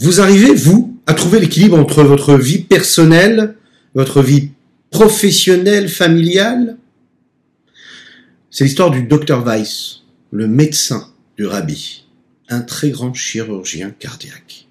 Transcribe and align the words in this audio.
Vous 0.00 0.22
arrivez, 0.22 0.54
vous, 0.54 0.98
à 1.06 1.12
trouver 1.12 1.40
l'équilibre 1.40 1.78
entre 1.78 2.02
votre 2.02 2.34
vie 2.34 2.60
personnelle, 2.60 3.56
votre 3.94 4.22
vie 4.22 4.48
professionnelle, 4.90 5.90
familiale? 5.90 6.78
C'est 8.50 8.64
l'histoire 8.64 8.90
du 8.90 9.02
docteur 9.02 9.44
Weiss, 9.44 10.04
le 10.30 10.48
médecin 10.48 11.06
du 11.36 11.44
rabbi, 11.44 12.06
un 12.48 12.62
très 12.62 12.88
grand 12.88 13.12
chirurgien 13.12 13.90
cardiaque. 13.90 14.66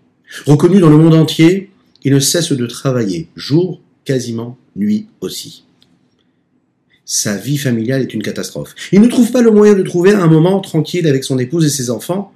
Reconnu 0.47 0.79
dans 0.79 0.89
le 0.89 0.97
monde 0.97 1.13
entier, 1.13 1.69
il 2.03 2.13
ne 2.13 2.19
cesse 2.19 2.51
de 2.51 2.65
travailler, 2.65 3.27
jour, 3.35 3.81
quasiment, 4.05 4.57
nuit 4.75 5.05
aussi. 5.21 5.63
Sa 7.05 7.37
vie 7.37 7.57
familiale 7.59 8.01
est 8.01 8.15
une 8.15 8.23
catastrophe. 8.23 8.73
Il 8.91 9.01
ne 9.01 9.07
trouve 9.07 9.31
pas 9.31 9.43
le 9.43 9.51
moyen 9.51 9.75
de 9.75 9.83
trouver 9.83 10.11
un 10.11 10.27
moment 10.27 10.59
tranquille 10.59 11.07
avec 11.07 11.23
son 11.23 11.37
épouse 11.37 11.65
et 11.65 11.69
ses 11.69 11.91
enfants. 11.91 12.33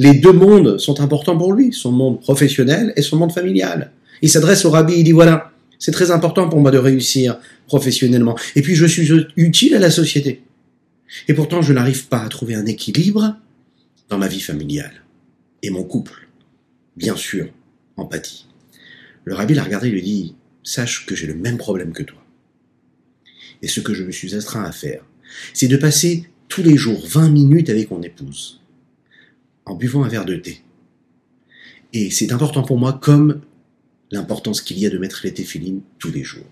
Les 0.00 0.14
deux 0.14 0.32
mondes 0.32 0.78
sont 0.78 1.02
importants 1.02 1.36
pour 1.36 1.52
lui, 1.52 1.74
son 1.74 1.92
monde 1.92 2.22
professionnel 2.22 2.94
et 2.96 3.02
son 3.02 3.18
monde 3.18 3.32
familial. 3.32 3.92
Il 4.22 4.30
s'adresse 4.30 4.64
au 4.64 4.70
rabbi, 4.70 4.94
il 4.94 5.04
dit 5.04 5.12
voilà, 5.12 5.52
c'est 5.78 5.90
très 5.90 6.10
important 6.10 6.48
pour 6.48 6.58
moi 6.58 6.70
de 6.70 6.78
réussir 6.78 7.38
professionnellement. 7.66 8.34
Et 8.56 8.62
puis 8.62 8.74
je 8.74 8.86
suis 8.86 9.10
utile 9.36 9.74
à 9.74 9.78
la 9.78 9.90
société. 9.90 10.42
Et 11.28 11.34
pourtant 11.34 11.60
je 11.60 11.74
n'arrive 11.74 12.06
pas 12.06 12.22
à 12.22 12.30
trouver 12.30 12.54
un 12.54 12.64
équilibre 12.64 13.36
dans 14.08 14.16
ma 14.16 14.26
vie 14.26 14.40
familiale. 14.40 15.04
Et 15.62 15.68
mon 15.68 15.84
couple. 15.84 16.28
Bien 16.96 17.14
sûr, 17.14 17.48
empathie. 17.98 18.46
Le 19.24 19.34
rabbi 19.34 19.52
l'a 19.52 19.64
regardé 19.64 19.88
et 19.88 19.90
lui 19.90 20.00
dit 20.00 20.34
Sache 20.62 21.04
que 21.04 21.14
j'ai 21.14 21.26
le 21.26 21.34
même 21.34 21.58
problème 21.58 21.92
que 21.92 22.04
toi. 22.04 22.24
Et 23.60 23.68
ce 23.68 23.80
que 23.80 23.92
je 23.92 24.04
me 24.04 24.12
suis 24.12 24.34
astreint 24.34 24.64
à 24.64 24.72
faire, 24.72 25.04
c'est 25.52 25.68
de 25.68 25.76
passer 25.76 26.24
tous 26.48 26.62
les 26.62 26.78
jours 26.78 27.06
20 27.06 27.28
minutes 27.28 27.68
avec 27.68 27.90
mon 27.90 28.00
épouse, 28.00 28.59
en 29.70 29.76
buvant 29.76 30.02
un 30.04 30.08
verre 30.08 30.24
de 30.24 30.34
thé. 30.34 30.62
Et 31.92 32.10
c'est 32.10 32.32
important 32.32 32.62
pour 32.62 32.78
moi 32.78 32.98
comme 33.00 33.40
l'importance 34.10 34.60
qu'il 34.60 34.78
y 34.78 34.86
a 34.86 34.90
de 34.90 34.98
mettre 34.98 35.20
les 35.22 35.32
téphilines 35.32 35.80
tous 35.98 36.10
les 36.10 36.24
jours. 36.24 36.46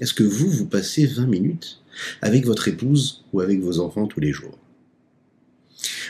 Est-ce 0.00 0.12
que 0.12 0.22
vous, 0.22 0.50
vous 0.50 0.66
passez 0.66 1.06
20 1.06 1.26
minutes 1.26 1.80
avec 2.20 2.44
votre 2.44 2.68
épouse 2.68 3.24
ou 3.32 3.40
avec 3.40 3.60
vos 3.60 3.80
enfants 3.80 4.06
tous 4.06 4.20
les 4.20 4.32
jours? 4.32 4.58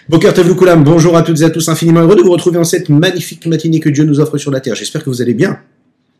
Boker 0.08 0.34
bonjour 0.78 1.16
à 1.16 1.22
toutes 1.22 1.40
et 1.40 1.44
à 1.44 1.50
tous, 1.50 1.68
infiniment 1.68 2.00
heureux 2.00 2.16
de 2.16 2.22
vous 2.22 2.32
retrouver 2.32 2.58
en 2.58 2.64
cette 2.64 2.88
magnifique 2.88 3.46
matinée 3.46 3.80
que 3.80 3.88
Dieu 3.88 4.04
nous 4.04 4.20
offre 4.20 4.36
sur 4.36 4.50
la 4.50 4.60
terre. 4.60 4.74
J'espère 4.74 5.04
que 5.04 5.10
vous 5.10 5.22
allez 5.22 5.34
bien. 5.34 5.60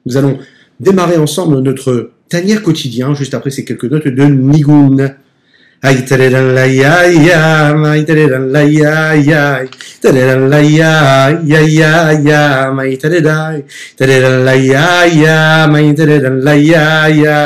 Nous 0.07 0.17
allons 0.17 0.39
démarrer 0.81 1.17
ensemble 1.17 1.61
notre 1.61 2.13
tanière 2.29 2.63
quotidien, 2.63 3.15
juste 3.15 3.35
après 3.35 3.51
ces 3.51 3.65
quelques 3.65 3.85
notes 3.85 4.07
de 4.07 4.25
Nigun. 4.25 5.17
Ay 5.85 6.01
tarira 6.09 6.41
la 6.41 6.65
ya 6.65 7.05
ya 7.13 7.77
ma 7.77 7.93
ya 7.93 8.65
ya 8.65 9.13
ya 9.21 9.45
tarira 10.01 10.33
la 10.53 10.61
ya 10.65 11.29
ya 11.45 11.61
ya 11.61 11.93
ya 12.25 12.73
ya 12.73 12.89
ya 12.97 13.61
tarira 13.93 14.31
la 14.47 14.55
ya 14.57 15.05
ya 15.05 15.69
ma 15.69 15.79
tarira 15.93 16.31
la 16.33 16.55
ya 16.57 17.09
ya 17.13 17.39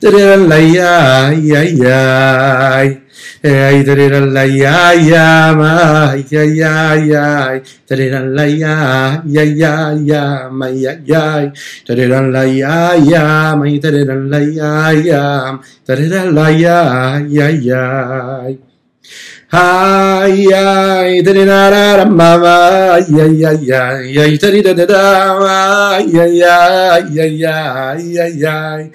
tarira 0.00 0.36
la 0.36 0.58
ya 0.60 0.92
ya 1.32 1.60
ya 1.64 3.07
Ay, 3.44 3.84
la 3.86 4.42
ya, 4.42 4.94
ya, 4.98 5.54
ya, 5.54 6.18
ya, 6.26 6.74
ya, 7.06 8.20
la 8.34 8.44
ya, 8.50 9.22
ya, 9.26 9.42
ya, 9.46 9.94
ya, 9.94 10.50
ma, 10.50 10.66
ya, 10.66 10.98
ya, 11.06 11.46
la 11.86 12.42
ya, 12.42 12.96
ya, 12.98 13.54
ma, 13.54 13.66
la 14.26 14.40
ya, 14.42 14.90
ya, 14.90 15.54
la 15.86 16.48
ya, 16.50 16.78
ya, 17.30 17.48
ya. 17.54 17.84
Ay, 19.50 20.52
ay, 20.52 21.22
da 21.22 21.32
da 21.32 21.44
da 21.46 21.70
da 21.70 22.04
mama, 22.04 22.98
ay, 22.98 23.06
ay, 23.22 23.44
ay, 23.46 23.70
ay, 23.70 24.18
ay, 24.18 24.32
da 24.36 24.50
da 24.50 24.72
da 24.74 24.84
da, 24.84 25.04
ay, 25.94 26.10
ay, 26.10 26.42
ay, 26.42 27.18
ay, 27.22 27.44
ay, 27.46 28.18
ay, 28.18 28.44
ay, 28.44 28.90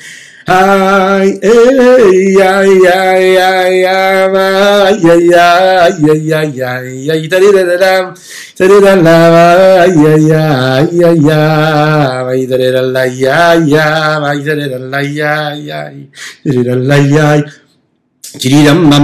Chiridam 18.34 18.90
ma 18.90 18.98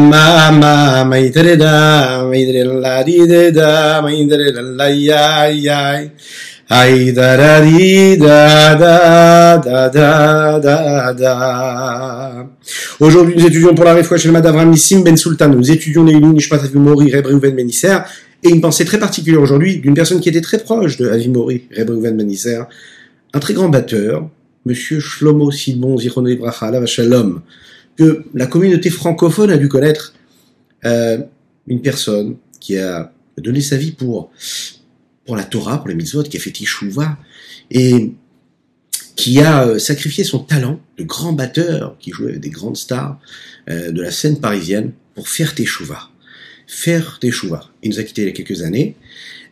da 1.53 2.63
la 2.81 3.03
di 3.05 3.27
de 3.29 3.51
da 3.53 4.01
la 4.01 4.61
la 4.73 4.87
ya 4.89 5.45
ya 5.53 6.01
Aïe 6.71 7.13
da 7.13 7.61
di 7.61 8.15
da 8.15 8.75
da 8.75 9.57
da 9.57 9.89
da 9.89 10.59
da 10.59 11.13
da. 11.13 12.47
Aujourd'hui, 12.99 13.33
nous 13.35 13.45
étudions 13.47 13.73
pour 13.73 13.85
la 13.85 13.95
réfoua 13.95 14.19
chez 14.19 14.27
le 14.27 14.33
Madavram 14.33 14.69
Nissim 14.69 15.01
Ben 15.01 15.17
Sultan. 15.17 15.49
Nous 15.49 15.71
étudions 15.71 16.03
les 16.03 16.19
Nishpat 16.19 16.63
Avimori, 16.63 17.11
Rebreuven 17.11 17.55
Benisser. 17.55 17.97
Et 18.43 18.49
une 18.49 18.61
pensée 18.61 18.85
très 18.85 18.99
particulière 18.99 19.41
aujourd'hui 19.41 19.79
d'une 19.79 19.95
personne 19.95 20.19
qui 20.19 20.29
était 20.29 20.41
très 20.41 20.59
proche 20.59 20.97
de 20.97 21.09
Avimori, 21.09 21.63
Rebreuven 21.75 22.15
Benisser. 22.15 22.61
Un 23.33 23.39
très 23.39 23.55
grand 23.55 23.69
batteur, 23.69 24.29
monsieur 24.63 24.99
Shlomo 24.99 25.49
Sidbon 25.49 25.97
Zichrono 25.97 26.27
Ibracha, 26.27 26.85
Shalom. 26.85 27.41
Que 27.97 28.25
la 28.35 28.45
communauté 28.45 28.91
francophone 28.91 29.49
a 29.49 29.57
dû 29.57 29.69
connaître. 29.69 30.13
Euh, 30.85 31.17
une 31.65 31.81
personne 31.81 32.35
qui 32.59 32.77
a 32.77 33.11
donné 33.39 33.61
sa 33.61 33.75
vie 33.75 33.91
pour 33.91 34.29
pour 35.29 35.35
la 35.35 35.43
Torah, 35.43 35.77
pour 35.77 35.89
les 35.89 35.93
mitzvot, 35.93 36.23
qui 36.23 36.37
a 36.37 36.39
fait 36.39 36.49
Teshuvah, 36.49 37.15
et 37.69 38.13
qui 39.15 39.39
a 39.41 39.67
euh, 39.67 39.77
sacrifié 39.77 40.23
son 40.23 40.39
talent 40.39 40.81
de 40.97 41.03
grand 41.03 41.33
batteur, 41.33 41.95
qui 41.99 42.09
jouait 42.09 42.29
avec 42.29 42.39
des 42.39 42.49
grandes 42.49 42.77
stars 42.77 43.19
euh, 43.69 43.91
de 43.91 44.01
la 44.01 44.09
scène 44.09 44.39
parisienne, 44.39 44.91
pour 45.13 45.29
faire 45.29 45.53
Teshuvah. 45.53 46.09
Faire 46.65 47.19
Teshuvah. 47.19 47.69
Il 47.83 47.91
nous 47.91 47.99
a 47.99 48.03
quittés 48.03 48.23
il 48.23 48.25
y 48.25 48.29
a 48.29 48.31
quelques 48.31 48.63
années, 48.63 48.95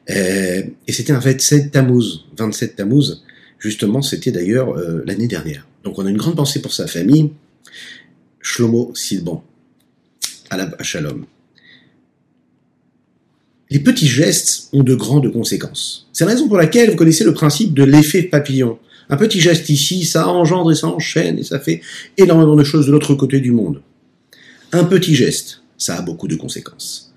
euh, 0.10 0.64
et 0.88 0.92
c'était 0.92 1.14
un 1.14 1.20
27 1.20 1.70
Tammuz, 1.70 2.26
27 2.36 2.78
Tammuz, 2.78 3.24
justement, 3.60 4.02
c'était 4.02 4.32
d'ailleurs 4.32 4.76
l'année 5.06 5.28
dernière. 5.28 5.68
Donc 5.84 6.00
on 6.00 6.08
a 6.08 6.10
une 6.10 6.18
grande 6.18 6.38
pensée 6.38 6.60
pour 6.60 6.74
sa 6.74 6.88
famille, 6.88 7.34
Shlomo 8.42 8.96
Silban, 8.96 9.44
à 10.50 10.58
la 10.58 10.76
Shalom 10.82 11.28
les 13.70 13.80
petits 13.80 14.08
gestes 14.08 14.70
ont 14.74 14.84
de 14.84 14.96
grandes 14.96 15.32
conséquences. 15.32 16.08
C'est 16.14 16.26
la 16.26 16.32
raison 16.32 16.48
pour 16.48 16.58
laquelle 16.58 16.90
vous 16.90 16.96
connaissez 16.96 17.24
le 17.24 17.34
principe 17.34 17.74
de 17.74 17.84
l'effet 17.84 18.24
papillon. 18.24 18.80
Un 19.10 19.18
petit 19.18 19.40
geste 19.40 19.70
ici, 19.70 20.04
ça 20.06 20.28
engendre 20.28 20.72
et 20.72 20.76
ça 20.76 20.88
enchaîne 20.88 21.40
et 21.40 21.44
ça 21.44 21.60
fait 21.60 21.82
énormément 22.18 22.56
de 22.56 22.64
choses 22.64 22.88
de 22.88 22.92
l'autre 22.92 23.16
côté 23.16 23.40
du 23.40 23.52
monde. 23.52 23.82
Un 24.72 24.84
petit 24.84 25.16
geste, 25.16 25.62
ça 25.78 25.98
a 25.98 26.02
beaucoup 26.02 26.28
de 26.28 26.36
conséquences. 26.36 27.14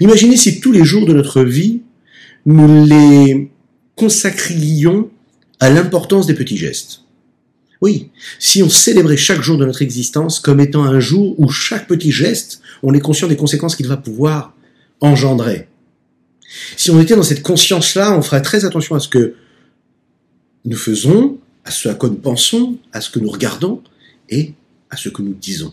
Imaginez 0.00 0.36
si 0.36 0.60
tous 0.60 0.72
les 0.72 0.84
jours 0.84 1.06
de 1.06 1.12
notre 1.12 1.42
vie, 1.42 1.82
nous 2.46 2.84
les 2.84 3.50
consacrions 3.96 5.10
à 5.60 5.70
l'importance 5.70 6.26
des 6.26 6.34
petits 6.34 6.56
gestes. 6.56 7.02
Oui, 7.80 8.10
si 8.40 8.62
on 8.62 8.68
célébrait 8.68 9.16
chaque 9.16 9.42
jour 9.42 9.56
de 9.56 9.64
notre 9.64 9.82
existence 9.82 10.40
comme 10.40 10.60
étant 10.60 10.82
un 10.82 10.98
jour 10.98 11.38
où 11.38 11.48
chaque 11.48 11.86
petit 11.86 12.10
geste, 12.10 12.60
on 12.82 12.92
est 12.94 13.00
conscient 13.00 13.28
des 13.28 13.36
conséquences 13.36 13.76
qu'il 13.76 13.86
va 13.86 13.96
pouvoir 13.96 14.54
engendrer. 15.00 15.68
Si 16.76 16.90
on 16.90 17.00
était 17.00 17.14
dans 17.14 17.22
cette 17.22 17.42
conscience-là, 17.42 18.16
on 18.16 18.22
ferait 18.22 18.42
très 18.42 18.64
attention 18.64 18.94
à 18.94 19.00
ce 19.00 19.08
que 19.08 19.34
nous 20.64 20.76
faisons, 20.76 21.38
à 21.64 21.70
ce 21.70 21.88
à 21.88 21.94
quoi 21.94 22.08
nous 22.08 22.16
pensons, 22.16 22.78
à 22.92 23.00
ce 23.00 23.10
que 23.10 23.18
nous 23.18 23.30
regardons 23.30 23.82
et 24.30 24.54
à 24.90 24.96
ce 24.96 25.08
que 25.08 25.22
nous 25.22 25.34
disons. 25.34 25.72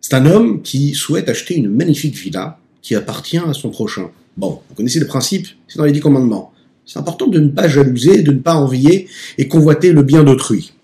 C'est 0.00 0.14
un 0.14 0.26
homme 0.26 0.62
qui 0.62 0.94
souhaite 0.94 1.28
acheter 1.28 1.56
une 1.56 1.74
magnifique 1.74 2.14
villa 2.14 2.58
qui 2.82 2.94
appartient 2.94 3.38
à 3.38 3.54
son 3.54 3.70
prochain. 3.70 4.10
Bon, 4.36 4.60
vous 4.68 4.74
connaissez 4.74 5.00
le 5.00 5.06
principe, 5.06 5.46
c'est 5.68 5.78
dans 5.78 5.84
les 5.84 5.92
dix 5.92 6.00
commandements. 6.00 6.52
C'est 6.84 6.98
important 6.98 7.26
de 7.26 7.38
ne 7.38 7.48
pas 7.48 7.68
jalouser, 7.68 8.22
de 8.22 8.32
ne 8.32 8.38
pas 8.38 8.56
envier 8.56 9.08
et 9.38 9.48
convoiter 9.48 9.92
le 9.92 10.02
bien 10.02 10.22
d'autrui. 10.22 10.74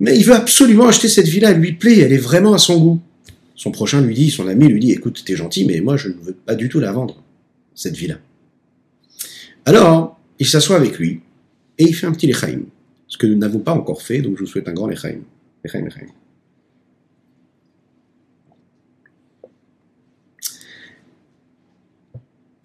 Mais 0.00 0.18
il 0.18 0.24
veut 0.24 0.34
absolument 0.34 0.88
acheter 0.88 1.08
cette 1.08 1.28
villa, 1.28 1.50
elle 1.50 1.60
lui 1.60 1.74
plaît, 1.74 1.98
elle 1.98 2.12
est 2.12 2.18
vraiment 2.18 2.54
à 2.54 2.58
son 2.58 2.78
goût. 2.78 3.00
Son 3.56 3.70
prochain 3.70 4.02
lui 4.02 4.14
dit, 4.14 4.30
son 4.30 4.46
ami 4.46 4.68
lui 4.68 4.80
dit, 4.80 4.92
écoute, 4.92 5.22
t'es 5.24 5.34
gentil, 5.34 5.64
mais 5.64 5.80
moi 5.80 5.96
je 5.96 6.08
ne 6.08 6.14
veux 6.22 6.34
pas 6.34 6.54
du 6.54 6.68
tout 6.68 6.78
la 6.78 6.92
vendre, 6.92 7.22
cette 7.74 7.96
villa. 7.96 8.18
Alors, 9.64 10.20
il 10.38 10.46
s'assoit 10.46 10.76
avec 10.76 10.98
lui 10.98 11.20
et 11.78 11.84
il 11.84 11.94
fait 11.94 12.06
un 12.06 12.12
petit 12.12 12.26
lechaim, 12.26 12.60
ce 13.08 13.16
que 13.16 13.26
nous 13.26 13.36
n'avons 13.36 13.58
pas 13.58 13.72
encore 13.72 14.02
fait, 14.02 14.20
donc 14.20 14.36
je 14.36 14.40
vous 14.40 14.46
souhaite 14.46 14.68
un 14.68 14.74
grand 14.74 14.86
lechaim. 14.86 15.20
Lechaim, 15.64 15.84
lechaim. 15.84 16.06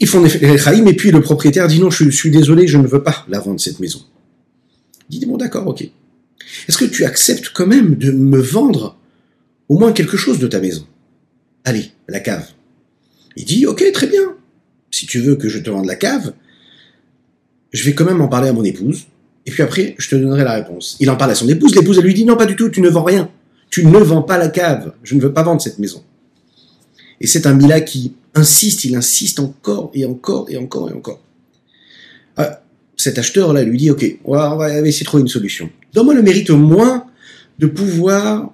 Ils 0.01 0.07
font 0.07 0.21
lechaim 0.21 0.85
et 0.88 0.95
puis 0.95 1.11
le 1.11 1.21
propriétaire 1.21 1.67
dit 1.67 1.79
non, 1.79 1.89
je 1.89 2.09
suis 2.09 2.31
désolé, 2.31 2.67
je 2.67 2.77
ne 2.77 2.88
veux 2.88 3.03
pas 3.03 3.25
la 3.29 3.39
vendre 3.39 3.59
cette 3.59 3.79
maison. 3.79 4.01
Il 5.09 5.19
dit 5.19 5.25
bon 5.25 5.38
d'accord, 5.38 5.67
ok. 5.67 5.89
Est-ce 6.67 6.77
que 6.77 6.85
tu 6.85 7.05
acceptes 7.05 7.51
quand 7.53 7.67
même 7.67 7.95
de 7.95 8.11
me 8.11 8.39
vendre 8.39 8.97
au 9.71 9.77
moins 9.77 9.94
quelque 9.94 10.18
chose 10.18 10.38
de 10.38 10.47
ta 10.47 10.59
maison. 10.59 10.85
Allez, 11.63 11.91
la 12.09 12.19
cave. 12.19 12.45
Il 13.38 13.45
dit, 13.45 13.65
ok, 13.65 13.81
très 13.94 14.07
bien. 14.07 14.35
Si 14.91 15.06
tu 15.06 15.21
veux 15.21 15.38
que 15.38 15.47
je 15.47 15.59
te 15.59 15.69
vende 15.69 15.85
la 15.85 15.95
cave, 15.95 16.33
je 17.71 17.85
vais 17.85 17.94
quand 17.94 18.03
même 18.03 18.19
en 18.19 18.27
parler 18.27 18.50
à 18.50 18.53
mon 18.53 18.65
épouse, 18.65 19.06
et 19.45 19.51
puis 19.51 19.63
après, 19.63 19.95
je 19.97 20.09
te 20.09 20.15
donnerai 20.18 20.44
la 20.44 20.56
réponse. 20.56 20.97
Il 21.00 21.09
en 21.09 21.15
parle 21.15 21.31
à 21.31 21.35
son 21.35 21.47
épouse, 21.47 21.73
l'épouse, 21.73 21.97
elle 21.97 22.03
lui 22.03 22.13
dit, 22.13 22.25
non, 22.25 22.35
pas 22.35 22.47
du 22.47 22.57
tout, 22.57 22.68
tu 22.68 22.81
ne 22.81 22.89
vends 22.89 23.06
rien. 23.06 23.31
Tu 23.69 23.85
ne 23.85 23.97
vends 23.97 24.23
pas 24.23 24.38
la 24.38 24.50
cave. 24.50 24.91
Je 25.03 25.15
ne 25.15 25.21
veux 25.21 25.31
pas 25.31 25.44
vendre 25.44 25.62
cette 25.62 25.79
maison. 25.79 26.03
Et 27.21 27.27
c'est 27.27 27.45
un 27.45 27.53
Mila 27.53 27.79
qui 27.79 28.13
insiste, 28.35 28.83
il 28.83 28.94
insiste 28.97 29.39
encore 29.39 29.89
et 29.94 30.03
encore 30.03 30.50
et 30.50 30.57
encore 30.57 30.89
et 30.89 30.94
encore. 30.94 31.24
Ah, 32.35 32.62
cet 32.97 33.17
acheteur-là 33.17 33.63
lui 33.63 33.77
dit, 33.77 33.89
OK, 33.89 34.19
on 34.25 34.33
va, 34.35 34.53
on 34.53 34.57
va 34.57 34.81
essayer 34.81 35.06
de 35.06 35.06
trouver 35.06 35.21
une 35.21 35.29
solution. 35.29 35.69
Donne-moi 35.94 36.15
le 36.15 36.24
mérite 36.24 36.50
au 36.50 36.57
moins 36.57 37.06
de 37.57 37.67
pouvoir 37.67 38.51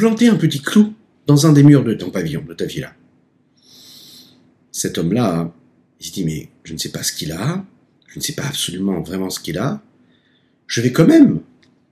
planter 0.00 0.28
un 0.28 0.36
petit 0.36 0.62
clou 0.62 0.94
dans 1.26 1.46
un 1.46 1.52
des 1.52 1.62
murs 1.62 1.84
de 1.84 1.92
ton 1.92 2.10
pavillon, 2.10 2.42
de 2.48 2.54
ta 2.54 2.64
villa. 2.64 2.94
Cet 4.72 4.96
homme-là, 4.96 5.52
il 6.00 6.06
se 6.06 6.12
dit, 6.12 6.24
mais 6.24 6.48
je 6.64 6.72
ne 6.72 6.78
sais 6.78 6.88
pas 6.88 7.02
ce 7.02 7.12
qu'il 7.12 7.32
a, 7.32 7.62
je 8.06 8.18
ne 8.18 8.22
sais 8.22 8.32
pas 8.32 8.44
absolument 8.44 9.02
vraiment 9.02 9.28
ce 9.28 9.38
qu'il 9.38 9.58
a, 9.58 9.82
je 10.66 10.80
vais 10.80 10.90
quand 10.90 11.06
même 11.06 11.40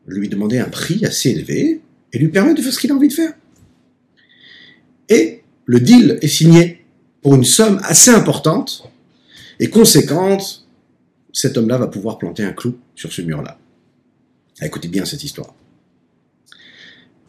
lui 0.06 0.30
demander 0.30 0.58
un 0.58 0.70
prix 0.70 1.04
assez 1.04 1.28
élevé 1.28 1.82
et 2.14 2.18
lui 2.18 2.28
permettre 2.28 2.56
de 2.56 2.62
faire 2.62 2.72
ce 2.72 2.78
qu'il 2.78 2.90
a 2.92 2.94
envie 2.94 3.08
de 3.08 3.12
faire. 3.12 3.34
Et 5.10 5.42
le 5.66 5.78
deal 5.78 6.18
est 6.22 6.28
signé 6.28 6.86
pour 7.20 7.34
une 7.34 7.44
somme 7.44 7.78
assez 7.82 8.10
importante 8.10 8.90
et 9.60 9.68
conséquente. 9.68 10.66
Cet 11.34 11.58
homme-là 11.58 11.76
va 11.76 11.88
pouvoir 11.88 12.16
planter 12.16 12.42
un 12.42 12.52
clou 12.52 12.78
sur 12.94 13.12
ce 13.12 13.20
mur-là. 13.20 13.58
Ah, 14.60 14.66
écoutez 14.66 14.88
bien 14.88 15.04
cette 15.04 15.22
histoire. 15.22 15.54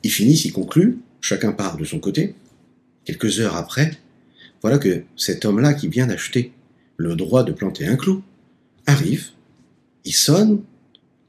Ils 0.03 0.11
finissent, 0.11 0.45
ils 0.45 0.53
concluent, 0.53 0.97
chacun 1.21 1.51
part 1.51 1.77
de 1.77 1.85
son 1.85 1.99
côté. 1.99 2.35
Quelques 3.05 3.39
heures 3.39 3.55
après, 3.55 3.91
voilà 4.61 4.77
que 4.77 5.03
cet 5.15 5.45
homme-là 5.45 5.73
qui 5.73 5.87
vient 5.87 6.07
d'acheter 6.07 6.51
le 6.97 7.15
droit 7.15 7.43
de 7.43 7.51
planter 7.51 7.85
un 7.85 7.95
clou 7.95 8.21
arrive, 8.85 9.27
il 10.05 10.13
sonne 10.13 10.61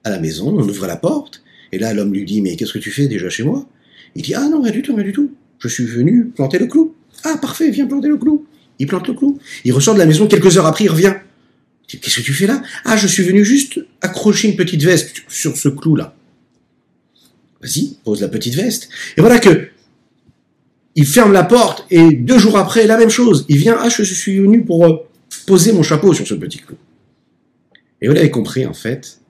à 0.05 0.11
la 0.11 0.19
maison, 0.19 0.49
on 0.49 0.69
ouvre 0.69 0.87
la 0.87 0.97
porte, 0.97 1.43
et 1.73 1.79
là 1.79 1.95
l'homme 1.95 2.13
lui 2.13 2.25
dit 2.25 2.43
Mais 2.43 2.57
qu'est-ce 2.57 2.73
que 2.73 2.79
tu 2.79 2.91
fais 2.91 3.07
déjà 3.07 3.29
chez 3.29 3.43
moi? 3.43 3.69
Il 4.15 4.23
dit 4.23 4.35
Ah 4.35 4.49
non, 4.49 4.63
rien 4.63 4.73
du 4.73 4.83
tout, 4.83 4.95
rien 4.95 5.05
du 5.05 5.13
tout. 5.13 5.33
Je 5.59 5.69
suis 5.69 5.85
venu 5.85 6.27
planter 6.27 6.59
le 6.59 6.67
clou. 6.67 6.95
Ah 7.25 7.39
parfait, 7.41 7.71
viens 7.71 7.87
planter 7.87 8.09
le 8.09 8.17
clou. 8.17 8.47
Il 8.79 8.87
plante 8.87 9.07
le 9.09 9.15
clou. 9.15 9.39
Il 9.65 9.73
ressort 9.73 9.95
de 9.95 9.99
la 9.99 10.07
maison, 10.07 10.27
quelques 10.27 10.57
heures 10.57 10.67
après, 10.67 10.85
il 10.85 10.91
revient. 10.91 11.15
Qu'est-ce 11.87 12.21
que 12.21 12.25
tu 12.25 12.33
fais 12.33 12.47
là 12.47 12.63
Ah, 12.85 12.97
je 12.97 13.07
suis 13.07 13.23
venu 13.23 13.45
juste 13.45 13.81
accrocher 14.01 14.49
une 14.49 14.57
petite 14.57 14.83
veste 14.83 15.23
sur 15.29 15.57
ce 15.57 15.69
clou-là. 15.69 16.17
Vas-y, 17.63 17.97
pose 18.05 18.21
la 18.21 18.29
petite 18.29 18.55
veste. 18.55 18.89
Et 19.17 19.21
voilà 19.21 19.39
que 19.39 19.69
il 20.97 21.07
ferme 21.07 21.33
la 21.33 21.45
porte 21.45 21.87
et 21.91 22.13
deux 22.13 22.39
jours 22.39 22.59
après, 22.59 22.87
la 22.87 22.97
même 22.97 23.11
chose. 23.11 23.47
Il 23.49 23.59
vient, 23.59 23.77
ah, 23.81 23.89
je 23.89 24.03
suis 24.03 24.39
venu 24.39 24.65
pour 24.65 24.85
euh, 24.85 24.97
poser 25.47 25.73
mon 25.73 25.83
chapeau 25.83 26.13
sur 26.13 26.27
ce 26.27 26.35
petit 26.35 26.59
clou. 26.59 26.77
Et 28.03 28.09
vous 28.09 28.15
l'avez 28.15 28.31
compris, 28.31 28.67
en 28.67 28.75
fait, 28.75 29.21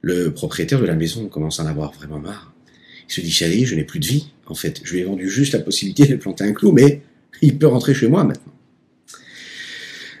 le 0.00 0.32
propriétaire 0.32 0.80
de 0.80 0.86
la 0.86 0.94
maison 0.94 1.26
commence 1.26 1.60
à 1.60 1.64
en 1.64 1.66
avoir 1.66 1.92
vraiment 1.92 2.18
marre. 2.18 2.52
Il 3.08 3.12
se 3.12 3.20
dit, 3.20 3.30
chérie, 3.30 3.66
je 3.66 3.74
n'ai 3.74 3.84
plus 3.84 3.98
de 3.98 4.06
vie, 4.06 4.28
en 4.46 4.54
fait. 4.54 4.80
Je 4.84 4.92
lui 4.92 5.00
ai 5.00 5.04
vendu 5.04 5.28
juste 5.28 5.52
la 5.54 5.60
possibilité 5.60 6.06
de 6.06 6.16
planter 6.16 6.44
un 6.44 6.52
clou, 6.52 6.72
mais 6.72 7.02
il 7.42 7.58
peut 7.58 7.66
rentrer 7.66 7.94
chez 7.94 8.08
moi 8.08 8.24
maintenant. 8.24 8.52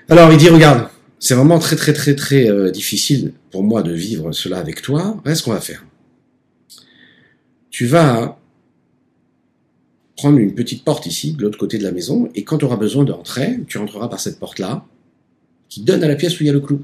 Alors 0.08 0.30
il 0.32 0.38
dit, 0.38 0.48
regarde, 0.48 0.88
c'est 1.18 1.34
vraiment 1.34 1.58
très 1.58 1.76
très 1.76 1.92
très 1.92 2.14
très 2.14 2.48
euh, 2.48 2.70
difficile 2.70 3.32
pour 3.50 3.62
moi 3.62 3.82
de 3.82 3.92
vivre 3.92 4.32
cela 4.32 4.58
avec 4.58 4.82
toi. 4.82 5.20
Qu'est-ce 5.24 5.42
qu'on 5.42 5.52
va 5.52 5.60
faire 5.60 5.85
Tu 7.76 7.84
vas 7.84 8.40
prendre 10.16 10.38
une 10.38 10.54
petite 10.54 10.82
porte 10.82 11.04
ici, 11.04 11.34
de 11.34 11.42
l'autre 11.42 11.58
côté 11.58 11.76
de 11.76 11.82
la 11.82 11.92
maison, 11.92 12.30
et 12.34 12.42
quand 12.42 12.56
tu 12.56 12.64
auras 12.64 12.78
besoin 12.78 13.04
d'entrer, 13.04 13.60
tu 13.68 13.76
rentreras 13.76 14.08
par 14.08 14.18
cette 14.18 14.38
porte-là, 14.38 14.86
qui 15.68 15.82
donne 15.82 16.02
à 16.02 16.08
la 16.08 16.14
pièce 16.14 16.40
où 16.40 16.42
il 16.42 16.46
y 16.46 16.48
a 16.48 16.54
le 16.54 16.60
clou. 16.60 16.80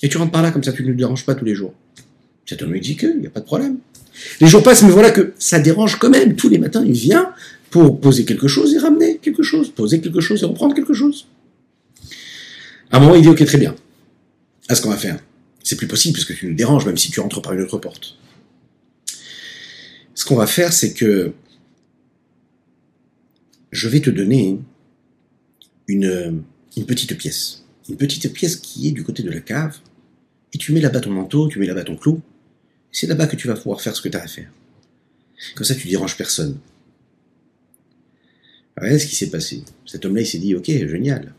Et 0.00 0.08
tu 0.08 0.16
rentres 0.16 0.32
par 0.32 0.40
là, 0.40 0.52
comme 0.52 0.64
ça 0.64 0.72
tu 0.72 0.84
ne 0.84 0.88
le 0.88 0.94
déranges 0.94 1.26
pas 1.26 1.34
tous 1.34 1.44
les 1.44 1.54
jours. 1.54 1.74
Lui 2.66 2.80
dit 2.80 2.96
que, 2.96 3.08
il 3.08 3.20
n'y 3.20 3.26
a 3.26 3.30
pas 3.30 3.40
de 3.40 3.44
problème. 3.44 3.76
Les 4.40 4.46
jours 4.46 4.62
passent, 4.62 4.82
mais 4.84 4.88
voilà 4.88 5.10
que 5.10 5.34
ça 5.38 5.60
dérange 5.60 5.98
quand 5.98 6.08
même. 6.08 6.34
Tous 6.34 6.48
les 6.48 6.56
matins, 6.56 6.82
il 6.82 6.92
vient 6.92 7.34
pour 7.68 8.00
poser 8.00 8.24
quelque 8.24 8.48
chose 8.48 8.74
et 8.74 8.78
ramener 8.78 9.18
quelque 9.18 9.42
chose, 9.42 9.68
poser 9.68 10.00
quelque 10.00 10.20
chose 10.20 10.42
et 10.42 10.46
reprendre 10.46 10.74
quelque 10.74 10.94
chose. 10.94 11.26
À 12.90 12.96
un 12.96 13.00
moment, 13.00 13.16
il 13.16 13.20
dit, 13.20 13.28
ok, 13.28 13.44
très 13.44 13.58
bien. 13.58 13.74
À 14.70 14.74
ce 14.74 14.80
qu'on 14.80 14.88
va 14.88 14.96
faire. 14.96 15.18
C'est 15.62 15.76
plus 15.76 15.88
possible 15.88 16.14
puisque 16.14 16.34
tu 16.34 16.46
nous 16.46 16.54
déranges, 16.54 16.86
même 16.86 16.96
si 16.96 17.10
tu 17.10 17.20
rentres 17.20 17.42
par 17.42 17.52
une 17.52 17.60
autre 17.60 17.76
porte. 17.76 18.17
Ce 20.18 20.24
qu'on 20.24 20.34
va 20.34 20.48
faire, 20.48 20.72
c'est 20.72 20.94
que 20.94 21.32
je 23.70 23.88
vais 23.88 24.00
te 24.00 24.10
donner 24.10 24.58
une, 25.86 26.42
petite 26.88 27.16
pièce. 27.16 27.64
Une 27.88 27.96
petite 27.96 28.32
pièce 28.32 28.56
qui 28.56 28.88
est 28.88 28.90
du 28.90 29.04
côté 29.04 29.22
de 29.22 29.30
la 29.30 29.38
cave. 29.38 29.78
Et 30.52 30.58
tu 30.58 30.72
mets 30.72 30.80
là-bas 30.80 31.02
ton 31.02 31.12
manteau, 31.12 31.46
tu 31.46 31.60
mets 31.60 31.68
là-bas 31.68 31.84
ton 31.84 31.94
clou. 31.94 32.20
C'est 32.90 33.06
là-bas 33.06 33.28
que 33.28 33.36
tu 33.36 33.46
vas 33.46 33.54
pouvoir 33.54 33.80
faire 33.80 33.94
ce 33.94 34.02
que 34.02 34.08
tu 34.08 34.16
as 34.16 34.24
à 34.24 34.26
faire. 34.26 34.50
Comme 35.54 35.64
ça, 35.64 35.76
tu 35.76 35.86
déranges 35.86 36.16
personne. 36.16 36.58
Regardez 38.76 38.98
ce 38.98 39.06
qui 39.06 39.14
s'est 39.14 39.30
passé. 39.30 39.62
Cet 39.86 40.04
homme-là, 40.04 40.22
il 40.22 40.26
s'est 40.26 40.40
dit, 40.40 40.56
ok, 40.56 40.66
génial. 40.66 41.32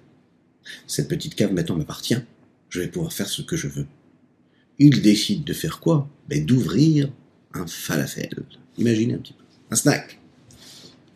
Cette 0.88 1.10
petite 1.10 1.36
cave 1.36 1.52
maintenant 1.52 1.76
m'appartient. 1.76 2.22
Je 2.70 2.80
vais 2.80 2.88
pouvoir 2.88 3.12
faire 3.12 3.28
ce 3.28 3.42
que 3.42 3.58
je 3.58 3.68
veux. 3.68 3.88
Il 4.78 5.02
décide 5.02 5.44
de 5.44 5.52
faire 5.52 5.82
quoi? 5.82 6.10
Ben, 6.30 6.46
D'ouvrir 6.46 7.10
un 7.54 7.68
falafel. 7.68 8.30
Imaginez 8.80 9.14
un 9.14 9.18
petit 9.18 9.34
peu. 9.34 9.44
Un 9.70 9.76
snack. 9.76 10.20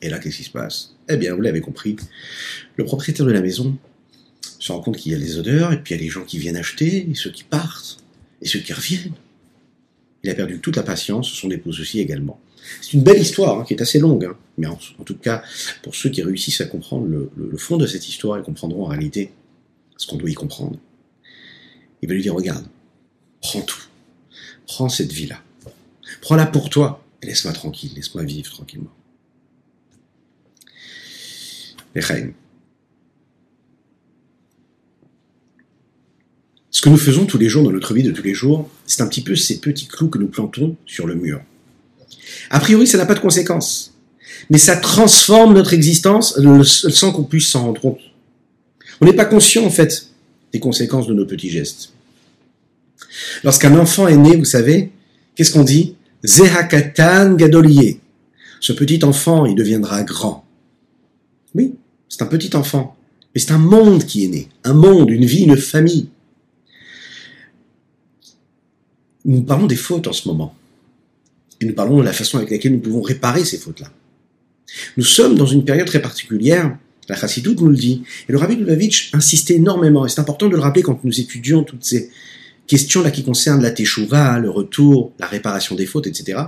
Et 0.01 0.09
là, 0.09 0.19
qu'est-ce 0.19 0.37
qui 0.37 0.43
se 0.43 0.51
passe? 0.51 0.95
Eh 1.09 1.17
bien, 1.17 1.33
vous 1.33 1.41
l'avez 1.41 1.61
compris. 1.61 1.95
Le 2.75 2.83
propriétaire 2.83 3.25
de 3.25 3.31
la 3.31 3.41
maison 3.41 3.77
se 4.59 4.71
rend 4.71 4.81
compte 4.81 4.97
qu'il 4.97 5.13
y 5.13 5.15
a 5.15 5.17
les 5.17 5.37
odeurs, 5.37 5.71
et 5.71 5.81
puis 5.81 5.93
il 5.93 5.97
y 5.97 5.99
a 6.01 6.03
les 6.03 6.09
gens 6.09 6.23
qui 6.23 6.37
viennent 6.37 6.57
acheter, 6.57 7.09
et 7.09 7.15
ceux 7.15 7.31
qui 7.31 7.43
partent, 7.43 7.97
et 8.41 8.47
ceux 8.47 8.59
qui 8.59 8.73
reviennent. 8.73 9.13
Il 10.23 10.29
a 10.29 10.35
perdu 10.35 10.59
toute 10.59 10.75
la 10.75 10.83
patience, 10.83 11.29
son 11.29 11.49
épouse 11.51 11.79
aussi 11.79 11.99
également. 11.99 12.39
C'est 12.81 12.93
une 12.93 13.03
belle 13.03 13.21
histoire 13.21 13.59
hein, 13.59 13.65
qui 13.65 13.73
est 13.73 13.81
assez 13.81 13.99
longue, 13.99 14.25
hein. 14.25 14.37
mais 14.57 14.67
en, 14.67 14.75
tout 14.75 15.17
cas, 15.17 15.43
pour 15.81 15.95
ceux 15.95 16.09
qui 16.09 16.21
réussissent 16.21 16.61
à 16.61 16.65
comprendre 16.65 17.07
le, 17.07 17.29
le, 17.35 17.57
fond 17.57 17.75
de 17.75 17.85
cette 17.85 18.07
histoire, 18.07 18.37
ils 18.37 18.43
comprendront 18.43 18.85
en 18.85 18.87
réalité 18.87 19.31
ce 19.97 20.07
qu'on 20.07 20.15
doit 20.15 20.29
y 20.29 20.33
comprendre. 20.33 20.77
Il 22.01 22.07
va 22.07 22.15
lui 22.15 22.21
dire, 22.21 22.33
regarde, 22.33 22.65
prends 23.41 23.61
tout, 23.61 23.83
prends 24.65 24.87
cette 24.87 25.11
vie-là, 25.11 25.41
prends-la 26.21 26.45
pour 26.45 26.69
toi, 26.69 27.02
laisse-moi 27.25 27.53
tranquille, 27.53 27.91
laisse-moi 27.95 28.23
vivre 28.23 28.51
tranquillement. 28.51 28.91
Ce 36.71 36.81
que 36.81 36.89
nous 36.89 36.97
faisons 36.97 37.25
tous 37.25 37.37
les 37.37 37.49
jours 37.49 37.63
dans 37.63 37.71
notre 37.71 37.93
vie 37.93 38.03
de 38.03 38.11
tous 38.11 38.23
les 38.23 38.33
jours, 38.33 38.69
c'est 38.85 39.01
un 39.01 39.07
petit 39.07 39.21
peu 39.21 39.35
ces 39.35 39.59
petits 39.59 39.87
clous 39.87 40.09
que 40.09 40.17
nous 40.17 40.27
plantons 40.27 40.75
sur 40.85 41.05
le 41.05 41.15
mur. 41.15 41.41
A 42.49 42.59
priori, 42.59 42.87
ça 42.87 42.97
n'a 42.97 43.05
pas 43.05 43.13
de 43.13 43.19
conséquences, 43.19 43.93
mais 44.49 44.57
ça 44.57 44.75
transforme 44.75 45.53
notre 45.53 45.73
existence 45.73 46.39
sans 46.89 47.11
qu'on 47.11 47.23
puisse 47.23 47.47
s'en 47.47 47.65
rendre 47.65 47.81
compte. 47.81 48.01
On 49.01 49.05
n'est 49.05 49.13
pas 49.13 49.25
conscient, 49.25 49.63
en 49.65 49.69
fait, 49.69 50.07
des 50.51 50.59
conséquences 50.59 51.07
de 51.07 51.13
nos 51.13 51.25
petits 51.25 51.49
gestes. 51.49 51.93
Lorsqu'un 53.43 53.77
enfant 53.77 54.07
est 54.07 54.17
né, 54.17 54.35
vous 54.35 54.45
savez, 54.45 54.91
qu'est-ce 55.35 55.53
qu'on 55.53 55.63
dit? 55.63 55.95
Zehakatan 56.23 57.35
gadoliye. 57.35 57.99
Ce 58.59 58.71
petit 58.71 59.03
enfant, 59.03 59.45
il 59.45 59.55
deviendra 59.55 60.03
grand. 60.03 60.45
Oui, 61.53 61.75
c'est 62.07 62.21
un 62.21 62.27
petit 62.27 62.55
enfant, 62.55 62.95
mais 63.33 63.41
c'est 63.41 63.51
un 63.51 63.57
monde 63.57 64.05
qui 64.05 64.25
est 64.25 64.29
né, 64.29 64.47
un 64.63 64.73
monde, 64.73 65.09
une 65.09 65.25
vie, 65.25 65.43
une 65.43 65.57
famille. 65.57 66.07
Nous 69.25 69.43
parlons 69.43 69.67
des 69.67 69.75
fautes 69.75 70.07
en 70.07 70.13
ce 70.13 70.27
moment. 70.27 70.55
Et 71.59 71.65
nous 71.65 71.73
parlons 71.73 71.97
de 71.97 72.03
la 72.03 72.13
façon 72.13 72.37
avec 72.37 72.51
laquelle 72.51 72.73
nous 72.73 72.79
pouvons 72.79 73.01
réparer 73.01 73.43
ces 73.45 73.57
fautes-là. 73.57 73.91
Nous 74.97 75.03
sommes 75.03 75.35
dans 75.35 75.45
une 75.45 75.65
période 75.65 75.87
très 75.87 76.01
particulière, 76.01 76.77
la 77.09 77.15
Chassidoute 77.15 77.59
nous 77.59 77.69
le 77.69 77.75
dit, 77.75 78.03
et 78.27 78.31
le 78.31 78.37
Rabbi 78.37 78.55
Lubavitch 78.55 79.13
insistait 79.13 79.55
énormément, 79.55 80.05
et 80.05 80.09
c'est 80.09 80.21
important 80.21 80.47
de 80.47 80.55
le 80.55 80.61
rappeler 80.61 80.83
quand 80.83 81.03
nous 81.03 81.19
étudions 81.19 81.63
toutes 81.63 81.83
ces 81.83 82.09
questions-là 82.67 83.11
qui 83.11 83.23
concernent 83.23 83.61
la 83.61 83.71
teshuva, 83.71 84.39
le 84.39 84.49
retour, 84.49 85.13
la 85.19 85.27
réparation 85.27 85.75
des 85.75 85.85
fautes, 85.85 86.07
etc. 86.07 86.39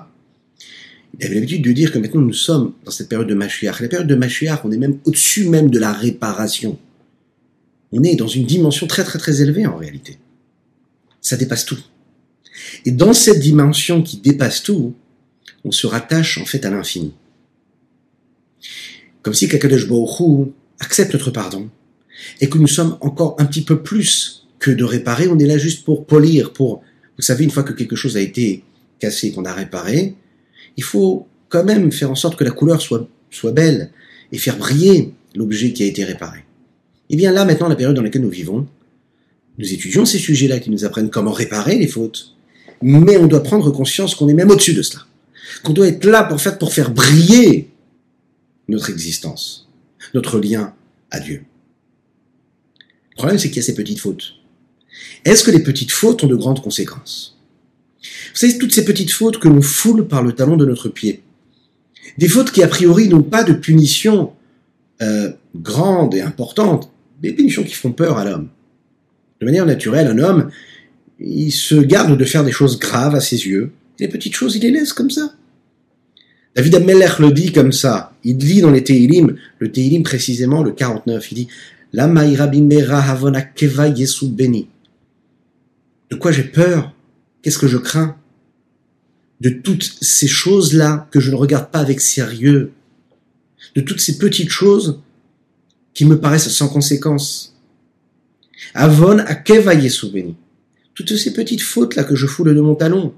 Il 1.18 1.26
avait 1.26 1.36
l'habitude 1.36 1.64
de 1.64 1.72
dire 1.72 1.92
que 1.92 1.98
maintenant 1.98 2.22
nous 2.22 2.34
sommes 2.34 2.74
dans 2.84 2.92
cette 2.92 3.10
période 3.10 3.28
de 3.28 3.36
Mashiach. 3.36 3.80
La 3.80 3.88
période 3.88 4.08
de 4.08 4.16
Mashiach, 4.16 4.62
on 4.66 4.72
est 4.72 4.78
même 4.78 5.00
au-dessus 5.06 5.48
même 5.50 5.70
de 5.70 5.80
la 5.80 5.94
réparation. 5.94 6.78
On 7.92 8.04
est 8.04 8.16
dans 8.16 8.28
une 8.28 8.46
dimension 8.46 8.88
très 8.88 9.04
très 9.04 9.20
très 9.20 9.42
élevée 9.42 9.66
en 9.66 9.78
réalité. 9.78 10.18
Ça 11.22 11.38
dépasse 11.38 11.66
tout. 11.66 11.80
Et 12.86 12.92
dans 12.92 13.14
cette 13.14 13.40
dimension 13.40 14.02
qui 14.02 14.18
dépasse 14.18 14.64
tout, 14.64 14.94
on 15.64 15.72
se 15.72 15.88
rattache 15.88 16.38
en 16.38 16.46
fait 16.46 16.66
à 16.66 16.70
l'infini. 16.70 17.14
Comme 19.22 19.34
si 19.34 19.48
Kakadosh 19.48 19.88
Baruch 19.88 20.50
accepte 20.80 21.14
notre 21.14 21.32
pardon 21.32 21.70
et 22.42 22.50
que 22.50 22.58
nous 22.58 22.68
sommes 22.68 22.98
encore 23.02 23.36
un 23.40 23.46
petit 23.46 23.64
peu 23.64 23.82
plus 23.82 24.45
que 24.60 24.72
de 24.72 24.84
réparer, 24.84 25.28
on 25.28 25.38
est 25.40 25.46
là 25.46 25.58
juste 25.58 25.86
pour 25.86 26.06
polir, 26.06 26.54
pour, 26.54 26.82
vous 27.18 27.24
savez, 27.24 27.44
une 27.44 27.52
fois 27.52 27.64
que 27.64 27.74
quelque 27.74 27.96
chose 27.96 28.18
a 28.18 28.22
été 28.22 28.64
cassé, 29.00 29.32
qu'on 29.32 29.46
a 29.46 29.54
réparé, 29.54 30.16
il 30.78 30.84
faut 30.84 31.28
quand 31.50 31.64
même 31.64 31.92
faire 31.92 32.12
en 32.12 32.16
sorte 32.16 32.38
que 32.38 32.44
la 32.44 32.52
couleur 32.52 32.82
soit, 32.82 33.08
soit 33.30 33.52
belle 33.52 33.92
et 34.32 34.38
faire 34.38 34.58
briller 34.58 35.14
l'objet 35.36 35.74
qui 35.74 35.84
a 35.84 35.86
été 35.86 36.04
réparé. 36.04 36.40
Eh 37.10 37.16
bien 37.16 37.32
là, 37.32 37.46
maintenant, 37.46 37.68
la 37.68 37.76
période 37.76 37.96
dans 37.96 38.02
laquelle 38.02 38.24
nous 38.24 38.30
vivons, 38.30 38.68
Nous 39.58 39.72
étudions 39.72 40.06
ces 40.06 40.20
sujets-là 40.20 40.60
qui 40.60 40.70
nous 40.70 40.84
apprennent 40.84 41.10
comment 41.10 41.32
réparer 41.32 41.78
les 41.78 41.88
fautes. 41.88 42.36
Mais 42.82 43.16
on 43.18 43.28
doit 43.28 43.44
prendre 43.44 43.72
conscience 43.72 44.14
qu'on 44.16 44.28
est 44.28 44.34
même 44.34 44.52
au-dessus 44.52 44.74
de 44.74 44.82
cela. 44.82 45.06
Qu'on 45.64 45.72
doit 45.72 45.88
être 45.88 46.04
là 46.06 46.24
pour 46.24 46.42
faire, 46.42 46.58
pour 46.58 46.74
faire 46.74 46.92
briller 46.92 47.70
notre 48.68 48.90
existence, 48.90 49.70
notre 50.14 50.40
lien 50.40 50.74
à 51.10 51.20
Dieu. 51.22 51.46
Le 53.12 53.16
problème, 53.16 53.40
c'est 53.40 53.48
qu'il 53.48 53.58
y 53.58 53.60
a 53.60 53.64
ces 53.64 53.76
petites 53.76 54.00
fautes. 54.00 54.34
Est-ce 55.24 55.44
que 55.44 55.52
les 55.52 55.64
petites 55.64 55.92
fautes 55.92 56.24
ont 56.24 56.28
de 56.28 56.36
grandes 56.36 56.62
conséquences? 56.62 57.38
Vous 58.02 58.40
savez, 58.40 58.58
toutes 58.58 58.74
ces 58.74 58.86
petites 58.86 59.12
fautes 59.12 59.40
que 59.40 59.48
l'on 59.48 59.62
foule 59.62 60.08
par 60.08 60.22
le 60.22 60.34
talon 60.34 60.58
de 60.58 60.66
notre 60.66 60.90
pied. 60.90 61.24
Des 62.18 62.28
fautes 62.28 62.52
qui, 62.52 62.64
a 62.64 62.68
priori, 62.68 63.10
n'ont 63.10 63.24
pas 63.24 63.44
de 63.44 63.54
punition 63.54 64.34
euh, 65.02 65.32
grande 65.56 66.14
et 66.16 66.22
importante, 66.22 66.92
des 67.22 67.34
punitions 67.34 67.64
qui 67.64 67.74
font 67.74 67.92
peur 67.92 68.18
à 68.18 68.26
l'homme. 68.26 68.50
De 69.42 69.46
manière 69.46 69.66
naturelle, 69.66 70.08
un 70.08 70.20
homme, 70.20 70.50
il 71.20 71.52
se 71.52 71.76
garde 71.76 72.18
de 72.18 72.26
faire 72.26 72.44
des 72.44 72.52
choses 72.52 72.80
graves 72.80 73.16
à 73.16 73.22
ses 73.22 73.48
yeux. 73.48 73.72
Les 74.00 74.08
petites 74.08 74.36
choses, 74.36 74.56
il 74.56 74.62
les 74.62 74.72
laisse 74.72 74.94
comme 74.94 75.10
ça. 75.10 75.34
David 76.56 76.76
Ameller 76.76 77.10
le 77.20 77.32
dit 77.32 77.52
comme 77.52 77.74
ça. 77.74 78.14
Il 78.24 78.38
lit 78.38 78.62
dans 78.62 78.72
les 78.72 78.84
Teilim, 78.84 79.36
le 79.60 79.72
Teilim 79.72 80.04
précisément, 80.04 80.64
le 80.64 80.72
49, 80.72 81.32
il 81.32 81.36
dit 81.36 81.48
Havona 81.98 83.42
Keva 83.42 83.90
Yesu. 83.90 84.28
De 86.16 86.20
quoi 86.22 86.32
j'ai 86.32 86.46
peur? 86.46 86.94
Qu'est-ce 87.42 87.58
que 87.58 87.68
je 87.68 87.78
crains? 87.78 88.18
De 89.42 89.50
toutes 89.50 89.84
ces 89.84 90.30
choses-là 90.30 91.10
que 91.12 91.20
je 91.20 91.30
ne 91.30 91.36
regarde 91.36 91.72
pas 91.72 91.80
avec 91.80 92.00
sérieux. 92.00 92.72
De 93.76 93.82
toutes 93.82 94.00
ces 94.00 94.18
petites 94.18 94.50
choses 94.50 95.02
qui 95.94 96.06
me 96.06 96.18
paraissent 96.18 96.48
sans 96.48 96.70
conséquence. 96.70 97.60
Avon 98.74 99.20
Akeva 99.20 99.74
Yesu 99.74 100.10
Beni. 100.10 100.38
Toutes 100.94 101.18
ces 101.18 101.34
petites 101.34 101.62
fautes-là 101.62 102.06
que 102.06 102.16
je 102.16 102.28
foule 102.28 102.56
de 102.56 102.62
mon 102.62 102.76
talon. 102.76 103.14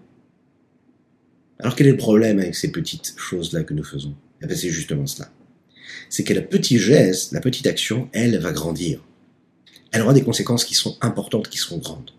Alors 1.60 1.76
quel 1.76 1.86
est 1.86 1.92
le 1.92 1.98
problème 1.98 2.40
avec 2.40 2.56
ces 2.56 2.72
petites 2.72 3.14
choses-là 3.16 3.62
que 3.64 3.76
nous 3.76 3.84
faisons? 3.84 4.16
Eh 4.42 4.56
C'est 4.56 4.72
justement 4.72 5.06
cela 5.06 5.30
c'est 6.10 6.24
que 6.24 6.34
la 6.34 6.42
petite 6.42 6.80
geste, 6.80 7.32
la 7.34 7.42
petite 7.42 7.68
action, 7.68 8.10
elle 8.14 8.38
va 8.40 8.54
grandir. 8.54 9.04
Elle 9.92 10.02
aura 10.02 10.14
des 10.14 10.24
conséquences 10.24 10.64
qui 10.64 10.74
sont 10.74 10.98
importantes, 11.02 11.50
qui 11.50 11.58
seront 11.58 11.80
grandes. 11.80 12.12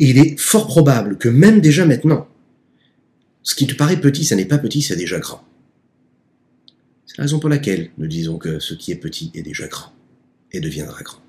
Et 0.00 0.10
il 0.10 0.18
est 0.18 0.38
fort 0.38 0.66
probable 0.66 1.18
que 1.18 1.28
même 1.28 1.60
déjà 1.60 1.84
maintenant, 1.86 2.28
ce 3.42 3.54
qui 3.54 3.66
te 3.66 3.74
paraît 3.74 4.00
petit, 4.00 4.24
ça 4.24 4.36
n'est 4.36 4.44
pas 4.44 4.58
petit, 4.58 4.82
c'est 4.82 4.96
déjà 4.96 5.18
grand. 5.18 5.44
C'est 7.06 7.18
la 7.18 7.22
raison 7.22 7.38
pour 7.38 7.48
laquelle 7.48 7.90
nous 7.96 8.08
disons 8.08 8.38
que 8.38 8.58
ce 8.58 8.74
qui 8.74 8.90
est 8.90 8.96
petit 8.96 9.30
est 9.34 9.42
déjà 9.42 9.68
grand 9.68 9.92
et 10.52 10.60
deviendra 10.60 11.02
grand. 11.02 11.20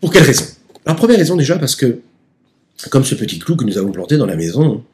Pour 0.00 0.12
quelle 0.12 0.24
raison? 0.24 0.44
La 0.84 0.94
première 0.94 1.18
raison 1.18 1.36
déjà 1.36 1.58
parce 1.58 1.76
que, 1.76 2.00
comme 2.90 3.04
ce 3.04 3.14
petit 3.14 3.38
clou 3.38 3.56
que 3.56 3.64
nous 3.64 3.78
avons 3.78 3.92
planté 3.92 4.16
dans 4.16 4.26
la 4.26 4.36
maison, 4.36 4.84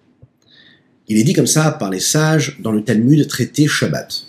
il 1.09 1.19
est 1.19 1.25
dit 1.25 1.33
comme 1.33 1.47
ça 1.47 1.73
par 1.73 1.91
les 1.91 2.01
sages 2.01 2.59
dans 2.61 2.73
le 2.73 2.83
Talmud 2.83 3.27
traité 3.27 3.67
Shabbat. 3.67 4.27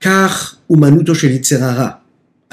Car 0.00 0.60
umanuto 0.68 1.14
shelitzerara, 1.14 2.03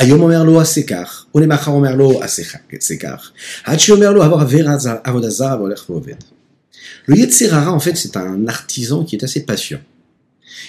היום 0.00 0.20
אומר 0.20 0.44
לו 0.44 0.60
עשה 0.60 0.82
כך, 0.82 1.26
ולמחר 1.34 1.70
אומר 1.70 1.94
לו 1.94 2.22
עשה 2.22 2.96
כך, 3.00 3.30
עד 3.64 3.78
שאומר 3.78 4.12
לו 4.12 4.22
עבור 4.22 4.40
עבודה 5.04 5.30
זרה 5.30 5.56
והולך 5.56 5.90
ועובד. 5.90 6.14
Le 7.08 7.16
Yetzirara, 7.16 7.72
en 7.72 7.80
fait, 7.80 7.96
c'est 7.96 8.16
un 8.16 8.48
artisan 8.48 9.04
qui 9.04 9.16
est 9.16 9.24
assez 9.24 9.44
patient. 9.44 9.80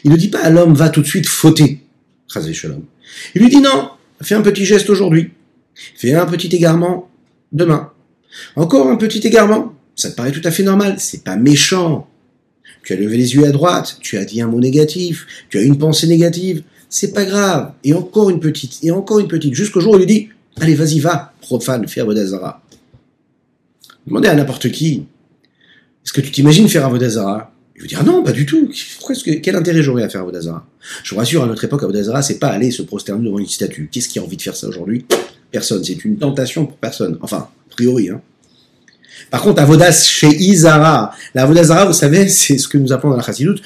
Il 0.04 0.12
ne 0.12 0.18
dit 0.18 0.30
pas 0.30 0.40
à 0.40 0.50
l'homme, 0.50 0.74
va 0.74 0.90
tout 0.90 1.02
de 1.02 1.08
suite 1.08 1.28
fauter. 1.28 1.82
Il 3.36 3.42
lui 3.42 3.50
dit 3.50 3.62
non, 3.62 3.90
fais 4.22 4.36
un 4.36 4.42
petit 4.42 4.66
geste 4.66 4.90
aujourd'hui. 4.90 5.32
Fais 5.96 6.14
un 6.14 6.26
petit 6.26 6.54
égarement 6.56 7.10
demain. 7.52 7.92
Encore 8.56 8.88
un 8.88 8.98
petit 8.98 9.26
égarement. 9.26 9.74
Ça 9.96 10.12
te 10.12 10.16
paraît 10.16 10.32
tout 10.32 10.42
à 10.44 10.52
fait 10.52 10.64
normal. 10.64 10.96
C'est 11.00 11.24
pas 11.24 11.36
méchant. 11.36 12.08
Tu 12.84 12.94
as 12.94 12.96
levé 12.96 13.18
les 13.18 13.36
yeux 13.36 13.46
à 13.46 13.52
droite. 13.52 13.98
Tu 14.02 14.18
as 14.18 14.26
dit 14.26 14.42
un 14.42 14.48
mot 14.48 14.60
négatif. 14.60 15.26
Tu 15.50 15.58
as 15.58 15.62
une 15.62 15.78
pensée 15.78 16.08
négative 16.08 16.64
c'est 16.93 17.13
pas 17.13 17.25
grave. 17.25 17.73
Et 17.83 17.95
encore 17.95 18.31
une 18.31 18.39
petite, 18.39 18.79
et 18.83 18.91
encore 18.91 19.19
une 19.19 19.27
petite, 19.27 19.55
jusqu'au 19.55 19.81
jour 19.81 19.95
où 19.95 19.97
il 19.97 20.01
lui 20.01 20.07
dit, 20.07 20.29
allez, 20.61 20.75
vas-y, 20.75 21.01
va, 21.01 21.33
profane, 21.41 21.89
fais 21.89 22.03
Avodazara. 22.03 22.63
Demandez 24.07 24.29
à 24.29 24.35
n'importe 24.35 24.71
qui, 24.71 25.05
est-ce 26.05 26.13
que 26.13 26.21
tu 26.21 26.31
t'imagines 26.31 26.69
faire 26.69 26.85
Avodazara 26.85 27.53
Il 27.77 27.83
vous 27.83 27.89
dire 27.89 28.05
non, 28.05 28.23
pas 28.23 28.33
du 28.33 28.45
tout. 28.45 28.71
quel 29.43 29.57
intérêt 29.57 29.83
j'aurais 29.83 30.03
à 30.03 30.09
faire 30.09 30.21
Avodazara 30.21 30.67
Je 31.03 31.15
vous 31.15 31.19
rassure, 31.19 31.43
à 31.43 31.47
notre 31.47 31.65
époque, 31.65 31.83
Avodazara, 31.83 32.21
c'est 32.21 32.39
pas 32.39 32.49
aller 32.49 32.71
se 32.71 32.83
prosterner 32.83 33.25
devant 33.25 33.39
une 33.39 33.47
statue. 33.47 33.89
Qu'est-ce 33.91 34.09
qui 34.09 34.19
a 34.19 34.23
envie 34.23 34.37
de 34.37 34.43
faire 34.43 34.57
ça 34.57 34.69
aujourd'hui? 34.69 35.07
Personne. 35.51 35.83
C'est 35.83 36.05
une 36.05 36.19
tentation 36.19 36.67
pour 36.67 36.77
personne. 36.77 37.19
Enfin, 37.23 37.49
a 37.71 37.71
priori, 37.71 38.11
hein. 38.11 38.21
Par 39.31 39.41
contre, 39.41 39.63
Avodas 39.63 40.09
chez 40.11 40.29
Izara, 40.29 41.15
la 41.35 41.45
Avodazara, 41.45 41.87
vous 41.87 41.93
savez, 41.93 42.29
c'est 42.29 42.59
ce 42.59 42.69
que 42.69 42.77
nous 42.77 42.93
appelons 42.93 43.11
dans 43.11 43.17
la 43.17 43.23
Chassidoute, 43.23 43.63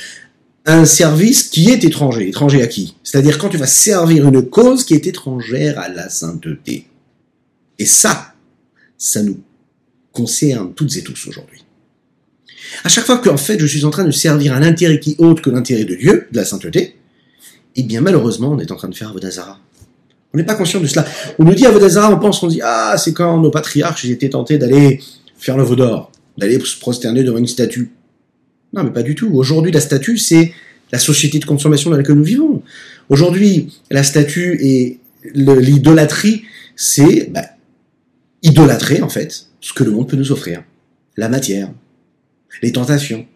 un 0.67 0.85
service 0.85 1.45
qui 1.45 1.71
est 1.71 1.85
étranger. 1.85 2.29
Étranger 2.29 2.63
à 2.63 2.67
qui? 2.67 2.97
C'est-à-dire 3.05 3.39
quand 3.39 3.49
tu 3.49 3.57
vas 3.57 3.69
servir 3.69 4.27
une 4.27 4.43
cause 4.43 4.85
qui 4.85 4.95
est 4.95 5.07
étrangère 5.07 5.79
à 5.79 5.89
la 5.89 6.09
sainteté. 6.09 6.87
Et 7.79 7.87
ça, 7.87 8.35
ça 8.99 9.23
nous 9.23 9.41
concerne 10.13 10.75
toutes 10.75 10.97
et 10.97 11.03
tous 11.03 11.29
aujourd'hui. 11.29 11.65
À 12.83 12.89
chaque 12.89 13.05
fois 13.05 13.19
qu'en 13.19 13.37
fait 13.37 13.61
je 13.61 13.67
suis 13.67 13.85
en 13.85 13.91
train 13.91 14.05
de 14.05 14.11
servir 14.11 14.55
un 14.55 14.63
intérêt 14.63 14.99
qui 14.99 15.13
est 15.13 15.21
autre 15.21 15.41
que 15.41 15.51
l'intérêt 15.51 15.85
de 15.85 15.95
Dieu, 15.95 16.27
de 16.33 16.37
la 16.37 16.45
sainteté, 16.45 16.97
eh 17.77 17.83
bien 17.85 18.01
malheureusement 18.01 18.51
on 18.51 18.59
est 18.59 18.73
en 18.73 18.77
train 18.77 18.89
de 18.89 18.95
faire 18.95 19.11
Avodazara. 19.11 19.61
On 20.35 20.39
n'est 20.39 20.45
pas 20.45 20.57
conscient 20.57 20.81
de 20.81 20.87
cela. 20.87 21.07
On 21.39 21.45
nous 21.45 21.55
dit 21.55 21.65
Avodazara, 21.65 22.13
on 22.13 22.19
pense 22.19 22.41
qu'on 22.41 22.49
dit 22.49 22.61
ah 22.63 22.97
c'est 22.99 23.13
quand 23.13 23.39
nos 23.39 23.51
patriarches 23.51 24.07
étaient 24.07 24.31
tentés 24.31 24.59
d'aller 24.59 25.01
faire 25.39 25.57
le 25.57 25.63
veau 25.63 25.77
d'or, 25.77 26.11
d'aller 26.37 26.59
se 26.59 26.77
prosterner 26.79 27.23
devant 27.23 27.39
une 27.39 27.47
statue. 27.47 27.93
Non, 28.77 28.85
mais 28.85 28.91
pas 28.91 29.03
du 29.03 29.15
tout. 29.15 29.31
Aujourd'hui, 29.33 29.73
la 29.73 29.81
statue, 29.81 30.19
c'est 30.19 30.53
la 30.93 30.99
société 30.99 31.39
de 31.39 31.47
consommation 31.47 31.91
dans 31.91 31.97
laquelle 31.97 32.17
nous 32.17 32.23
vivons. 32.23 32.63
Aujourd'hui, 33.09 33.73
la 33.91 34.03
statue 34.03 34.59
et 34.61 34.99
l'idolâtrie, 35.35 36.45
c'est 36.77 37.31
bah, 37.31 37.47
idolâtrer, 38.43 39.01
en 39.01 39.09
fait, 39.09 39.47
ce 39.63 39.73
que 39.73 39.83
le 39.83 39.93
monde 39.93 40.11
peut 40.11 40.17
nous 40.17 40.31
offrir. 40.31 40.63
La 41.17 41.31
matière, 41.31 41.71
les 42.63 42.71
tentations, 42.71 43.27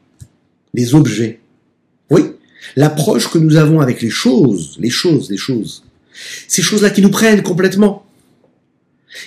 les 0.74 0.94
objets. 0.94 1.40
Oui, 2.10 2.22
l'approche 2.76 3.30
que 3.30 3.38
nous 3.38 3.56
avons 3.56 3.80
avec 3.80 4.02
les 4.02 4.10
choses, 4.10 4.76
les 4.78 4.90
choses, 4.90 5.30
les 5.30 5.38
choses. 5.38 5.84
Ces 6.48 6.60
choses-là 6.60 6.90
qui 6.90 7.00
nous 7.00 7.10
prennent 7.10 7.42
complètement, 7.42 8.04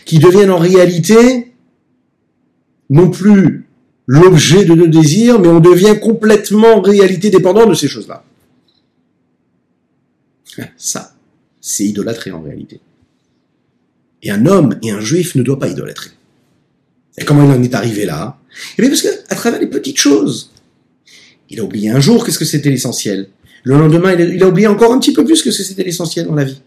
qui 0.06 0.20
deviennent 0.20 0.52
en 0.52 0.60
réalité 0.60 1.54
non 2.92 3.10
plus 3.10 3.63
l'objet 4.08 4.66
de 4.66 4.74
nos 4.74 4.88
désirs, 4.88 5.40
mais 5.40 5.48
on 5.48 5.60
devient 5.60 6.00
complètement 6.02 6.76
en 6.76 6.82
réalité 6.82 7.30
dépendant 7.30 7.66
de 7.66 7.74
ces 7.74 7.88
choses-là. 7.88 8.24
Ça, 10.78 11.16
c'est 11.62 11.86
idolâtrer 11.86 12.32
en 12.32 12.42
réalité. 12.42 12.80
Et 14.22 14.32
un 14.32 14.46
homme 14.46 14.78
et 14.82 14.92
un 14.92 15.00
juif 15.00 15.36
ne 15.36 15.44
doivent 15.44 15.60
pas 15.60 15.70
idolâtrer. 15.70 16.12
Et 17.18 17.26
comment 17.26 17.44
il 17.44 17.52
en 17.52 17.62
est 17.62 17.76
arrivé 17.76 18.06
là? 18.06 18.38
Eh 18.78 18.82
bien 18.82 18.90
parce 18.90 19.02
qu'à 19.02 19.36
travers 19.36 19.60
les 19.60 19.68
petites 19.68 19.98
choses, 19.98 20.52
il 21.50 21.60
a 21.60 21.64
oublié 21.64 21.90
un 21.90 22.00
jour 22.00 22.26
qu'est-ce 22.26 22.40
que 22.40 22.46
c'était 22.46 22.70
l'essentiel. 22.70 23.30
Le 23.64 23.78
lendemain, 23.78 24.14
il 24.14 24.42
a 24.44 24.48
oublié 24.48 24.68
encore 24.68 24.92
un 24.92 25.00
petit 25.00 25.14
peu 25.14 25.24
plus 25.24 25.42
que 25.42 25.52
c'était 25.52 25.84
l'essentiel 25.84 26.28
dans 26.28 26.36
la 26.36 26.44
vie. 26.44 26.62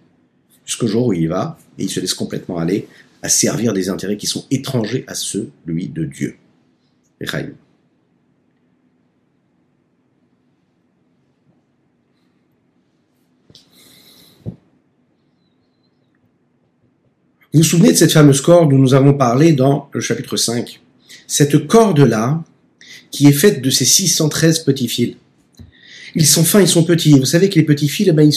Jusqu'au 0.64 0.86
jour 0.86 1.06
où 1.06 1.12
il 1.12 1.28
va, 1.28 1.58
et 1.78 1.84
il 1.84 1.90
se 1.90 2.00
laisse 2.00 2.14
complètement 2.14 2.58
aller 2.58 2.88
à 3.22 3.28
servir 3.28 3.72
des 3.72 3.88
intérêts 3.88 4.16
qui 4.16 4.26
sont 4.26 4.46
étrangers 4.50 5.04
à 5.06 5.14
ceux, 5.14 5.50
lui, 5.66 5.88
de 5.88 6.04
Dieu. 6.04 6.36
Vous 17.52 17.62
vous 17.62 17.68
souvenez 17.68 17.92
de 17.92 17.96
cette 17.96 18.12
fameuse 18.12 18.42
corde 18.42 18.70
dont 18.70 18.76
nous 18.78 18.92
avons 18.92 19.14
parlé 19.14 19.52
dans 19.52 19.88
le 19.92 20.00
chapitre 20.00 20.36
5 20.36 20.80
Cette 21.26 21.66
corde-là, 21.66 22.44
qui 23.10 23.26
est 23.28 23.32
faite 23.32 23.62
de 23.62 23.70
ces 23.70 23.86
613 23.86 24.58
petits 24.60 24.88
fils. 24.88 25.16
Ils 26.14 26.26
sont 26.26 26.44
fins, 26.44 26.60
ils 26.60 26.68
sont 26.68 26.84
petits. 26.84 27.18
Vous 27.18 27.24
savez 27.24 27.48
que 27.48 27.54
les 27.54 27.64
petits 27.64 27.88
fils, 27.88 28.08
eh 28.08 28.12
ben, 28.12 28.30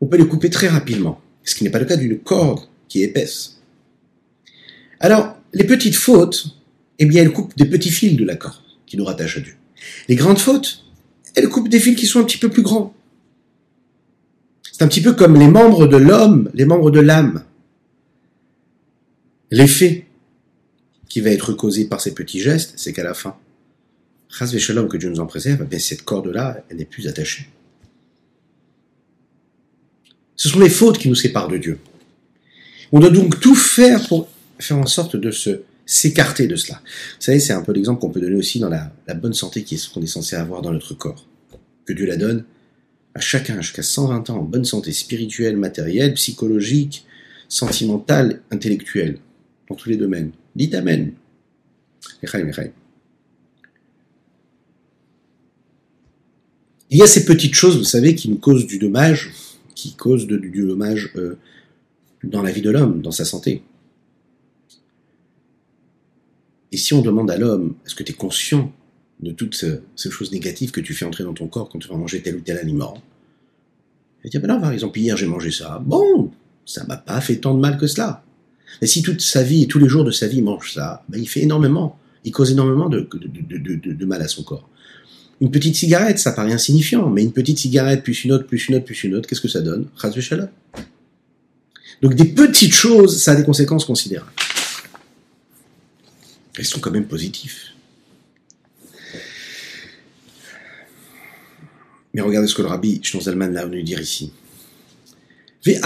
on 0.00 0.06
peut 0.06 0.18
les 0.18 0.26
couper 0.26 0.50
très 0.50 0.68
rapidement. 0.68 1.20
Ce 1.44 1.54
qui 1.54 1.64
n'est 1.64 1.70
pas 1.70 1.78
le 1.78 1.86
cas 1.86 1.96
d'une 1.96 2.18
corde 2.18 2.60
qui 2.88 3.02
est 3.02 3.06
épaisse. 3.06 3.58
Alors, 5.00 5.36
les 5.52 5.64
petites 5.64 5.94
fautes, 5.94 6.55
eh 6.98 7.06
bien, 7.06 7.22
elles 7.22 7.32
coupent 7.32 7.56
des 7.56 7.66
petits 7.66 7.90
fils 7.90 8.16
de 8.16 8.24
la 8.24 8.36
corde 8.36 8.62
qui 8.86 8.96
nous 8.96 9.04
rattachent 9.04 9.38
à 9.38 9.40
Dieu. 9.40 9.54
Les 10.08 10.16
grandes 10.16 10.38
fautes, 10.38 10.84
elles 11.34 11.48
coupent 11.48 11.68
des 11.68 11.80
fils 11.80 11.96
qui 11.96 12.06
sont 12.06 12.20
un 12.20 12.24
petit 12.24 12.38
peu 12.38 12.48
plus 12.48 12.62
grands. 12.62 12.94
C'est 14.72 14.82
un 14.82 14.88
petit 14.88 15.02
peu 15.02 15.14
comme 15.14 15.36
les 15.38 15.48
membres 15.48 15.86
de 15.86 15.96
l'homme, 15.96 16.50
les 16.54 16.64
membres 16.64 16.90
de 16.90 17.00
l'âme. 17.00 17.44
L'effet 19.50 20.06
qui 21.08 21.20
va 21.20 21.30
être 21.30 21.52
causé 21.52 21.86
par 21.86 22.00
ces 22.00 22.14
petits 22.14 22.40
gestes, 22.40 22.74
c'est 22.76 22.92
qu'à 22.92 23.04
la 23.04 23.14
fin, 23.14 23.36
que 24.28 24.96
Dieu 24.96 25.08
nous 25.08 25.20
en 25.20 25.26
préserve, 25.26 25.66
eh 25.70 25.78
cette 25.78 26.02
corde-là, 26.02 26.62
elle 26.68 26.76
n'est 26.76 26.84
plus 26.84 27.06
attachée. 27.06 27.48
Ce 30.36 30.48
sont 30.48 30.60
les 30.60 30.68
fautes 30.68 30.98
qui 30.98 31.08
nous 31.08 31.14
séparent 31.14 31.48
de 31.48 31.56
Dieu. 31.56 31.78
On 32.92 33.00
doit 33.00 33.10
donc 33.10 33.40
tout 33.40 33.54
faire 33.54 34.06
pour 34.08 34.28
faire 34.58 34.78
en 34.78 34.86
sorte 34.86 35.16
de 35.16 35.30
se 35.30 35.62
s'écarter 35.86 36.48
de 36.48 36.56
cela. 36.56 36.82
Vous 36.84 37.20
savez, 37.20 37.38
c'est 37.38 37.52
un 37.52 37.62
peu 37.62 37.72
l'exemple 37.72 38.00
qu'on 38.00 38.10
peut 38.10 38.20
donner 38.20 38.36
aussi 38.36 38.58
dans 38.58 38.68
la, 38.68 38.92
bonne 39.14 39.32
santé 39.32 39.64
qu'on 39.64 40.02
est 40.02 40.06
censé 40.06 40.36
avoir 40.36 40.60
dans 40.60 40.72
notre 40.72 40.94
corps. 40.94 41.26
Que 41.84 41.92
Dieu 41.92 42.06
la 42.06 42.16
donne 42.16 42.44
à 43.14 43.20
chacun 43.20 43.62
jusqu'à 43.62 43.82
120 43.82 44.28
ans 44.28 44.38
en 44.38 44.42
bonne 44.42 44.64
santé 44.64 44.92
spirituelle, 44.92 45.56
matérielle, 45.56 46.12
psychologique, 46.14 47.06
sentimentale, 47.48 48.42
intellectuelle, 48.50 49.18
dans 49.70 49.76
tous 49.76 49.88
les 49.88 49.96
domaines. 49.96 50.32
Dites 50.54 50.74
Amen. 50.74 51.12
Il 56.90 56.98
y 56.98 57.02
a 57.02 57.06
ces 57.06 57.24
petites 57.24 57.54
choses, 57.54 57.78
vous 57.78 57.84
savez, 57.84 58.14
qui 58.14 58.28
nous 58.28 58.38
causent 58.38 58.66
du 58.66 58.78
dommage, 58.78 59.32
qui 59.74 59.94
causent 59.94 60.26
du 60.26 60.66
dommage 60.66 61.12
euh, 61.16 61.36
dans 62.24 62.42
la 62.42 62.50
vie 62.50 62.62
de 62.62 62.70
l'homme, 62.70 63.02
dans 63.02 63.12
sa 63.12 63.24
santé. 63.24 63.62
Et 66.76 66.78
si 66.78 66.92
on 66.92 67.00
demande 67.00 67.30
à 67.30 67.38
l'homme, 67.38 67.74
est-ce 67.86 67.94
que 67.94 68.02
tu 68.02 68.12
es 68.12 68.14
conscient 68.14 68.70
de 69.20 69.30
toutes 69.30 69.54
ces 69.54 70.10
choses 70.10 70.30
négatives 70.30 70.72
que 70.72 70.82
tu 70.82 70.92
fais 70.92 71.06
entrer 71.06 71.24
dans 71.24 71.32
ton 71.32 71.46
corps 71.46 71.70
quand 71.70 71.78
tu 71.78 71.88
vas 71.88 71.96
manger 71.96 72.20
tel 72.20 72.36
ou 72.36 72.40
tel 72.40 72.58
aliment? 72.58 73.02
Il 74.20 74.24
va 74.24 74.28
dire, 74.28 74.40
ben 74.42 74.48
non, 74.48 74.60
par 74.60 74.72
exemple, 74.72 74.98
hier 74.98 75.16
j'ai 75.16 75.24
mangé 75.24 75.50
ça. 75.50 75.82
Bon, 75.82 76.30
ça 76.66 76.84
m'a 76.84 76.98
pas 76.98 77.18
fait 77.22 77.36
tant 77.36 77.54
de 77.54 77.60
mal 77.60 77.78
que 77.78 77.86
cela. 77.86 78.22
Mais 78.82 78.86
si 78.86 79.00
toute 79.00 79.22
sa 79.22 79.42
vie 79.42 79.62
et 79.62 79.66
tous 79.66 79.78
les 79.78 79.88
jours 79.88 80.04
de 80.04 80.10
sa 80.10 80.26
vie 80.26 80.42
mange 80.42 80.74
ça, 80.74 81.02
ben 81.08 81.18
il 81.18 81.26
fait 81.26 81.40
énormément, 81.40 81.98
il 82.24 82.30
cause 82.30 82.50
énormément 82.50 82.90
de, 82.90 84.04
mal 84.04 84.20
à 84.20 84.28
son 84.28 84.42
corps. 84.42 84.68
Une 85.40 85.50
petite 85.50 85.76
cigarette, 85.76 86.18
ça 86.18 86.32
paraît 86.32 86.52
insignifiant, 86.52 87.08
mais 87.08 87.22
une 87.22 87.32
petite 87.32 87.56
cigarette, 87.56 88.02
plus 88.02 88.22
une 88.26 88.32
autre, 88.32 88.44
plus 88.44 88.68
une 88.68 88.74
autre, 88.74 88.84
plus 88.84 89.02
une 89.02 89.14
autre, 89.14 89.26
qu'est-ce 89.26 89.40
que 89.40 89.48
ça 89.48 89.62
donne? 89.62 89.86
Donc 92.02 92.14
des 92.14 92.26
petites 92.26 92.74
choses, 92.74 93.18
ça 93.18 93.32
a 93.32 93.34
des 93.34 93.44
conséquences 93.44 93.86
considérables. 93.86 94.30
Elles 96.58 96.64
sont 96.64 96.80
quand 96.80 96.90
même 96.90 97.06
positifs. 97.06 97.72
Mais 102.14 102.22
regardez 102.22 102.48
ce 102.48 102.54
que 102.54 102.62
le 102.62 102.68
rabbi 102.68 103.00
Zalman 103.20 103.52
l'a 103.52 103.66
nous 103.66 103.82
dire 103.82 104.00
ici. 104.00 104.32
Même 105.66 105.80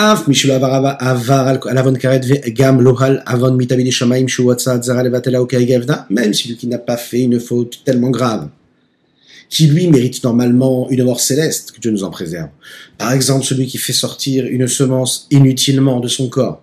celui 6.34 6.56
qui 6.56 6.66
n'a 6.66 6.78
pas 6.78 6.96
fait 6.96 7.20
une 7.22 7.40
faute 7.40 7.82
tellement 7.84 8.10
grave, 8.10 8.48
qui 9.48 9.66
lui 9.66 9.88
mérite 9.88 10.22
normalement 10.22 10.88
une 10.90 11.02
mort 11.02 11.20
céleste, 11.20 11.72
que 11.72 11.80
Dieu 11.80 11.90
nous 11.90 12.04
en 12.04 12.10
préserve. 12.10 12.50
Par 12.96 13.12
exemple, 13.12 13.44
celui 13.44 13.66
qui 13.66 13.78
fait 13.78 13.92
sortir 13.92 14.46
une 14.46 14.68
semence 14.68 15.26
inutilement 15.32 15.98
de 15.98 16.06
son 16.06 16.28
corps, 16.28 16.62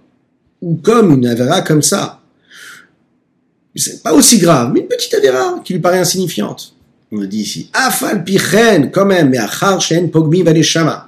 ou 0.62 0.76
comme 0.76 1.12
une 1.12 1.28
avera 1.28 1.62
comme 1.62 1.82
ça, 1.82 2.17
c'est 3.78 4.02
pas 4.04 4.14
aussi 4.14 4.38
grave, 4.38 4.72
mais 4.74 4.82
une 4.82 4.88
petite 4.88 5.14
avéra 5.14 5.62
qui 5.64 5.74
lui 5.74 5.80
paraît 5.80 6.00
insignifiante. 6.00 6.74
On 7.12 7.24
dit 7.24 7.40
ici, 7.40 7.70
afal 7.72 8.24
pichen, 8.26 8.92
quand 8.92 9.06
même, 9.06 9.30
mais 9.30 9.38
achar 9.38 9.82
shen 9.82 10.12
pogmi 10.12 10.42
valeshama, 10.44 11.08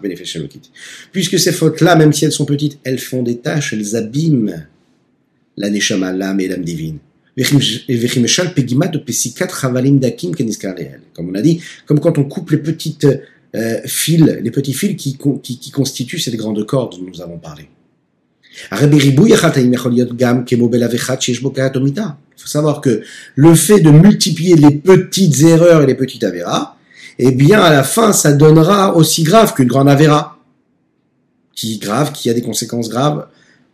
Puisque 1.12 1.38
ces 1.38 1.52
fautes-là, 1.52 1.98
même 1.98 2.14
si 2.14 2.24
elles 2.24 2.32
sont 2.32 2.46
petites, 2.46 2.80
elles 2.86 3.00
font 3.00 3.22
des 3.22 3.40
tâches, 3.40 3.74
elles 3.74 3.98
abîment 3.98 4.66
la 5.58 5.70
neshama, 5.70 6.14
l'âme 6.14 6.40
et 6.40 6.48
l'âme 6.48 6.64
divine. 6.64 7.00
Comme 11.14 11.30
on 11.30 11.36
a 11.36 11.42
dit, 11.42 11.62
comme 11.86 12.00
quand 12.00 12.18
on 12.18 12.24
coupe 12.24 12.52
les 12.52 12.58
petites 12.58 13.08
euh, 13.56 13.82
fils, 13.86 14.24
les 14.42 14.52
petits 14.52 14.74
fils 14.74 14.96
qui, 14.96 15.18
qui 15.42 15.72
constituent 15.72 16.20
cette 16.20 16.36
grande 16.36 16.66
corde 16.66 16.98
dont 16.98 17.06
nous 17.06 17.22
avons 17.22 17.38
parlé. 17.38 17.68
Il 22.38 22.42
faut 22.42 22.48
savoir 22.48 22.82
que 22.82 23.02
le 23.36 23.56
fait 23.56 23.80
de 23.80 23.90
multiplier 23.90 24.56
les 24.56 24.72
petites 24.72 25.42
erreurs 25.42 25.82
et 25.82 25.86
les 25.86 25.96
petites 25.96 26.24
avéras, 26.24 26.76
eh 27.18 27.32
bien, 27.32 27.60
à 27.62 27.70
la 27.70 27.84
fin, 27.84 28.14
ça 28.14 28.32
donnera 28.34 28.96
aussi 28.96 29.24
grave 29.24 29.54
qu'une 29.54 29.68
grande 29.68 29.90
avéra. 29.90 30.38
Qui 31.54 31.78
grave, 31.78 32.14
qui 32.14 32.30
a 32.30 32.34
des 32.34 32.42
conséquences 32.42 32.88
graves 32.90 33.28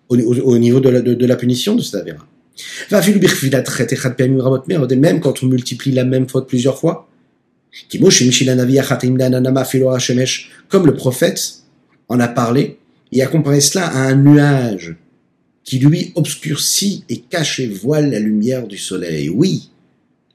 au, 0.10 0.58
niveau 0.58 0.80
de 0.80 1.26
la, 1.26 1.36
punition 1.36 1.76
de 1.76 1.82
cette 1.82 2.02
avéra. 2.02 2.26
Même 4.98 5.20
quand 5.20 5.44
on 5.44 5.46
multiplie 5.46 5.92
la 5.92 6.04
même 6.04 6.28
faute 6.28 6.48
plusieurs 6.48 6.80
fois, 6.80 7.08
comme 10.70 10.86
le 10.86 10.94
prophète 10.94 11.54
en 12.08 12.20
a 12.20 12.28
parlé, 12.28 12.80
et 13.16 13.22
a 13.22 13.28
comparé 13.28 13.62
cela 13.62 13.88
à 13.88 14.00
un 14.10 14.16
nuage 14.16 14.96
qui 15.64 15.80
lui 15.80 16.12
obscurcit 16.16 17.06
et 17.10 17.22
cache 17.22 17.62
et 17.62 17.68
voile 17.68 18.12
la 18.12 18.20
lumière 18.20 18.68
du 18.68 18.78
soleil. 18.78 19.30
Oui, 19.30 19.72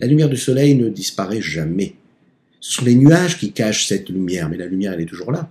la 0.01 0.07
lumière 0.07 0.31
du 0.31 0.39
soleil 0.39 0.75
ne 0.75 0.89
disparaît 0.89 1.43
jamais. 1.43 1.95
Ce 2.59 2.73
sont 2.73 2.85
les 2.85 2.95
nuages 2.95 3.39
qui 3.39 3.53
cachent 3.53 3.87
cette 3.87 4.09
lumière, 4.09 4.49
mais 4.49 4.57
la 4.57 4.67
lumière, 4.67 4.95
elle 4.95 5.03
est 5.03 5.07
toujours 5.07 5.31
là. 5.31 5.51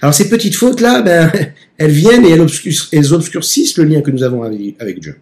Alors 0.00 0.14
ces 0.14 0.28
petites 0.28 0.56
fautes-là, 0.56 1.02
ben, 1.02 1.30
elles 1.76 1.90
viennent 1.90 2.24
et 2.24 2.30
elles, 2.30 3.12
obscurcissent 3.12 3.76
le 3.76 3.84
lien 3.84 4.00
que 4.00 4.10
nous 4.10 4.22
avons 4.22 4.42
avec 4.42 5.00
Dieu. 5.00 5.16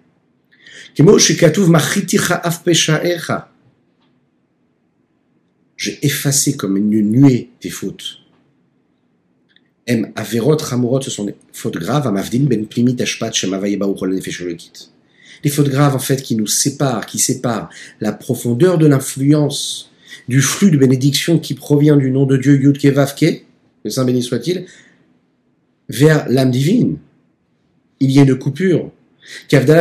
J'ai 5.77 5.99
effacé 6.03 6.57
comme 6.57 6.77
une 6.77 6.91
nuée 6.91 7.51
tes 7.59 7.71
fautes. 7.71 8.20
Des 9.91 11.35
fautes 11.53 11.77
graves, 11.77 12.07
Amavdin, 12.07 12.45
Ben 12.45 12.67
Plimit, 12.67 12.97
Ashpat, 13.01 13.33
Les 15.43 15.51
fautes 15.51 15.69
graves, 15.69 15.95
en 15.95 15.99
fait, 15.99 16.23
qui 16.23 16.37
nous 16.37 16.47
séparent, 16.47 17.07
qui 17.07 17.19
séparent 17.19 17.71
la 18.01 18.13
profondeur 18.13 18.79
de 18.79 18.87
l'influence 18.87 19.91
du 20.29 20.41
flux 20.41 20.71
de 20.71 20.77
bénédiction 20.77 21.39
qui 21.39 21.55
provient 21.55 21.97
du 21.97 22.11
nom 22.11 22.27
de 22.27 22.37
Dieu 22.37 22.61
Yudke 22.61 22.87
Vavke, 22.87 23.45
le 23.85 23.91
Saint 23.91 24.05
béni 24.05 24.23
soit-il, 24.23 24.67
vers 25.89 26.29
l'âme 26.29 26.51
divine. 26.51 26.99
Il 27.99 28.11
y 28.11 28.21
a 28.21 28.23
une 28.23 28.39
coupure. 28.39 28.91
Ben 29.51 29.77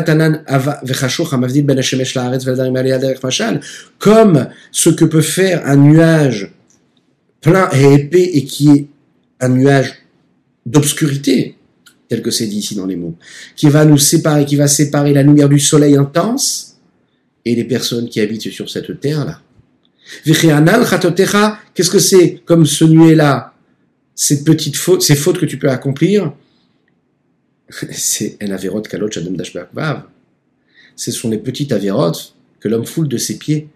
Comme 3.99 4.47
ce 4.71 4.89
que 4.89 5.05
peut 5.05 5.21
faire 5.21 5.65
un 5.65 5.77
nuage 5.77 6.51
plein 7.41 7.69
et 7.71 7.93
épais 7.93 8.29
et 8.33 8.43
qui 8.43 8.69
est 8.69 8.87
un 9.39 9.49
nuage 9.49 9.93
d'obscurité, 10.65 11.55
tel 12.07 12.21
que 12.21 12.31
c'est 12.31 12.47
dit 12.47 12.57
ici 12.57 12.75
dans 12.75 12.85
les 12.85 12.95
mots, 12.95 13.15
qui 13.55 13.69
va 13.69 13.85
nous 13.85 13.97
séparer, 13.97 14.45
qui 14.45 14.55
va 14.55 14.67
séparer 14.67 15.13
la 15.13 15.23
lumière 15.23 15.49
du 15.49 15.59
soleil 15.59 15.95
intense 15.95 16.77
et 17.45 17.55
les 17.55 17.63
personnes 17.63 18.09
qui 18.09 18.19
habitent 18.19 18.51
sur 18.51 18.69
cette 18.69 18.99
terre-là. 18.99 19.41
Qu'est-ce 20.25 21.89
que 21.89 21.99
c'est 21.99 22.41
comme 22.45 22.65
ce 22.65 22.85
nuée-là 22.85 23.53
Ces 24.15 24.43
petites 24.43 24.75
fautes, 24.75 25.01
ces 25.01 25.15
fautes 25.15 25.39
que 25.39 25.45
tu 25.45 25.57
peux 25.57 25.69
accomplir, 25.69 26.33
c'est 27.91 28.37
un 28.41 28.51
averot 28.51 28.81
kalot 28.81 29.09
Ce 30.95 31.11
sont 31.11 31.29
les 31.29 31.37
petites 31.37 31.71
avérotes 31.71 32.35
que 32.59 32.67
l'homme 32.67 32.85
foule 32.85 33.07
de 33.07 33.17
ses 33.17 33.37
pieds, 33.37 33.69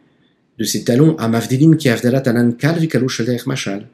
de 0.58 0.64
ses 0.64 0.84
talons, 0.84 1.16
à 1.18 1.28
mavdelim 1.28 1.78
qui 1.78 1.90
avdalat 1.90 2.28
anan 2.28 2.54
kal 2.54 2.80
machal. 3.46 3.88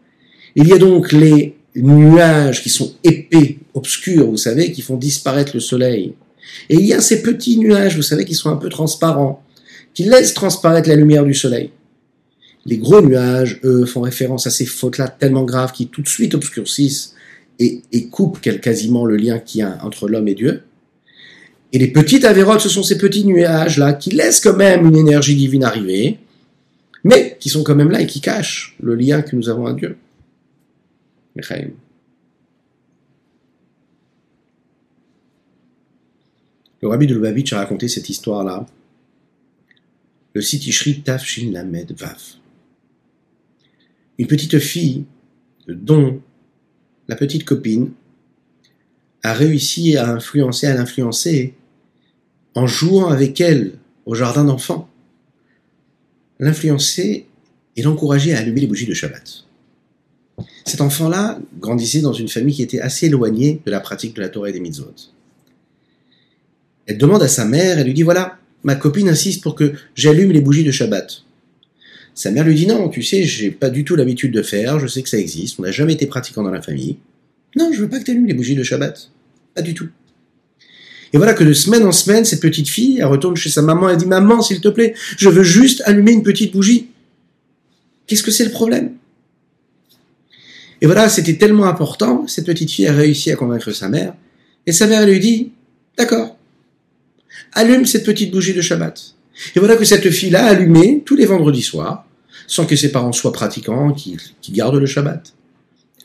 Il 0.56 0.68
y 0.68 0.74
a 0.74 0.78
donc 0.78 1.12
les 1.12 1.59
nuages 1.76 2.64
qui 2.64 2.70
sont 2.70 2.94
épais, 3.04 3.58
obscurs, 3.74 4.28
vous 4.28 4.38
savez, 4.38 4.72
qui 4.72 4.82
font 4.82 4.98
disparaître 4.98 5.52
le 5.54 5.60
soleil. 5.60 6.14
Et 6.70 6.76
il 6.76 6.86
y 6.86 6.94
a 6.94 7.02
ces 7.02 7.22
petits 7.22 7.58
nuages, 7.58 7.96
vous 7.96 8.02
savez, 8.02 8.26
qui 8.26 8.36
sont 8.36 8.50
un 8.50 8.56
peu 8.56 8.70
transparents, 8.70 9.44
qui 9.94 10.04
laissent 10.04 10.34
transparaître 10.34 10.90
la 10.90 10.96
lumière 10.96 11.26
du 11.26 11.34
soleil. 11.34 11.72
Les 12.66 12.78
gros 12.78 13.02
nuages, 13.02 13.60
eux, 13.64 13.86
font 13.86 14.02
référence 14.02 14.48
à 14.48 14.50
ces 14.50 14.66
fautes-là 14.66 15.08
tellement 15.08 15.44
graves 15.44 15.72
qui 15.72 15.88
tout 15.88 16.02
de 16.02 16.08
suite 16.08 16.36
obscurcissent 16.36 17.16
et, 17.60 17.82
coupent 18.10 18.40
quasiment 18.40 19.06
le 19.06 19.18
lien 19.18 19.40
qu'il 19.40 19.60
y 19.60 19.62
a 19.64 19.78
entre 19.84 20.08
l'homme 20.08 20.28
et 20.28 20.36
Dieu. 20.36 20.62
Et 21.72 21.78
les 21.78 21.90
petites 21.90 22.26
avérotes, 22.26 22.62
ce 22.62 22.70
sont 22.70 22.84
ces 22.84 22.98
petits 22.98 23.26
nuages-là 23.26 23.94
qui 23.94 24.12
laissent 24.12 24.40
quand 24.40 24.56
même 24.56 24.86
une 24.88 24.98
énergie 24.98 25.36
divine 25.36 25.64
arriver, 25.64 26.18
mais 27.04 27.38
qui 27.40 27.50
sont 27.50 27.64
quand 27.64 27.76
même 27.76 27.92
là 27.92 28.02
et 28.02 28.08
qui 28.08 28.22
cachent 28.22 28.76
le 28.82 28.96
lien 28.96 29.22
que 29.22 29.36
nous 29.36 29.50
avons 29.50 29.68
à 29.68 29.74
Dieu. 29.74 29.98
Le 36.82 36.88
rabbi 36.88 37.08
de 37.08 37.14
Lubavitch 37.14 37.54
a 37.54 37.58
raconté 37.58 37.88
cette 37.88 38.10
histoire-là. 38.10 38.66
Le 40.34 40.42
Sitishri 40.42 41.02
Tafshin 41.02 41.52
Lamed 41.52 41.94
Vav. 41.98 42.22
Une 44.18 44.28
petite 44.28 44.60
fille 44.60 45.06
dont 45.68 46.22
la 47.08 47.16
petite 47.16 47.46
copine 47.46 47.92
a 49.24 49.34
réussi 49.34 49.98
à 49.98 50.10
influencer, 50.10 50.68
à 50.68 50.76
l'influencer 50.76 51.54
en 52.56 52.68
jouant 52.68 53.08
avec 53.08 53.42
elle 53.42 53.74
au 54.06 54.16
jardin 54.16 54.46
d'enfants. 54.46 54.90
L'influencer 56.40 57.28
et 57.76 57.82
l'encourager 57.82 58.34
à 58.34 58.40
allumer 58.40 58.62
les 58.62 58.68
bougies 58.68 58.86
de 58.86 58.94
Shabbat. 58.94 59.49
Cet 60.70 60.82
enfant-là 60.82 61.40
grandissait 61.60 62.02
dans 62.02 62.14
une 62.14 62.28
famille 62.28 62.54
qui 62.54 62.62
était 62.62 62.80
assez 62.80 63.08
éloignée 63.08 63.60
de 63.66 63.72
la 63.72 63.80
pratique 63.80 64.16
de 64.16 64.22
la 64.22 64.30
Torah 64.30 64.50
et 64.50 64.54
des 64.54 64.60
mitzvot. 64.60 64.94
Elle 66.86 67.00
demande 67.00 67.24
à 67.24 67.28
sa 67.28 67.44
mère, 67.44 67.80
elle 67.80 67.88
lui 67.88 67.96
dit 67.96 68.04
voilà, 68.04 68.38
ma 68.64 68.76
copine 68.76 69.10
insiste 69.10 69.42
pour 69.42 69.56
que 69.56 69.74
j'allume 69.96 70.32
les 70.32 70.42
bougies 70.42 70.64
de 70.64 70.70
Shabbat. 70.70 71.24
Sa 72.14 72.30
mère 72.30 72.44
lui 72.44 72.54
dit 72.54 72.68
non, 72.68 72.88
tu 72.88 73.02
sais, 73.02 73.24
j'ai 73.24 73.50
pas 73.50 73.72
du 73.72 73.84
tout 73.84 73.96
l'habitude 73.96 74.32
de 74.32 74.44
faire, 74.44 74.80
je 74.80 74.86
sais 74.86 75.02
que 75.02 75.10
ça 75.10 75.18
existe, 75.18 75.60
on 75.60 75.64
n'a 75.64 75.72
jamais 75.72 75.94
été 75.94 76.06
pratiquant 76.06 76.44
dans 76.44 76.52
la 76.52 76.62
famille. 76.62 76.98
Non, 77.56 77.72
je 77.74 77.82
veux 77.82 77.90
pas 77.90 77.98
que 77.98 78.04
tu 78.04 78.12
allumes 78.12 78.28
les 78.28 78.36
bougies 78.36 78.56
de 78.56 78.62
Shabbat. 78.62 79.10
Pas 79.56 79.64
du 79.64 79.74
tout. 79.74 79.90
Et 81.14 81.18
voilà 81.18 81.34
que 81.34 81.44
de 81.44 81.54
semaine 81.54 81.84
en 81.84 81.92
semaine, 81.92 82.26
cette 82.26 82.42
petite 82.42 82.70
fille, 82.70 83.00
elle 83.00 83.06
retourne 83.06 83.36
chez 83.36 83.50
sa 83.50 83.64
maman, 83.64 83.90
elle 83.90 83.98
dit 83.98 84.06
Maman, 84.06 84.44
s'il 84.44 84.62
te 84.62 84.68
plaît, 84.68 84.94
je 85.18 85.30
veux 85.30 85.42
juste 85.42 85.82
allumer 85.86 86.12
une 86.12 86.22
petite 86.22 86.54
bougie. 86.54 86.90
Qu'est-ce 88.06 88.22
que 88.22 88.30
c'est 88.30 88.46
le 88.46 88.52
problème? 88.52 88.92
Et 90.82 90.86
voilà, 90.86 91.10
c'était 91.10 91.36
tellement 91.36 91.66
important, 91.66 92.26
cette 92.28 92.46
petite 92.46 92.72
fille 92.72 92.88
a 92.88 92.94
réussi 92.94 93.32
à 93.32 93.36
convaincre 93.36 93.72
sa 93.72 93.90
mère, 93.90 94.14
et 94.66 94.72
sa 94.72 94.88
mère 94.88 95.06
lui 95.06 95.20
dit 95.20 95.52
D'accord, 95.98 96.38
allume 97.54 97.86
cette 97.86 98.06
petite 98.06 98.32
bougie 98.32 98.54
de 98.54 98.62
Shabbat. 98.62 99.16
Et 99.56 99.60
voilà 99.60 99.76
que 99.76 99.86
cette 99.86 100.10
fille-là 100.10 100.46
a 100.46 100.50
allumé 100.50 101.04
tous 101.06 101.16
les 101.16 101.26
vendredis 101.26 101.62
soirs, 101.62 102.06
sans 102.48 102.66
que 102.66 102.76
ses 102.76 102.92
parents 102.92 103.12
soient 103.12 103.34
pratiquants, 103.34 103.94
qui, 103.94 104.18
gardent 104.52 104.76
le 104.76 104.86
Shabbat. 104.86 105.34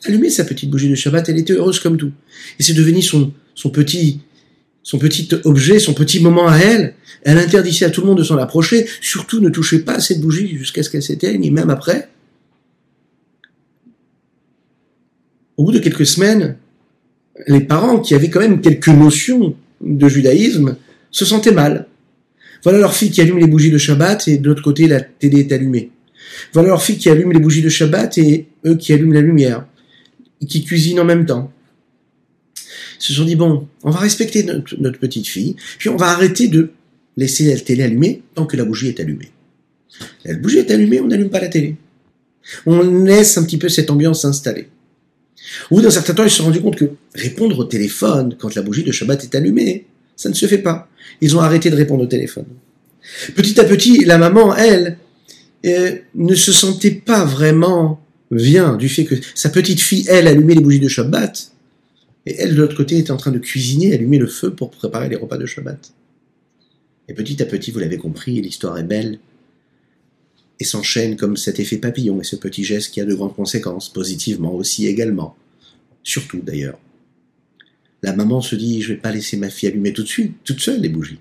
Allumé 0.05 0.29
sa 0.29 0.43
petite 0.43 0.69
bougie 0.69 0.89
de 0.89 0.95
Shabbat, 0.95 1.29
elle 1.29 1.39
était 1.39 1.53
heureuse 1.53 1.79
comme 1.79 1.97
tout. 1.97 2.11
Et 2.59 2.63
c'est 2.63 2.73
devenu 2.73 3.01
son, 3.01 3.31
son 3.55 3.69
petit 3.69 4.19
son 4.83 4.99
petit 4.99 5.27
objet, 5.45 5.79
son 5.79 5.95
petit 5.95 6.19
moment 6.19 6.47
à 6.47 6.57
elle. 6.57 6.93
Elle 7.23 7.39
interdisait 7.39 7.85
à 7.85 7.89
tout 7.89 8.01
le 8.01 8.07
monde 8.07 8.19
de 8.19 8.23
s'en 8.23 8.37
approcher. 8.37 8.85
Surtout, 9.01 9.39
ne 9.39 9.49
touchez 9.49 9.79
pas 9.79 9.95
à 9.95 9.99
cette 9.99 10.21
bougie 10.21 10.55
jusqu'à 10.57 10.83
ce 10.83 10.91
qu'elle 10.91 11.01
s'éteigne, 11.01 11.43
et 11.43 11.49
même 11.49 11.71
après. 11.71 12.09
Au 15.57 15.65
bout 15.65 15.71
de 15.71 15.79
quelques 15.79 16.05
semaines, 16.05 16.57
les 17.47 17.61
parents, 17.61 17.99
qui 17.99 18.15
avaient 18.15 18.29
quand 18.29 18.39
même 18.39 18.61
quelques 18.61 18.89
notions 18.89 19.55
de 19.81 20.07
judaïsme, 20.07 20.77
se 21.11 21.25
sentaient 21.25 21.51
mal. 21.51 21.87
Voilà 22.63 22.79
leur 22.79 22.93
fille 22.93 23.11
qui 23.11 23.21
allume 23.21 23.39
les 23.39 23.47
bougies 23.47 23.71
de 23.71 23.77
Shabbat 23.77 24.27
et 24.27 24.37
de 24.37 24.47
l'autre 24.47 24.63
côté, 24.63 24.87
la 24.87 25.01
télé 25.01 25.41
est 25.41 25.51
allumée. 25.51 25.91
Voilà 26.53 26.69
leur 26.69 26.83
fille 26.83 26.97
qui 26.97 27.09
allume 27.09 27.31
les 27.31 27.39
bougies 27.39 27.61
de 27.61 27.69
Shabbat 27.69 28.17
et 28.17 28.47
eux 28.65 28.75
qui 28.75 28.91
allument 28.93 29.13
la 29.13 29.21
lumière, 29.21 29.65
et 30.41 30.45
qui 30.45 30.63
cuisinent 30.63 30.99
en 30.99 31.05
même 31.05 31.25
temps 31.25 31.51
se 32.97 33.13
sont 33.13 33.25
dit, 33.25 33.35
bon, 33.35 33.67
on 33.83 33.91
va 33.91 33.99
respecter 33.99 34.43
notre, 34.43 34.99
petite 34.99 35.27
fille, 35.27 35.55
puis 35.77 35.89
on 35.89 35.95
va 35.95 36.07
arrêter 36.07 36.47
de 36.47 36.71
laisser 37.17 37.53
la 37.53 37.59
télé 37.59 37.83
allumée 37.83 38.23
tant 38.33 38.45
que 38.45 38.57
la 38.57 38.65
bougie 38.65 38.87
est 38.87 38.99
allumée. 38.99 39.31
La 40.23 40.33
bougie 40.35 40.57
est 40.57 40.71
allumée, 40.71 40.99
on 41.01 41.07
n'allume 41.07 41.29
pas 41.29 41.39
la 41.39 41.47
télé. 41.47 41.75
On 42.65 43.03
laisse 43.03 43.37
un 43.37 43.43
petit 43.43 43.57
peu 43.57 43.69
cette 43.69 43.89
ambiance 43.89 44.21
s'installer. 44.21 44.67
Bout 45.71 45.81
d'un 45.81 45.89
certain 45.89 46.13
temps, 46.13 46.23
ils 46.23 46.29
se 46.29 46.37
sont 46.37 46.45
rendus 46.45 46.61
compte 46.61 46.75
que 46.75 46.85
répondre 47.13 47.59
au 47.59 47.65
téléphone 47.65 48.35
quand 48.37 48.55
la 48.55 48.61
bougie 48.61 48.83
de 48.83 48.91
Shabbat 48.91 49.23
est 49.23 49.35
allumée, 49.35 49.85
ça 50.15 50.29
ne 50.29 50.33
se 50.33 50.45
fait 50.45 50.59
pas. 50.59 50.87
Ils 51.21 51.35
ont 51.35 51.41
arrêté 51.41 51.69
de 51.69 51.75
répondre 51.75 52.03
au 52.03 52.07
téléphone. 52.07 52.45
Petit 53.35 53.59
à 53.59 53.63
petit, 53.63 54.05
la 54.05 54.17
maman, 54.17 54.55
elle, 54.55 54.97
euh, 55.65 55.95
ne 56.15 56.35
se 56.35 56.51
sentait 56.51 56.91
pas 56.91 57.25
vraiment 57.25 58.01
bien 58.31 58.75
du 58.75 58.89
fait 58.89 59.05
que 59.05 59.15
sa 59.35 59.49
petite 59.49 59.81
fille, 59.81 60.05
elle, 60.07 60.27
allumait 60.27 60.55
les 60.55 60.61
bougies 60.61 60.79
de 60.79 60.87
Shabbat, 60.87 61.51
et 62.25 62.35
elle, 62.39 62.55
de 62.55 62.61
l'autre 62.61 62.75
côté, 62.75 62.97
était 62.97 63.11
en 63.11 63.17
train 63.17 63.31
de 63.31 63.37
cuisiner, 63.39 63.93
allumer 63.93 64.17
le 64.17 64.27
feu 64.27 64.51
pour 64.51 64.71
préparer 64.71 65.09
les 65.09 65.15
repas 65.15 65.37
de 65.37 65.45
Shabbat. 65.45 65.93
Et 67.07 67.13
petit 67.13 67.41
à 67.41 67.45
petit, 67.45 67.71
vous 67.71 67.79
l'avez 67.79 67.97
compris, 67.97 68.41
l'histoire 68.41 68.77
est 68.79 68.83
belle 68.83 69.19
et 70.59 70.63
s'enchaîne 70.63 71.17
comme 71.17 71.37
cet 71.37 71.59
effet 71.59 71.77
papillon 71.77 72.21
et 72.21 72.23
ce 72.23 72.35
petit 72.35 72.63
geste 72.63 72.93
qui 72.93 73.01
a 73.01 73.05
de 73.05 73.13
grandes 73.13 73.35
conséquences, 73.35 73.89
positivement 73.89 74.53
aussi 74.53 74.87
également. 74.87 75.35
Surtout 76.03 76.41
d'ailleurs. 76.41 76.79
La 78.03 78.13
maman 78.13 78.41
se 78.41 78.55
dit, 78.55 78.81
je 78.81 78.89
vais 78.89 78.99
pas 78.99 79.11
laisser 79.11 79.37
ma 79.37 79.49
fille 79.49 79.69
allumer 79.69 79.91
tout 79.91 80.03
de 80.03 80.07
suite, 80.07 80.33
toute 80.43 80.61
seule 80.61 80.81
les 80.81 80.89
bougies. 80.89 81.19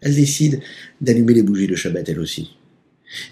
Elle 0.00 0.14
décide 0.14 0.60
d'allumer 1.00 1.34
les 1.34 1.42
bougies 1.42 1.66
de 1.66 1.76
Shabbat 1.76 2.08
elle 2.08 2.20
aussi. 2.20 2.56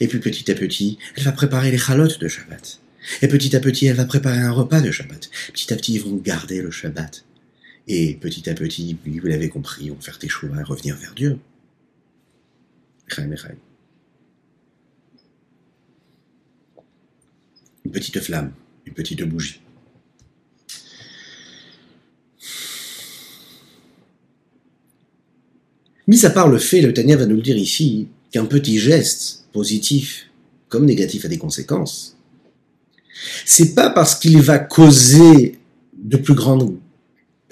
Et 0.01 0.07
puis 0.07 0.21
petit 0.21 0.51
à 0.51 0.55
petit, 0.55 0.99
elle 1.17 1.25
va 1.25 1.33
préparer 1.33 1.71
les 1.71 1.79
chalotes 1.79 2.21
de 2.21 2.29
Shabbat. 2.29 2.81
Et 3.21 3.29
petit 3.29 3.57
à 3.57 3.61
petit, 3.61 3.87
elle 3.87 3.97
va 3.97 4.05
préparer 4.05 4.39
un 4.39 4.53
repas 4.53 4.81
de 4.81 4.91
Shabbat. 4.91 5.31
Petit 5.53 5.73
à 5.73 5.77
petit, 5.77 5.95
ils 5.95 6.03
vont 6.03 6.17
garder 6.17 6.63
le 6.63 6.71
Shabbat. 6.71 7.25
Et 7.89 8.15
petit 8.15 8.49
à 8.49 8.55
petit, 8.55 8.97
vous 9.05 9.27
l'avez 9.27 9.49
compris, 9.49 9.87
ils 9.87 9.91
vont 9.91 10.01
faire 10.01 10.19
tes 10.19 10.29
choix 10.29 10.51
et 10.59 10.63
revenir 10.63 10.97
vers 10.97 11.15
Dieu. 11.15 11.39
Une 17.85 17.91
petite 17.91 18.21
flamme, 18.21 18.53
une 18.87 18.95
petite 18.95 19.23
bougie. 19.23 19.61
Mis 26.07 26.25
à 26.25 26.31
part 26.31 26.49
le 26.49 26.59
fait, 26.59 26.81
le 26.81 26.93
Tania 26.93 27.17
va 27.17 27.27
nous 27.27 27.37
le 27.37 27.43
dire 27.43 27.57
ici, 27.57 28.09
qu'un 28.33 28.45
petit 28.45 28.79
geste, 28.79 29.45
positif 29.53 30.29
comme 30.69 30.87
négatif, 30.87 31.27
a 31.27 31.29
des 31.29 31.39
conséquences, 31.39 32.17
c'est 33.45 33.75
pas 33.75 33.91
parce 33.91 34.15
qu'il 34.15 34.41
va 34.41 34.59
causer 34.59 35.59
de 36.03 36.17
plus 36.17 36.35
grandes 36.35 36.77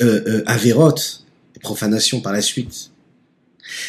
euh, 0.00 0.22
euh, 0.26 0.42
avérotes 0.46 1.26
et 1.54 1.60
profanations 1.60 2.20
par 2.22 2.32
la 2.32 2.40
suite. 2.40 2.89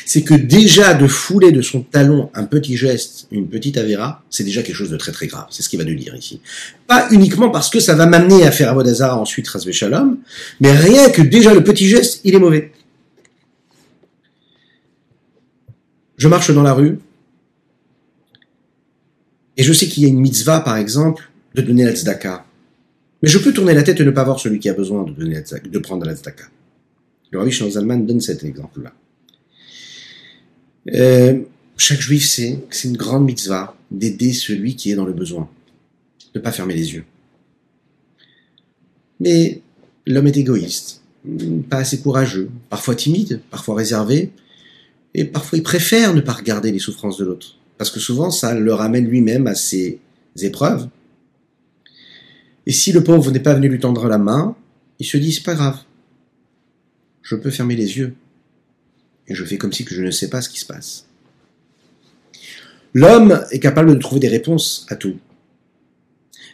C'est 0.06 0.24
que 0.24 0.34
déjà 0.34 0.94
de 0.94 1.08
fouler 1.08 1.52
de 1.52 1.62
son 1.62 1.82
talon 1.82 2.30
un 2.34 2.46
petit 2.46 2.78
geste, 2.78 3.28
une 3.32 3.48
petite 3.48 3.78
avéra, 3.78 4.24
c'est 4.30 4.44
déjà 4.44 4.63
quelque 4.63 4.76
chose 4.76 4.89
de 4.89 4.98
très 4.98 5.12
très 5.12 5.28
grave. 5.28 5.48
C'est 5.50 5.63
ce 5.63 5.70
qu'il 5.70 5.80
va 5.80 5.86
nous 5.86 5.96
dire 5.96 6.15
ici. 6.15 6.41
Pas 6.88 7.08
uniquement 7.12 7.50
parce 7.50 7.70
que 7.70 7.80
ça 7.80 7.96
va 7.96 8.06
m'amener 8.06 8.46
à 8.46 8.52
faire 8.52 8.70
Avodazara 8.70 9.17
ensuite 9.17 9.48
Razvé 9.48 9.72
Shalom, 9.72 10.17
mais 10.60 10.72
rien 10.72 11.10
que 11.10 11.22
déjà 11.22 11.54
le 11.54 11.63
petit 11.63 11.88
geste, 11.88 12.22
il 12.24 12.36
est 12.36 12.39
mauvais. 12.39 12.72
Je 16.17 16.28
marche 16.28 16.52
dans 16.52 16.62
la 16.62 16.74
rue, 16.74 17.00
et 19.58 19.63
je 19.63 19.74
sais 19.74 19.88
qu'il 19.88 20.04
y 20.04 20.06
a 20.06 20.10
une 20.10 20.20
mitzvah, 20.20 20.62
par 20.62 20.78
exemple, 20.78 21.30
de 21.56 21.62
donner 21.62 21.86
la 21.86 21.96
tzedaka. 21.96 22.46
Mais 23.22 23.30
je 23.30 23.38
peux 23.38 23.54
tourner 23.54 23.74
la 23.74 23.84
tête 23.84 24.00
et 24.00 24.04
ne 24.04 24.12
pas 24.12 24.24
voir 24.24 24.39
celui 24.39 24.60
qui 24.60 24.70
a 24.70 24.74
besoin 24.74 25.04
de, 25.04 25.12
donner 25.12 25.36
la 25.36 25.60
de 25.60 25.80
prendre 25.80 26.06
la 26.06 26.15
tzedaka. 26.15 26.46
Le 27.32 27.39
Rabbi 27.39 27.52
Zalman 27.52 28.06
donne 28.06 28.22
cet 28.22 28.44
exemple-là. 28.44 28.91
Euh, 30.89 31.39
chaque 31.78 32.02
juif 32.02 32.28
sait 32.28 32.60
que 32.70 32.76
c'est 32.76 32.88
une 32.88 32.98
grande 32.98 33.26
mitzvah 33.26 33.76
d'aider 33.91 34.34
celui 34.34 34.76
qui 34.76 34.91
est 34.91 34.96
dans 34.96 35.06
le 35.06 35.13
besoin, 35.13 35.50
de 36.34 36.39
ne 36.39 36.44
pas 36.44 36.52
fermer 36.52 36.74
les 36.74 36.94
yeux. 36.94 37.06
Mais 39.20 39.62
l'homme 40.08 40.28
est 40.28 40.38
égoïste, 40.38 41.02
pas 41.70 41.78
assez 41.78 42.00
courageux, 42.00 42.50
parfois 42.70 42.96
timide, 42.96 43.41
parfois 43.52 43.76
réservé, 43.76 44.32
et 45.13 45.26
parfois 45.26 45.58
il 45.58 45.63
préfère 45.63 46.13
ne 46.13 46.22
pas 46.22 46.34
regarder 46.34 46.72
les 46.72 46.80
souffrances 46.80 47.17
de 47.17 47.26
l'autre, 47.26 47.58
parce 47.78 47.91
que 47.91 48.00
souvent 48.00 48.32
ça 48.32 48.56
le 48.56 48.74
ramène 48.74 49.08
lui-même 49.08 49.46
à 49.46 49.56
ses 49.56 50.00
épreuves, 50.41 50.88
et 52.65 52.72
si 52.72 52.91
le 52.91 53.04
pauvre 53.04 53.32
n'est 53.32 53.39
pas 53.39 53.54
venu 53.54 53.70
lui 53.70 53.80
tendre 53.80 54.08
la 54.08 54.17
main, 54.17 54.56
il 55.00 55.06
se 55.06 55.17
dit 55.17 55.32
c'est 55.32 55.44
pas 55.44 55.56
grave. 55.56 55.80
Je 57.24 57.36
peux 57.36 57.50
fermer 57.50 57.76
les 57.76 57.98
yeux. 57.98 58.15
Et 59.32 59.34
je 59.34 59.46
fais 59.46 59.58
comme 59.58 59.72
si 59.72 59.86
que 59.86 59.96
je 59.96 60.02
ne 60.02 60.12
sais 60.12 60.30
pas 60.30 60.41
ce 60.41 60.50
qui 60.50 60.60
se 60.60 60.65
passe. 60.65 61.06
L'homme 62.94 63.46
est 63.52 63.60
capable 63.60 63.94
de 63.94 63.98
trouver 63.98 64.20
des 64.20 64.28
réponses 64.28 64.86
à 64.89 64.98
tout. 64.98 65.17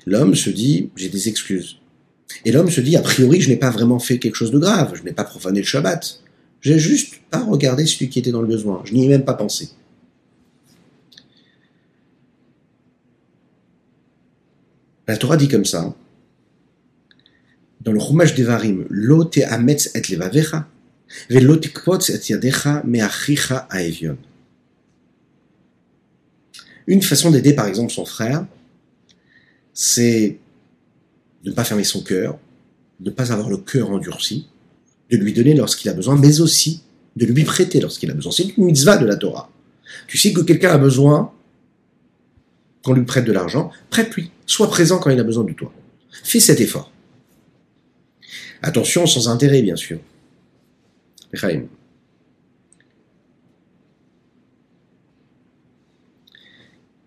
L'homme 0.06 0.36
se 0.36 0.52
dit 0.52 0.92
j'ai 0.96 1.10
des 1.10 1.28
excuses. 1.28 1.80
Et 2.46 2.52
l'homme 2.52 2.70
se 2.70 2.80
dit 2.80 2.96
a 2.96 3.02
priori 3.02 3.42
je 3.42 3.50
n'ai 3.50 3.56
pas 3.56 3.72
vraiment 3.72 3.98
fait 3.98 4.20
quelque 4.20 4.36
chose 4.36 4.52
de 4.52 4.60
grave, 4.60 4.94
je 4.94 5.02
n'ai 5.02 5.12
pas 5.12 5.24
profané 5.24 5.62
le 5.62 5.66
Shabbat. 5.66 6.22
J'ai 6.62 6.78
juste 6.78 7.16
pas 7.32 7.44
regardé 7.44 7.88
celui 7.88 8.10
qui 8.10 8.20
était 8.20 8.32
dans 8.32 8.42
le 8.42 8.48
besoin, 8.48 8.84
je 8.86 8.94
n'y 8.94 9.06
ai 9.06 9.08
même 9.08 9.26
pas 9.26 9.34
pensé. 9.34 9.70
La 15.08 15.18
Torah 15.18 15.38
dit 15.38 15.48
comme 15.48 15.66
ça, 15.66 15.96
dans 17.82 17.92
le 17.92 18.00
Chumash 18.00 18.36
Devarim, 18.36 18.86
Lo 18.90 19.28
ametz 19.50 19.90
et 19.96 20.02
levavecha, 20.14 20.68
Une 26.88 27.02
façon 27.02 27.32
d'aider 27.32 27.54
par 27.54 27.68
exemple 27.68 27.92
son 27.92 28.06
frère, 28.06 28.46
c'est 29.74 30.38
de 31.44 31.50
ne 31.50 31.56
pas 31.56 31.64
fermer 31.64 31.84
son 31.84 32.02
cœur, 32.02 32.38
de 33.00 33.10
ne 33.10 33.16
pas 33.16 33.32
avoir 33.32 33.50
le 33.50 33.58
cœur 33.58 33.92
endurci, 33.92 34.48
de 35.10 35.18
lui 35.18 35.34
donner 35.34 35.54
lorsqu'il 35.54 35.90
a 35.90 35.94
besoin, 35.94 36.16
mais 36.16 36.42
aussi 36.42 36.82
de 37.16 37.26
lui 37.26 37.44
prêter 37.44 37.80
lorsqu'il 37.80 38.10
a 38.12 38.14
besoin. 38.14 38.32
C'est 38.32 38.58
une 38.58 38.66
mitzvah 38.66 38.98
de 38.98 39.06
la 39.06 39.16
Torah. 39.16 39.50
Tu 40.08 40.18
sais 40.18 40.34
que 40.34 40.42
quelqu'un 40.42 40.72
a 40.72 40.78
besoin, 40.78 41.32
qu'on 42.84 42.94
lui 42.94 43.06
prête 43.06 43.26
de 43.26 43.32
l'argent, 43.32 43.72
prête-lui. 43.90 44.32
Sois 44.46 44.70
présent 44.70 45.00
quand 45.00 45.10
il 45.10 45.20
a 45.20 45.24
besoin 45.24 45.44
de 45.44 45.54
toi. 45.54 45.74
Fais 46.24 46.40
cet 46.40 46.62
effort. 46.62 46.92
Attention, 48.62 49.06
sans 49.06 49.30
intérêt, 49.30 49.62
bien 49.62 49.76
sûr. 49.76 50.00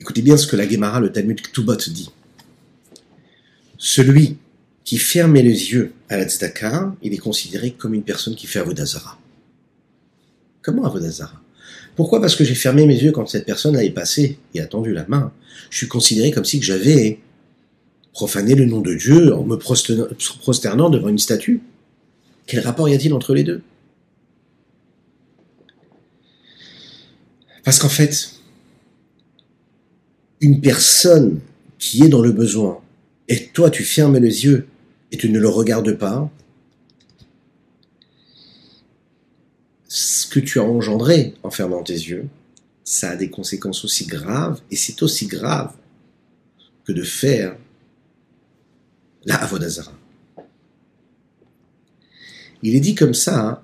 Écoutez 0.01 0.23
bien 0.23 0.37
ce 0.37 0.47
que 0.47 0.57
la 0.57 0.69
Gemara, 0.69 1.01
le 1.01 1.13
Talmud 1.13 1.41
Ktubot 1.41 1.77
dit. 1.77 2.11
Celui 3.77 4.39
qui 4.85 4.99
ferme 4.99 5.35
les 5.35 5.73
yeux 5.73 5.93
à 6.09 6.17
la 6.17 6.25
tzedaka, 6.25 6.95
il 7.03 7.15
est 7.15 7.19
considéré 7.19 7.73
comme 7.73 7.95
une 7.95 8.03
personne 8.03 8.35
qui 8.35 8.47
fait 8.47 8.59
Avodazara. 8.59 9.19
Comment 10.63 10.85
Avodazara 10.85 11.41
Pourquoi 11.97 12.21
Parce 12.21 12.37
que 12.37 12.45
j'ai 12.45 12.55
fermé 12.55 12.87
mes 12.87 13.01
yeux 13.01 13.13
quand 13.13 13.27
cette 13.27 13.47
personne 13.47 13.77
est 13.77 13.91
passée 13.91 14.39
et 14.55 14.61
a 14.61 14.67
tendu 14.67 14.93
la 14.93 15.07
main? 15.07 15.33
Je 15.71 15.79
suis 15.79 15.89
considéré 15.89 16.31
comme 16.31 16.45
si 16.45 16.61
j'avais 16.61 17.21
profané 18.13 18.55
le 18.55 18.67
nom 18.67 18.81
de 18.81 18.95
Dieu 18.95 19.35
en 19.35 19.45
me 19.45 19.57
prosternant 19.57 20.91
devant 20.91 21.09
une 21.09 21.19
statue. 21.19 21.63
Quel 22.47 22.61
rapport 22.61 22.89
y 22.89 22.95
a-t-il 22.95 23.15
entre 23.15 23.35
les 23.35 23.45
deux? 23.45 23.63
Parce 27.65 27.79
qu'en 27.79 27.89
fait, 27.89 28.33
une 30.41 30.61
personne 30.61 31.41
qui 31.79 32.03
est 32.05 32.09
dans 32.09 32.23
le 32.23 32.33
besoin, 32.33 32.81
et 33.29 33.47
toi 33.49 33.71
tu 33.71 33.85
fermes 33.85 34.19
les 34.19 34.45
yeux 34.45 34.67
et 35.13 35.17
tu 35.17 35.31
ne 35.31 35.39
le 35.39 35.49
regardes 35.49 35.97
pas, 35.97 36.31
ce 39.89 40.27
que 40.27 40.41
tu 40.41 40.61
as 40.61 40.65
engendré 40.65 41.35
en 41.43 41.51
fermant 41.51 41.83
tes 41.83 41.95
yeux, 41.95 42.29
ça 42.85 43.11
a 43.11 43.17
des 43.17 43.29
conséquences 43.29 43.85
aussi 43.85 44.07
graves, 44.07 44.61
et 44.71 44.77
c'est 44.77 45.03
aussi 45.03 45.27
grave 45.27 45.75
que 46.85 46.93
de 46.93 47.03
faire 47.03 47.57
la 49.25 49.37
Avodazara. 49.37 49.93
Il 52.63 52.75
est 52.75 52.81
dit 52.81 52.95
comme 52.95 53.15
ça, 53.15 53.41
hein, 53.41 53.63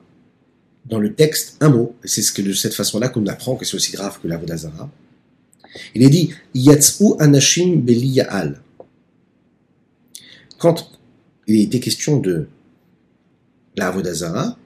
dans 0.89 0.99
le 0.99 1.15
texte, 1.15 1.57
un 1.61 1.71
mot, 1.71 1.97
c'est 2.05 2.23
ce 2.23 2.33
que 2.33 2.43
de 2.43 2.53
cette 2.53 2.75
façon-là 2.75 3.09
qu'on 3.09 3.27
apprend 3.27 3.57
que 3.57 3.65
c'est 3.65 3.77
aussi 3.77 3.93
grave 3.93 4.19
que 4.21 4.29
la 4.29 4.35
l'Avodazara. 4.35 4.91
Il 5.95 6.03
est 6.03 6.11
dit 6.11 6.33
Yatzou 6.55 7.17
Anashim 7.19 7.77
Beliya'al. 7.77 8.61
Quand 10.59 10.91
il 11.47 11.61
était 11.61 11.81
question 11.81 12.19
de 12.19 12.49
la 13.77 13.89
Avodazara, 13.89 14.57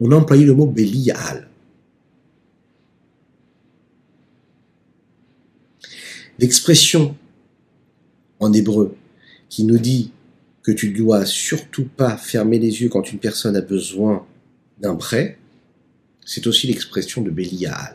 on 0.00 0.10
a 0.12 0.16
employé 0.16 0.44
le 0.44 0.54
mot 0.54 0.66
Beliya'al. 0.66 1.48
L'expression 6.38 7.16
en 8.38 8.52
hébreu 8.52 8.96
qui 9.50 9.64
nous 9.64 9.78
dit 9.78 10.10
que 10.62 10.72
tu 10.72 10.90
dois 10.90 11.26
surtout 11.26 11.84
pas 11.84 12.16
fermer 12.16 12.58
les 12.58 12.80
yeux 12.80 12.88
quand 12.88 13.12
une 13.12 13.18
personne 13.18 13.56
a 13.56 13.60
besoin 13.60 14.26
d'un 14.78 14.94
prêt, 14.94 15.39
c'est 16.32 16.46
aussi 16.46 16.68
l'expression 16.68 17.22
de 17.22 17.30
Bélial. 17.30 17.94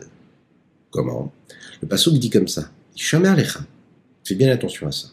Comment? 0.90 1.32
Le 1.80 1.88
passage 1.88 2.12
dit 2.18 2.28
comme 2.28 2.48
ça. 2.48 2.70
Fais 2.94 4.34
bien 4.34 4.52
attention 4.52 4.86
à 4.86 4.92
ça. 4.92 5.08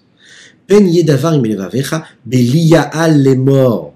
Ben 0.67 0.85
yedavar 0.85 1.39
Belial 1.39 3.27
est 3.27 3.35
mort. 3.37 3.93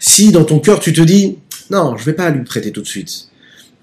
Si 0.00 0.30
dans 0.30 0.44
ton 0.44 0.60
cœur 0.60 0.80
tu 0.80 0.92
te 0.92 1.00
dis, 1.00 1.38
non, 1.70 1.96
je 1.96 2.04
vais 2.04 2.12
pas 2.12 2.28
lui 2.28 2.44
prêter 2.44 2.72
tout 2.72 2.82
de 2.82 2.86
suite. 2.86 3.30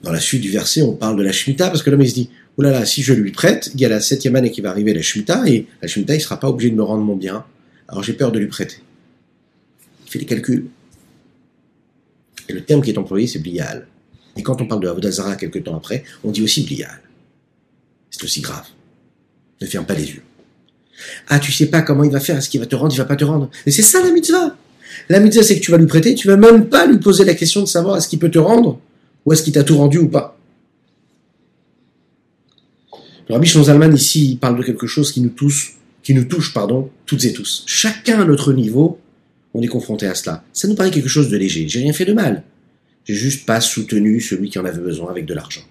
Dans 0.03 0.11
la 0.11 0.19
suite 0.19 0.41
du 0.41 0.51
verset, 0.51 0.83
on 0.83 0.93
parle 0.93 1.17
de 1.17 1.23
la 1.23 1.31
Shemitah, 1.31 1.69
parce 1.69 1.81
que 1.81 1.89
l'homme 1.89 2.03
il 2.03 2.09
se 2.09 2.13
dit, 2.13 2.29
oulala, 2.59 2.81
là 2.81 2.85
si 2.85 3.01
je 3.01 3.13
lui 3.13 3.31
prête, 3.31 3.71
il 3.73 3.81
y 3.81 3.85
a 3.85 3.89
la 3.89 4.01
septième 4.01 4.35
année 4.35 4.51
qui 4.51 4.61
va 4.61 4.69
arriver, 4.69 4.93
la 4.93 5.01
Shemitah, 5.01 5.47
et 5.47 5.65
la 5.81 5.87
Shemitah, 5.87 6.13
il 6.13 6.21
sera 6.21 6.39
pas 6.39 6.49
obligé 6.49 6.69
de 6.69 6.75
me 6.75 6.83
rendre 6.83 7.03
mon 7.03 7.15
bien. 7.15 7.43
Alors 7.87 8.03
j'ai 8.03 8.13
peur 8.13 8.31
de 8.31 8.37
lui 8.37 8.47
prêter. 8.47 8.77
Il 10.05 10.11
fait 10.11 10.19
les 10.19 10.25
calculs. 10.25 10.67
Et 12.49 12.53
le 12.53 12.63
terme 12.63 12.81
qui 12.81 12.91
est 12.91 12.97
employé, 12.97 13.27
c'est 13.27 13.39
blial. 13.39 13.87
Et 14.37 14.43
quand 14.43 14.61
on 14.61 14.67
parle 14.67 14.81
de 14.81 14.87
Avodazara 14.87 15.35
quelques 15.35 15.63
temps 15.63 15.75
après, 15.75 16.03
on 16.23 16.31
dit 16.31 16.43
aussi 16.43 16.63
blial. 16.63 17.01
C'est 18.09 18.23
aussi 18.23 18.41
grave. 18.41 18.65
Ne 19.61 19.67
ferme 19.67 19.85
pas 19.85 19.93
les 19.93 20.09
yeux. 20.09 20.23
Ah, 21.27 21.39
tu 21.39 21.51
sais 21.51 21.67
pas 21.67 21.81
comment 21.81 22.03
il 22.03 22.11
va 22.11 22.19
faire, 22.19 22.37
est-ce 22.37 22.49
qu'il 22.49 22.59
va 22.59 22.65
te 22.65 22.75
rendre, 22.75 22.93
il 22.93 22.97
va 22.97 23.05
pas 23.05 23.15
te 23.15 23.25
rendre. 23.25 23.49
Et 23.65 23.71
c'est 23.71 23.81
ça 23.81 24.01
la 24.03 24.11
mitzvah. 24.11 24.55
La 25.09 25.19
mitzvah, 25.19 25.43
c'est 25.43 25.59
que 25.59 25.63
tu 25.63 25.71
vas 25.71 25.77
lui 25.77 25.87
prêter, 25.87 26.15
tu 26.15 26.27
vas 26.27 26.37
même 26.37 26.67
pas 26.67 26.85
lui 26.85 26.99
poser 26.99 27.25
la 27.25 27.33
question 27.33 27.61
de 27.61 27.67
savoir 27.67 27.97
est-ce 27.97 28.07
qu'il 28.07 28.19
peut 28.19 28.31
te 28.31 28.39
rendre, 28.39 28.79
ou 29.25 29.33
est-ce 29.33 29.43
qu'il 29.43 29.53
t'a 29.53 29.63
tout 29.63 29.77
rendu 29.77 29.97
ou 29.97 30.07
pas. 30.07 30.37
Le 33.27 33.33
Rabbi 33.33 33.47
Zalman 33.47 33.93
ici, 33.93 34.31
il 34.31 34.37
parle 34.37 34.57
de 34.57 34.63
quelque 34.63 34.87
chose 34.87 35.11
qui 35.11 35.21
nous 35.21 35.29
touche, 35.29 35.77
qui 36.03 36.13
nous 36.13 36.25
touche, 36.25 36.53
pardon, 36.53 36.89
toutes 37.05 37.25
et 37.25 37.33
tous. 37.33 37.63
Chacun 37.65 38.21
à 38.21 38.25
notre 38.25 38.53
niveau, 38.53 38.99
on 39.55 39.61
est 39.61 39.67
confronté 39.67 40.05
à 40.05 40.15
cela. 40.15 40.43
Ça 40.51 40.67
nous 40.67 40.75
paraît 40.75 40.91
quelque 40.91 41.07
chose 41.07 41.29
de 41.29 41.37
léger. 41.37 41.67
J'ai 41.69 41.79
rien 41.79 41.93
fait 41.93 42.05
de 42.05 42.11
mal. 42.11 42.43
J'ai 43.05 43.15
juste 43.15 43.45
pas 43.45 43.61
soutenu 43.61 44.19
celui 44.19 44.49
qui 44.49 44.59
en 44.59 44.65
avait 44.65 44.81
besoin 44.81 45.09
avec 45.09 45.25
de 45.25 45.33
l'argent. 45.33 45.61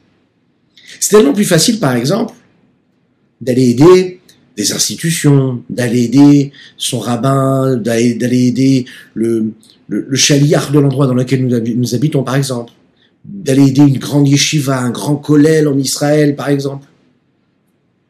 C'est 1.01 1.17
tellement 1.17 1.35
plus 1.35 1.45
facile, 1.45 1.79
par 1.79 1.95
exemple, 1.95 2.33
d'aller 3.43 3.69
aider 3.69 4.21
des 4.57 4.73
institutions, 4.73 5.63
d'aller 5.69 6.05
aider 6.05 6.53
son 6.79 6.99
rabbin, 6.99 7.77
d'aller 7.77 8.47
aider 8.47 8.87
le, 9.13 9.53
le, 9.89 10.09
de 10.09 10.79
l'endroit 10.79 11.07
dans 11.07 11.15
lequel 11.15 11.47
nous, 11.47 11.61
nous 11.77 11.95
habitons, 11.95 12.23
par 12.23 12.37
exemple, 12.37 12.73
d'aller 13.25 13.69
aider 13.69 13.83
une 13.83 13.99
grande 13.99 14.27
yeshiva, 14.29 14.79
un 14.79 14.91
grand 14.91 15.17
kollel 15.17 15.69
en 15.69 15.77
Israël, 15.77 16.37
par 16.37 16.49
exemple 16.49 16.87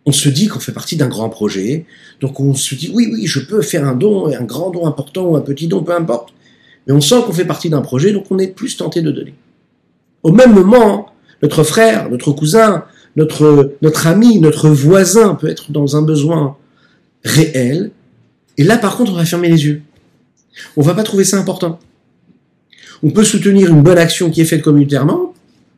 on 0.07 0.13
se 0.13 0.29
dit 0.29 0.49
qu'on 0.49 0.61
fait 0.61 0.73
partie 0.73 0.97
d'un 0.97 1.09
grand 1.09 1.29
projet, 1.29 1.87
donc 2.21 2.39
on 2.41 2.55
se 2.55 2.75
dit 2.75 2.91
oui, 2.95 3.09
oui, 3.13 3.27
je 3.27 3.41
peux 3.41 3.63
faire 3.63 3.87
un 3.87 3.95
don, 3.95 4.27
un 4.27 4.45
grand 4.45 4.71
don 4.71 4.87
important 4.87 5.25
ou 5.25 5.37
un 5.37 5.41
petit 5.41 5.67
don, 5.67 5.83
peu 5.83 5.95
importe. 5.95 6.35
Mais 6.87 6.93
on 6.93 7.01
sent 7.01 7.23
qu'on 7.27 7.33
fait 7.33 7.47
partie 7.47 7.71
d'un 7.71 7.81
projet, 7.81 8.13
donc 8.13 8.27
on 8.31 8.39
est 8.39 8.49
plus 8.49 8.77
tenté 8.77 9.01
de 9.01 9.11
donner. 9.11 9.35
Au 10.23 10.33
même 10.33 10.53
moment, 10.53 11.07
notre 11.43 11.63
frère, 11.63 12.11
notre 12.11 12.33
cousin, 12.33 12.85
notre, 13.17 13.77
notre 13.81 14.07
ami, 14.07 14.41
notre 14.41 14.69
voisin 14.69 15.35
peut 15.35 15.49
être 15.49 15.73
dans 15.73 15.97
un 15.97 16.03
besoin 16.03 16.57
réel, 17.25 17.91
et 18.59 18.65
là 18.65 18.77
par 18.77 18.97
contre 18.97 19.13
on 19.13 19.17
va 19.17 19.25
fermer 19.25 19.49
les 19.49 19.65
yeux. 19.65 19.83
On 20.77 20.83
va 20.83 20.95
pas 20.95 21.03
trouver 21.03 21.25
ça 21.25 21.39
important. 21.39 21.79
On 23.03 23.11
peut 23.11 23.25
soutenir 23.25 23.71
une 23.71 23.83
bonne 23.83 23.99
action 23.99 24.31
qui 24.31 24.41
est 24.41 24.45
faite 24.45 24.63
communautairement 24.63 25.35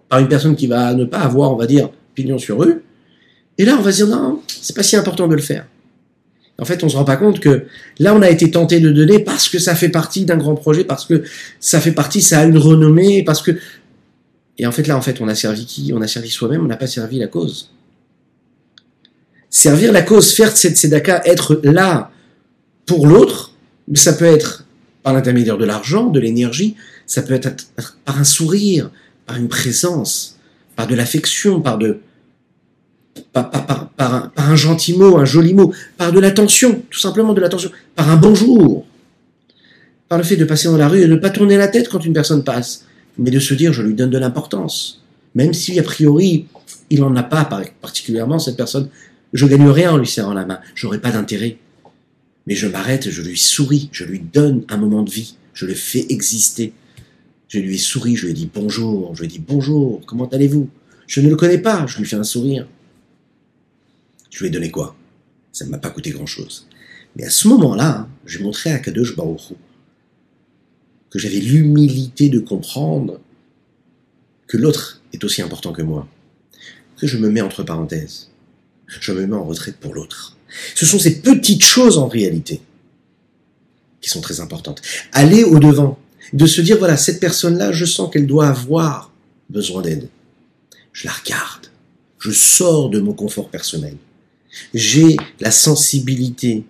par 0.08 0.18
une 0.18 0.28
personne 0.28 0.56
qui 0.56 0.66
va 0.66 0.94
ne 0.94 1.04
pas 1.04 1.18
avoir, 1.18 1.52
on 1.52 1.56
va 1.56 1.66
dire, 1.66 1.90
pignon 2.14 2.38
sur 2.38 2.58
rue, 2.58 2.82
et 3.58 3.64
là, 3.64 3.76
on 3.78 3.82
va 3.82 3.92
se 3.92 4.04
dire, 4.04 4.08
non, 4.08 4.42
c'est 4.46 4.76
pas 4.76 4.82
si 4.82 4.96
important 4.96 5.28
de 5.28 5.34
le 5.34 5.40
faire. 5.40 5.66
En 6.58 6.64
fait, 6.64 6.82
on 6.84 6.88
se 6.88 6.96
rend 6.96 7.04
pas 7.04 7.16
compte 7.16 7.40
que 7.40 7.66
là, 7.98 8.14
on 8.14 8.22
a 8.22 8.30
été 8.30 8.50
tenté 8.50 8.80
de 8.80 8.90
donner 8.90 9.18
parce 9.18 9.48
que 9.48 9.58
ça 9.58 9.74
fait 9.74 9.90
partie 9.90 10.24
d'un 10.24 10.36
grand 10.36 10.54
projet, 10.54 10.84
parce 10.84 11.04
que 11.04 11.22
ça 11.60 11.80
fait 11.80 11.92
partie, 11.92 12.22
ça 12.22 12.40
a 12.40 12.44
une 12.44 12.58
renommée, 12.58 13.22
parce 13.24 13.42
que... 13.42 13.58
Et 14.58 14.66
en 14.66 14.72
fait, 14.72 14.86
là, 14.86 14.96
en 14.96 15.02
fait, 15.02 15.20
on 15.20 15.28
a 15.28 15.34
servi 15.34 15.66
qui? 15.66 15.92
On 15.94 16.00
a 16.00 16.08
servi 16.08 16.30
soi-même, 16.30 16.62
on 16.62 16.68
n'a 16.68 16.78
pas 16.78 16.86
servi 16.86 17.18
la 17.18 17.26
cause. 17.26 17.70
Servir 19.50 19.92
la 19.92 20.02
cause, 20.02 20.32
faire 20.32 20.56
cette 20.56 20.76
tzedaka, 20.76 21.22
être 21.26 21.60
là 21.62 22.10
pour 22.86 23.06
l'autre, 23.06 23.52
ça 23.94 24.14
peut 24.14 24.24
être 24.24 24.64
par 25.02 25.12
l'intermédiaire 25.12 25.58
de 25.58 25.64
l'argent, 25.64 26.06
de 26.06 26.18
l'énergie, 26.18 26.74
ça 27.06 27.22
peut 27.22 27.34
être 27.34 27.54
par 28.04 28.18
un 28.18 28.24
sourire, 28.24 28.90
par 29.26 29.36
une 29.36 29.48
présence, 29.48 30.38
par 30.74 30.86
de 30.86 30.94
l'affection, 30.94 31.60
par 31.60 31.78
de, 31.78 32.00
par, 33.32 34.30
un, 34.36 34.56
gentil 34.56 34.96
mot, 34.96 35.16
un 35.16 35.24
joli 35.24 35.54
mot, 35.54 35.72
par 35.96 36.12
de 36.12 36.20
l'attention, 36.20 36.82
tout 36.90 36.98
simplement 36.98 37.32
de 37.32 37.40
l'attention, 37.40 37.70
par 37.94 38.10
un 38.10 38.16
bonjour, 38.16 38.86
par 40.08 40.18
le 40.18 40.24
fait 40.24 40.36
de 40.36 40.44
passer 40.44 40.68
dans 40.68 40.76
la 40.76 40.88
rue 40.88 41.00
et 41.00 41.06
de 41.06 41.12
ne 41.12 41.16
pas 41.16 41.30
tourner 41.30 41.56
la 41.56 41.68
tête 41.68 41.88
quand 41.88 42.04
une 42.04 42.12
personne 42.12 42.44
passe, 42.44 42.86
mais 43.18 43.30
de 43.30 43.40
se 43.40 43.54
dire 43.54 43.72
je 43.72 43.82
lui 43.82 43.94
donne 43.94 44.10
de 44.10 44.18
l'importance, 44.18 45.02
même 45.34 45.52
si 45.52 45.78
a 45.78 45.82
priori 45.82 46.46
il 46.90 47.00
n'en 47.00 47.14
a 47.16 47.22
pas 47.22 47.48
particulièrement 47.80 48.38
cette 48.38 48.56
personne, 48.56 48.88
je 49.32 49.46
gagne 49.46 49.68
rien 49.68 49.92
en 49.92 49.96
lui 49.96 50.06
serrant 50.06 50.34
la 50.34 50.46
main, 50.46 50.60
j'aurai 50.74 51.00
pas 51.00 51.10
d'intérêt, 51.10 51.58
mais 52.46 52.54
je 52.54 52.68
m'arrête, 52.68 53.10
je 53.10 53.22
lui 53.22 53.36
souris, 53.36 53.88
je 53.92 54.04
lui 54.04 54.20
donne 54.20 54.62
un 54.68 54.76
moment 54.76 55.02
de 55.02 55.10
vie, 55.10 55.36
je 55.52 55.66
le 55.66 55.74
fais 55.74 56.06
exister. 56.10 56.72
Je 57.48 57.60
lui 57.60 57.76
ai 57.76 57.78
souri, 57.78 58.16
je 58.16 58.26
lui 58.26 58.34
dit 58.34 58.50
bonjour, 58.52 59.14
je 59.14 59.22
lui 59.22 59.28
dit 59.28 59.38
bonjour, 59.38 60.00
comment 60.04 60.26
allez-vous? 60.26 60.68
Je 61.06 61.20
ne 61.20 61.28
le 61.28 61.36
connais 61.36 61.58
pas, 61.58 61.86
je 61.86 61.98
lui 61.98 62.04
fais 62.04 62.16
un 62.16 62.24
sourire. 62.24 62.66
Je 64.36 64.42
lui 64.42 64.48
ai 64.48 64.50
donné 64.50 64.70
quoi? 64.70 64.94
Ça 65.50 65.64
ne 65.64 65.70
m'a 65.70 65.78
pas 65.78 65.88
coûté 65.88 66.10
grand-chose. 66.10 66.66
Mais 67.16 67.24
à 67.24 67.30
ce 67.30 67.48
moment-là, 67.48 68.06
j'ai 68.26 68.40
montré 68.40 68.70
à 68.70 68.78
Kadosh 68.78 69.16
Baruch 69.16 69.54
que 71.08 71.18
j'avais 71.18 71.38
l'humilité 71.38 72.28
de 72.28 72.38
comprendre 72.38 73.18
que 74.46 74.58
l'autre 74.58 75.00
est 75.14 75.24
aussi 75.24 75.40
important 75.40 75.72
que 75.72 75.80
moi, 75.80 76.06
que 76.98 77.06
je 77.06 77.16
me 77.16 77.30
mets 77.30 77.40
entre 77.40 77.62
parenthèses. 77.62 78.28
Je 78.86 79.12
me 79.12 79.26
mets 79.26 79.36
en 79.36 79.44
retraite 79.44 79.78
pour 79.78 79.94
l'autre. 79.94 80.36
Ce 80.74 80.84
sont 80.84 80.98
ces 80.98 81.22
petites 81.22 81.64
choses 81.64 81.96
en 81.96 82.06
réalité 82.06 82.60
qui 84.02 84.10
sont 84.10 84.20
très 84.20 84.40
importantes. 84.40 84.82
Aller 85.12 85.44
au-devant, 85.44 85.98
de 86.34 86.44
se 86.44 86.60
dire, 86.60 86.76
voilà, 86.76 86.98
cette 86.98 87.20
personne-là, 87.20 87.72
je 87.72 87.86
sens 87.86 88.12
qu'elle 88.12 88.26
doit 88.26 88.48
avoir 88.48 89.10
besoin 89.48 89.80
d'aide. 89.80 90.10
Je 90.92 91.06
la 91.06 91.14
regarde. 91.14 91.68
Je 92.18 92.32
sors 92.32 92.90
de 92.90 93.00
mon 93.00 93.14
confort 93.14 93.48
personnel 93.48 93.96
j'ai 94.74 95.16
la 95.40 95.50
sensibilité 95.50 96.64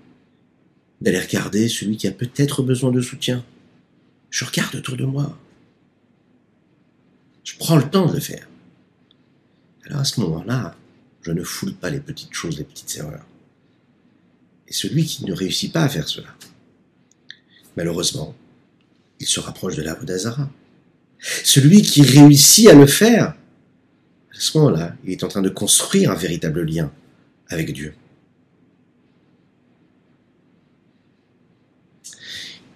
d'aller 1.01 1.21
regarder 1.21 1.69
celui 1.69 1.97
qui 1.97 2.07
a 2.07 2.13
peut-être 2.13 2.63
besoin 2.63 2.91
de 2.91 3.01
soutien. 3.01 3.45
Je 4.31 4.45
regarde 4.45 4.75
autour 4.77 4.97
de 4.97 5.05
moi. 5.05 5.39
Je 7.45 7.55
prends 7.59 7.77
le 7.77 7.89
temps 7.89 8.07
de 8.07 8.15
le 8.15 8.21
faire. 8.21 8.49
Alors 9.85 10.01
à 10.01 10.05
ce 10.05 10.21
moment-là, 10.21 10.77
je 11.23 11.33
ne 11.33 11.45
foule 11.45 11.75
pas 11.75 11.91
les 11.91 12.01
petites 12.01 12.35
choses, 12.35 12.59
les 12.59 12.65
petites 12.65 12.97
erreurs. 12.97 13.27
Et 14.69 14.73
celui 14.73 15.05
qui 15.05 15.25
ne 15.25 15.33
réussit 15.33 15.73
pas 15.73 15.83
à 15.83 15.89
faire 15.89 16.09
cela, 16.09 16.29
malheureusement, 17.77 18.35
il 19.21 19.27
se 19.27 19.41
rapproche 19.41 19.77
de 19.77 19.83
l'arbre 19.83 20.05
d'Azara. 20.05 20.51
celui 21.45 21.83
qui 21.83 22.03
réussit 22.03 22.69
à 22.69 22.75
le 22.75 22.87
faire, 22.87 23.29
à 23.29 24.41
ce 24.41 24.59
moment-là, 24.59 24.95
il 25.05 25.13
est 25.13 25.25
en 25.25 25.29
train 25.29 25.41
de 25.41 25.49
construire 25.49 26.11
un 26.11 26.15
véritable 26.15 26.63
lien 26.63 26.93
avec 27.49 27.73
Dieu. 27.73 27.95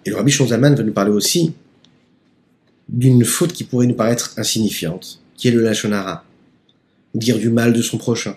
Et 0.05 0.11
le 0.11 0.17
Rabbi 0.17 0.31
Shonzaman 0.31 0.75
va 0.75 0.83
nous 0.83 0.93
parler 0.93 1.11
aussi 1.11 1.53
d'une 2.89 3.25
faute 3.25 3.53
qui 3.53 3.65
pourrait 3.65 3.87
nous 3.87 3.95
paraître 3.95 4.35
insignifiante, 4.37 5.21
qui 5.37 5.49
est 5.49 5.53
le 5.53 5.63
lachonara, 5.63 6.25
dire 7.15 7.39
du 7.39 7.51
mal 7.51 7.73
de 7.73 7.83
son 7.83 7.99
prochain, 7.99 8.37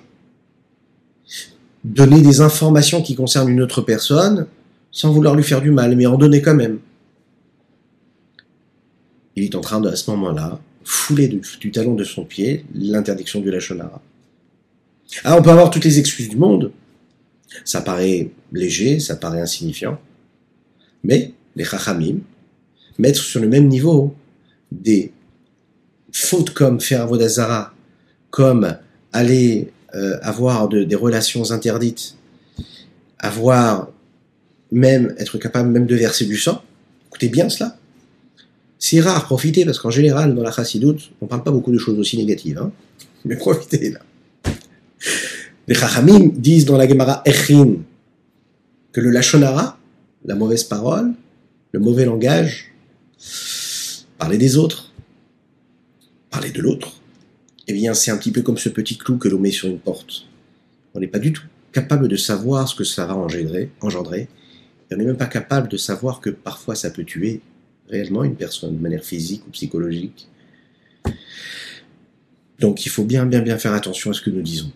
donner 1.84 2.22
des 2.22 2.42
informations 2.42 3.02
qui 3.02 3.16
concernent 3.16 3.50
une 3.50 3.62
autre 3.62 3.82
personne 3.82 4.48
sans 4.92 5.12
vouloir 5.12 5.36
lui 5.36 5.44
faire 5.44 5.62
du 5.62 5.72
mal, 5.72 5.96
mais 5.96 6.06
en 6.06 6.18
donner 6.18 6.42
quand 6.42 6.54
même. 6.54 6.80
Il 9.36 9.44
est 9.44 9.56
en 9.56 9.62
train 9.62 9.82
de, 9.82 9.90
à 9.90 9.96
ce 9.96 10.12
moment-là, 10.12 10.60
fouler 10.84 11.28
du, 11.28 11.72
talon 11.72 11.96
de 11.96 12.04
son 12.04 12.24
pied 12.24 12.66
l'interdiction 12.76 13.40
du 13.40 13.50
lachonara. 13.50 14.02
Alors 15.24 15.40
on 15.40 15.42
peut 15.42 15.50
avoir 15.52 15.70
toutes 15.70 15.86
les 15.86 16.00
excuses 16.00 16.30
du 16.30 16.38
monde, 16.38 16.72
ça 17.66 17.82
paraît 17.82 18.32
léger, 18.52 19.00
ça 19.00 19.16
paraît 19.16 19.42
insignifiant, 19.42 20.00
mais 21.04 21.34
les 21.56 21.64
chachamim 21.64 22.20
mettre 22.98 23.22
sur 23.22 23.40
le 23.40 23.48
même 23.48 23.68
niveau 23.68 24.16
des 24.72 25.12
fautes 26.12 26.52
comme 26.52 26.80
faire 26.80 27.02
avodazara, 27.02 27.74
comme 28.30 28.78
aller 29.12 29.72
euh, 29.96 30.18
avoir 30.22 30.68
des 30.70 30.96
relations 30.96 31.52
interdites, 31.52 32.16
avoir 33.20 33.90
même 34.72 35.14
être 35.18 35.38
capable 35.38 35.70
même 35.70 35.86
de 35.86 35.96
verser 35.96 36.26
du 36.26 36.38
sang. 36.38 36.64
Écoutez 37.08 37.30
bien 37.30 37.50
cela. 37.50 37.78
C'est 38.80 39.00
rare, 39.00 39.24
profitez, 39.26 39.66
parce 39.66 39.80
qu'en 39.80 39.92
général, 39.92 40.36
dans 40.36 40.44
la 40.44 40.52
chassidoute, 40.52 41.12
on 41.22 41.26
ne 41.26 41.30
parle 41.30 41.44
pas 41.44 41.52
beaucoup 41.52 41.72
de 41.72 41.78
choses 41.78 41.98
aussi 41.98 42.18
négatives. 42.18 42.58
Hein. 42.58 42.72
Mais 43.24 43.38
profitez 43.38 43.92
là. 43.92 44.00
Les 45.68 45.76
chachamim 45.76 46.32
disent 46.34 46.66
dans 46.66 46.78
la 46.78 46.88
Gemara 46.88 47.22
Echin 47.26 47.78
que 48.92 49.02
le 49.02 49.10
lachonara, 49.10 49.80
la 50.26 50.36
mauvaise 50.36 50.64
parole, 50.64 51.14
le 51.72 51.80
mauvais 51.80 52.06
langage, 52.06 52.74
parler 54.18 54.38
des 54.38 54.58
autres, 54.58 54.94
parler 56.30 56.52
de 56.52 56.62
l'autre, 56.62 57.02
eh 57.68 57.74
bien 57.74 57.94
c'est 57.94 58.12
un 58.12 58.18
petit 58.18 58.32
peu 58.32 58.42
comme 58.42 58.58
ce 58.58 58.70
petit 58.70 58.98
clou 58.98 59.18
que 59.18 59.30
l'on 59.30 59.40
met 59.40 59.52
sur 59.52 59.70
une 59.70 59.80
porte. 59.80 60.26
On 60.94 61.00
n'est 61.00 61.08
pas 61.08 61.20
du 61.20 61.34
tout 61.34 61.44
capable 61.72 62.08
de 62.08 62.16
savoir 62.16 62.68
ce 62.68 62.76
que 62.76 62.84
ça 62.84 63.06
va 63.06 63.16
engendrer, 63.16 63.72
et 64.92 64.94
on 64.94 64.98
n'est 64.98 65.06
même 65.06 65.18
pas 65.18 65.26
capable 65.26 65.70
de 65.70 65.78
savoir 65.78 66.22
que 66.22 66.30
parfois 66.30 66.76
ça 66.76 66.92
peut 66.92 67.04
tuer 67.04 67.42
réellement 67.90 68.24
une 68.24 68.36
personne 68.36 68.76
de 68.78 68.82
manière 68.82 69.04
physique 69.04 69.42
ou 69.48 69.52
psychologique. 69.52 70.28
Donc 72.60 72.86
il 72.86 72.90
faut 72.90 73.04
bien 73.04 73.26
bien 73.26 73.42
bien 73.42 73.58
faire 73.58 73.74
attention 73.74 74.12
à 74.12 74.14
ce 74.14 74.22
que 74.22 74.30
nous 74.30 74.42
disons. 74.42 74.72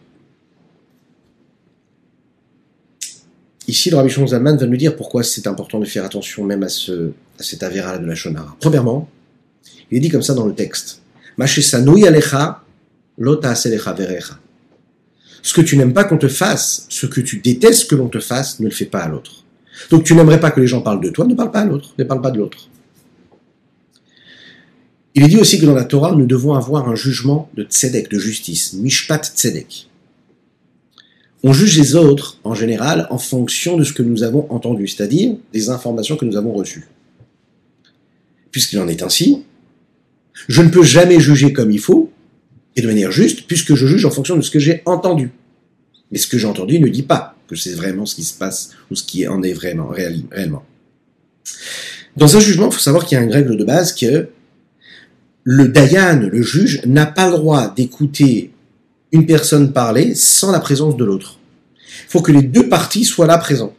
Ici, 3.67 3.89
le 3.89 3.97
Rabbi 3.97 4.09
Zaman 4.09 4.55
va 4.55 4.65
nous 4.65 4.77
dire 4.77 4.95
pourquoi 4.95 5.23
c'est 5.23 5.45
important 5.45 5.79
de 5.79 5.85
faire 5.85 6.05
attention 6.05 6.45
même 6.45 6.63
à, 6.63 6.69
ce, 6.69 7.11
à 7.37 7.43
cet 7.43 7.63
avéra 7.63 7.97
de 7.97 8.05
la 8.05 8.15
Shonara. 8.15 8.55
Premièrement, 8.61 9.09
il 9.91 9.97
est 9.97 10.01
dit 10.01 10.09
comme 10.09 10.21
ça 10.21 10.33
dans 10.33 10.45
le 10.45 10.53
texte. 10.53 11.01
Ce 15.41 15.53
que 15.53 15.61
tu 15.61 15.77
n'aimes 15.77 15.93
pas 15.93 16.03
qu'on 16.05 16.17
te 16.17 16.27
fasse, 16.27 16.85
ce 16.89 17.05
que 17.05 17.21
tu 17.21 17.39
détestes 17.39 17.89
que 17.89 17.95
l'on 17.95 18.07
te 18.07 18.19
fasse, 18.19 18.59
ne 18.59 18.65
le 18.65 18.71
fais 18.71 18.85
pas 18.85 18.99
à 18.99 19.09
l'autre. 19.09 19.43
Donc 19.91 20.03
tu 20.03 20.15
n'aimerais 20.15 20.39
pas 20.39 20.51
que 20.51 20.61
les 20.61 20.67
gens 20.67 20.81
parlent 20.81 21.01
de 21.01 21.09
toi, 21.09 21.25
ne 21.25 21.35
parle 21.35 21.51
pas 21.51 21.59
à 21.59 21.65
l'autre, 21.65 21.93
ne 21.97 22.03
parle 22.03 22.21
pas 22.21 22.31
de 22.31 22.37
l'autre. 22.37 22.69
Il 25.13 25.23
est 25.23 25.27
dit 25.27 25.37
aussi 25.37 25.59
que 25.59 25.65
dans 25.65 25.73
la 25.73 25.83
Torah, 25.83 26.15
nous 26.15 26.25
devons 26.25 26.53
avoir 26.53 26.87
un 26.87 26.95
jugement 26.95 27.49
de 27.55 27.63
tzedek, 27.63 28.09
de 28.09 28.19
justice, 28.19 28.73
mishpat 28.73 29.23
tzedek. 29.35 29.87
On 31.43 31.53
juge 31.53 31.77
les 31.77 31.95
autres, 31.95 32.39
en 32.43 32.55
général, 32.55 33.07
en 33.09 33.17
fonction 33.17 33.77
de 33.77 33.83
ce 33.83 33.93
que 33.93 34.01
nous 34.01 34.23
avons 34.23 34.51
entendu, 34.51 34.87
c'est-à-dire 34.87 35.35
des 35.53 35.69
informations 35.69 36.17
que 36.17 36.25
nous 36.25 36.35
avons 36.35 36.53
reçues. 36.53 36.87
Puisqu'il 38.51 38.79
en 38.79 38.87
est 38.87 39.03
ainsi, 39.03 39.43
je 40.47 40.61
ne 40.61 40.69
peux 40.69 40.83
jamais 40.83 41.19
juger 41.19 41.53
comme 41.53 41.71
il 41.71 41.79
faut, 41.79 42.11
et 42.75 42.81
de 42.81 42.87
manière 42.87 43.11
juste, 43.11 43.47
puisque 43.47 43.75
je 43.75 43.87
juge 43.87 44.05
en 44.05 44.11
fonction 44.11 44.35
de 44.35 44.41
ce 44.41 44.51
que 44.51 44.59
j'ai 44.59 44.81
entendu. 44.85 45.31
Mais 46.11 46.17
ce 46.17 46.27
que 46.27 46.37
j'ai 46.37 46.47
entendu 46.47 46.79
ne 46.79 46.87
dit 46.87 47.03
pas 47.03 47.35
que 47.47 47.55
c'est 47.55 47.73
vraiment 47.73 48.05
ce 48.05 48.15
qui 48.15 48.23
se 48.23 48.37
passe, 48.37 48.71
ou 48.89 48.95
ce 48.95 49.03
qui 49.03 49.27
en 49.27 49.43
est 49.43 49.53
vraiment, 49.53 49.87
réellement. 49.87 50.63
Dans 52.15 52.35
un 52.35 52.39
jugement, 52.39 52.69
il 52.69 52.73
faut 52.73 52.79
savoir 52.79 53.05
qu'il 53.05 53.17
y 53.17 53.21
a 53.21 53.23
une 53.23 53.31
règle 53.31 53.57
de 53.57 53.63
base 53.63 53.93
que 53.93 54.29
le 55.43 55.67
Dayan, 55.67 56.29
le 56.31 56.41
juge, 56.41 56.81
n'a 56.85 57.05
pas 57.05 57.29
le 57.29 57.37
droit 57.37 57.73
d'écouter 57.73 58.51
une 59.11 59.25
personne 59.25 59.73
parler 59.73 60.15
sans 60.15 60.51
la 60.51 60.59
présence 60.59 60.97
de 60.97 61.05
l'autre. 61.05 61.39
Il 62.05 62.11
faut 62.11 62.21
que 62.21 62.31
les 62.31 62.43
deux 62.43 62.69
parties 62.69 63.05
soient 63.05 63.27
là 63.27 63.37
présentes. 63.37 63.75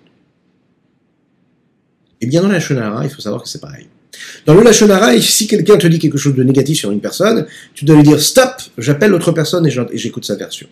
Et 2.20 2.26
bien 2.26 2.42
dans 2.42 2.48
la 2.48 2.60
Shonara, 2.60 3.04
il 3.04 3.10
faut 3.10 3.20
savoir 3.20 3.42
que 3.42 3.48
c'est 3.48 3.60
pareil. 3.60 3.86
Dans 4.46 4.54
le 4.54 4.62
Lachonara, 4.62 5.18
si 5.20 5.46
quelqu'un 5.46 5.76
te 5.76 5.86
dit 5.86 5.98
quelque 5.98 6.18
chose 6.18 6.34
de 6.34 6.42
négatif 6.42 6.78
sur 6.78 6.90
une 6.90 7.00
personne, 7.00 7.46
tu 7.74 7.84
dois 7.84 7.96
lui 7.96 8.02
dire 8.02 8.20
stop, 8.20 8.50
j'appelle 8.78 9.10
l'autre 9.10 9.32
personne 9.32 9.66
et 9.66 9.98
j'écoute 9.98 10.24
sa 10.24 10.34
version. 10.34 10.66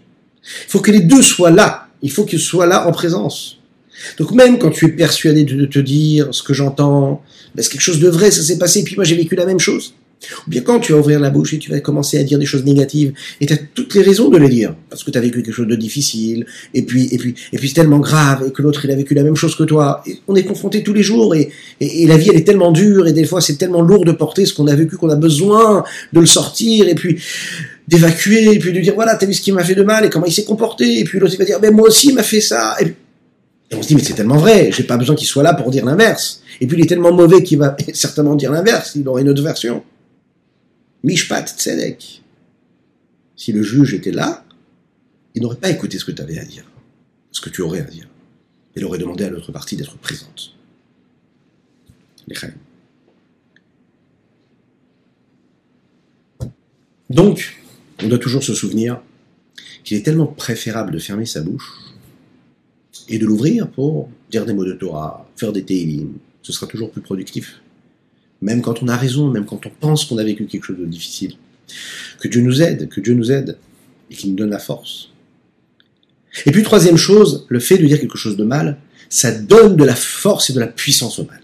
Il 0.45 0.71
faut 0.71 0.81
que 0.81 0.91
les 0.91 1.01
deux 1.01 1.23
soient 1.23 1.51
là. 1.51 1.89
Il 2.03 2.11
faut 2.11 2.25
qu'ils 2.25 2.41
soient 2.41 2.67
là 2.67 2.87
en 2.89 2.93
présence. 2.93 3.59
Donc 4.19 4.33
même 4.33 4.59
quand 4.59 4.71
tu 4.71 4.87
es 4.87 4.89
persuadé 4.89 5.45
de 5.45 5.67
te 5.67 5.79
dire 5.79 6.29
ce 6.33 6.43
que 6.43 6.55
j'entends, 6.55 7.23
ben, 7.55 7.63
c'est 7.63 7.71
quelque 7.71 7.81
chose 7.81 8.01
de 8.01 8.09
vrai, 8.09 8.31
ça 8.31 8.43
s'est 8.43 8.59
passé, 8.59 8.81
et 8.81 8.85
puis 8.85 8.95
moi 8.95 9.05
j'ai 9.05 9.17
vécu 9.17 9.35
la 9.35 9.47
même 9.47 9.59
chose. 9.61 9.95
Ou 10.47 10.51
bien 10.51 10.63
quand 10.63 10.81
tu 10.81 10.93
vas 10.93 10.99
ouvrir 10.99 11.21
la 11.21 11.31
bouche 11.31 11.55
et 11.55 11.59
tu 11.59 11.71
vas 11.71 11.81
commencer 11.81 12.19
à 12.19 12.23
dire 12.23 12.39
des 12.39 12.47
choses 12.47 12.65
négatives, 12.65 13.13
et 13.41 13.47
tu 13.47 13.53
as 13.53 13.59
toutes 13.75 13.95
les 13.95 14.03
raisons 14.03 14.29
de 14.29 14.39
les 14.39 14.49
dire, 14.49 14.75
parce 14.89 15.05
que 15.05 15.11
tu 15.11 15.19
as 15.19 15.21
vécu 15.21 15.43
quelque 15.43 15.55
chose 15.55 15.67
de 15.67 15.77
difficile, 15.77 16.47
et 16.75 16.83
puis 16.83 17.09
et 17.13 17.19
puis 17.19 17.35
et 17.53 17.59
puis 17.59 17.69
c'est 17.69 17.75
tellement 17.75 17.99
grave, 17.99 18.45
et 18.49 18.51
que 18.51 18.63
l'autre 18.63 18.85
il 18.85 18.91
a 18.91 18.97
vécu 18.97 19.15
la 19.15 19.23
même 19.23 19.37
chose 19.37 19.55
que 19.55 19.65
toi. 19.65 20.03
Et 20.07 20.19
on 20.27 20.35
est 20.35 20.45
confronté 20.45 20.83
tous 20.83 20.95
les 20.95 21.03
jours, 21.03 21.35
et, 21.35 21.51
et, 21.81 22.07
la 22.07 22.17
vie 22.17 22.31
elle 22.31 22.39
est 22.39 22.47
tellement 22.47 22.73
dure, 22.73 23.07
et 23.07 23.13
des 23.13 23.25
fois 23.25 23.41
c'est 23.41 23.57
tellement 23.57 23.83
lourd 23.83 24.05
de 24.05 24.13
porter 24.13 24.47
ce 24.47 24.55
qu'on 24.55 24.67
a 24.67 24.75
vécu 24.75 24.97
qu'on 24.97 25.11
a 25.11 25.17
besoin 25.17 25.85
de 26.13 26.21
le 26.21 26.27
sortir, 26.27 26.89
et 26.89 26.95
puis 26.95 27.21
d'évacuer, 27.87 28.55
et 28.55 28.59
puis 28.59 28.73
de 28.73 28.81
dire 28.81 28.95
voilà 28.95 29.15
t'as 29.17 29.27
vu 29.27 29.35
ce 29.35 29.43
qui 29.43 29.53
m'a 29.53 29.65
fait 29.65 29.75
de 29.75 29.83
mal, 29.83 30.05
et 30.05 30.11
comment 30.11 30.27
il 30.27 30.33
s'est 30.33 30.45
comporté, 30.45 31.01
et 31.01 31.05
puis 31.05 31.19
l'autre 31.19 31.35
il 31.35 31.39
va 31.39 31.45
dire 31.45 31.59
mais 31.61 31.71
moi 31.71 31.89
aussi 31.89 32.09
il 32.09 32.15
m'a 32.15 32.23
fait 32.23 32.41
ça. 32.41 32.77
Et, 32.81 32.95
on 33.73 33.83
se 33.83 33.89
dit 33.89 33.97
mais 33.97 34.03
c'est 34.03 34.15
tellement 34.15 34.37
vrai, 34.39 34.71
j'ai 34.73 34.85
pas 34.85 34.97
besoin 34.97 35.17
qu'il 35.17 35.27
soit 35.27 35.43
là 35.43 35.53
pour 35.53 35.71
dire 35.71 35.85
l'inverse. 35.85 36.41
Et 36.61 36.67
puis 36.67 36.79
il 36.79 36.85
est 36.85 36.87
tellement 36.87 37.13
mauvais 37.13 37.43
qu'il 37.43 37.59
va 37.59 37.77
certainement 37.93 38.35
dire 38.35 38.51
l'inverse, 38.51 38.93
il 38.95 39.07
aurait 39.09 39.23
une 39.23 39.29
autre 39.29 39.43
version. 39.43 39.83
Mishpat 41.07 41.47
Tzedek. 41.57 42.21
Si 43.37 43.53
le 43.53 43.63
juge 43.63 43.95
était 43.95 44.11
là, 44.11 44.45
il 45.37 45.43
n'aurait 45.43 45.57
pas 45.57 45.71
écouté 45.71 45.99
ce 46.01 46.05
que 46.05 46.11
tu 46.11 46.21
avais 46.21 46.39
à 46.39 46.45
dire, 46.45 46.65
ce 47.31 47.41
que 47.41 47.49
tu 47.49 47.63
aurais 47.63 47.81
à 47.81 47.85
dire. 47.85 48.09
Il 48.75 48.85
aurait 48.85 48.99
demandé 48.99 49.23
à 49.23 49.31
l'autre 49.31 49.53
partie 49.53 49.77
d'être 49.77 49.97
présente. 49.99 50.53
Donc, 57.09 57.63
on 58.03 58.09
doit 58.09 58.19
toujours 58.19 58.43
se 58.43 58.53
souvenir 58.53 59.01
qu'il 59.85 59.97
est 59.97 60.03
tellement 60.03 60.27
préférable 60.27 60.91
de 60.91 60.99
fermer 60.99 61.25
sa 61.25 61.41
bouche 61.41 61.73
et 63.09 63.21
de 63.21 63.27
l'ouvrir 63.27 63.71
pour 63.71 64.11
dire 64.29 64.45
des 64.45 64.53
mots 64.53 64.65
de 64.65 64.73
Torah, 64.73 65.31
faire 65.37 65.53
des 65.53 65.65
télim. 65.65 66.19
Ce 66.43 66.53
sera 66.53 66.67
toujours 66.67 66.91
plus 66.91 67.01
productif 67.01 67.61
même 68.43 68.63
quand 68.63 68.83
on 68.83 68.89
a 68.89 68.97
raison, 68.97 69.29
même 69.31 69.45
quand 69.45 69.65
on 69.67 69.71
pense 69.71 70.05
qu'on 70.05 70.19
a 70.19 70.25
vécu 70.25 70.47
quelque 70.47 70.65
chose 70.65 70.79
de 70.79 70.85
difficile. 70.85 71.35
Que 72.21 72.29
Dieu 72.29 72.43
nous 72.43 72.63
aide, 72.63 72.89
que 72.89 73.01
Dieu 73.01 73.15
nous 73.15 73.33
aide 73.33 73.57
et 74.11 74.15
qu'il 74.15 74.31
nous 74.31 74.37
donne 74.37 74.51
la 74.51 74.59
force. 74.59 75.11
Et 76.45 76.53
puis 76.53 76.63
troisième 76.63 76.97
chose, 76.97 77.47
le 77.49 77.61
fait 77.61 77.79
de 77.79 77.87
dire 77.87 77.99
quelque 77.99 78.19
chose 78.19 78.37
de 78.37 78.45
mal, 78.45 78.79
ça 79.09 79.33
donne 79.33 79.77
de 79.77 79.85
la 79.85 79.95
force 79.95 80.51
et 80.51 80.53
de 80.53 80.61
la 80.61 80.67
puissance 80.67 81.19
au 81.19 81.25
mal. 81.25 81.41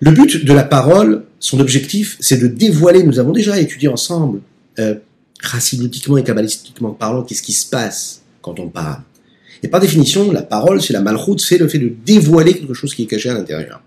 Le 0.00 0.10
but 0.10 0.44
de 0.44 0.52
la 0.52 0.64
parole, 0.64 1.24
son 1.40 1.58
objectif, 1.60 2.18
c'est 2.20 2.36
de 2.36 2.46
dévoiler, 2.46 3.02
nous 3.02 3.18
avons 3.18 3.32
déjà 3.32 3.58
étudié 3.58 3.88
ensemble, 3.88 4.40
euh, 4.78 4.96
et 6.18 6.22
kabbalistiquement 6.22 6.90
parlant, 6.90 7.22
qu'est-ce 7.22 7.42
qui 7.42 7.52
se 7.52 7.66
passe 7.66 8.22
quand 8.42 8.58
on 8.58 8.68
parle. 8.68 9.02
Et 9.62 9.68
par 9.68 9.80
définition, 9.80 10.30
la 10.32 10.42
parole, 10.42 10.82
c'est 10.82 10.92
la 10.92 11.00
malroute, 11.00 11.40
c'est 11.40 11.58
le 11.58 11.68
fait 11.68 11.78
de 11.78 11.92
dévoiler 12.04 12.54
quelque 12.54 12.74
chose 12.74 12.94
qui 12.94 13.04
est 13.04 13.06
caché 13.06 13.30
à 13.30 13.34
l'intérieur 13.34 13.82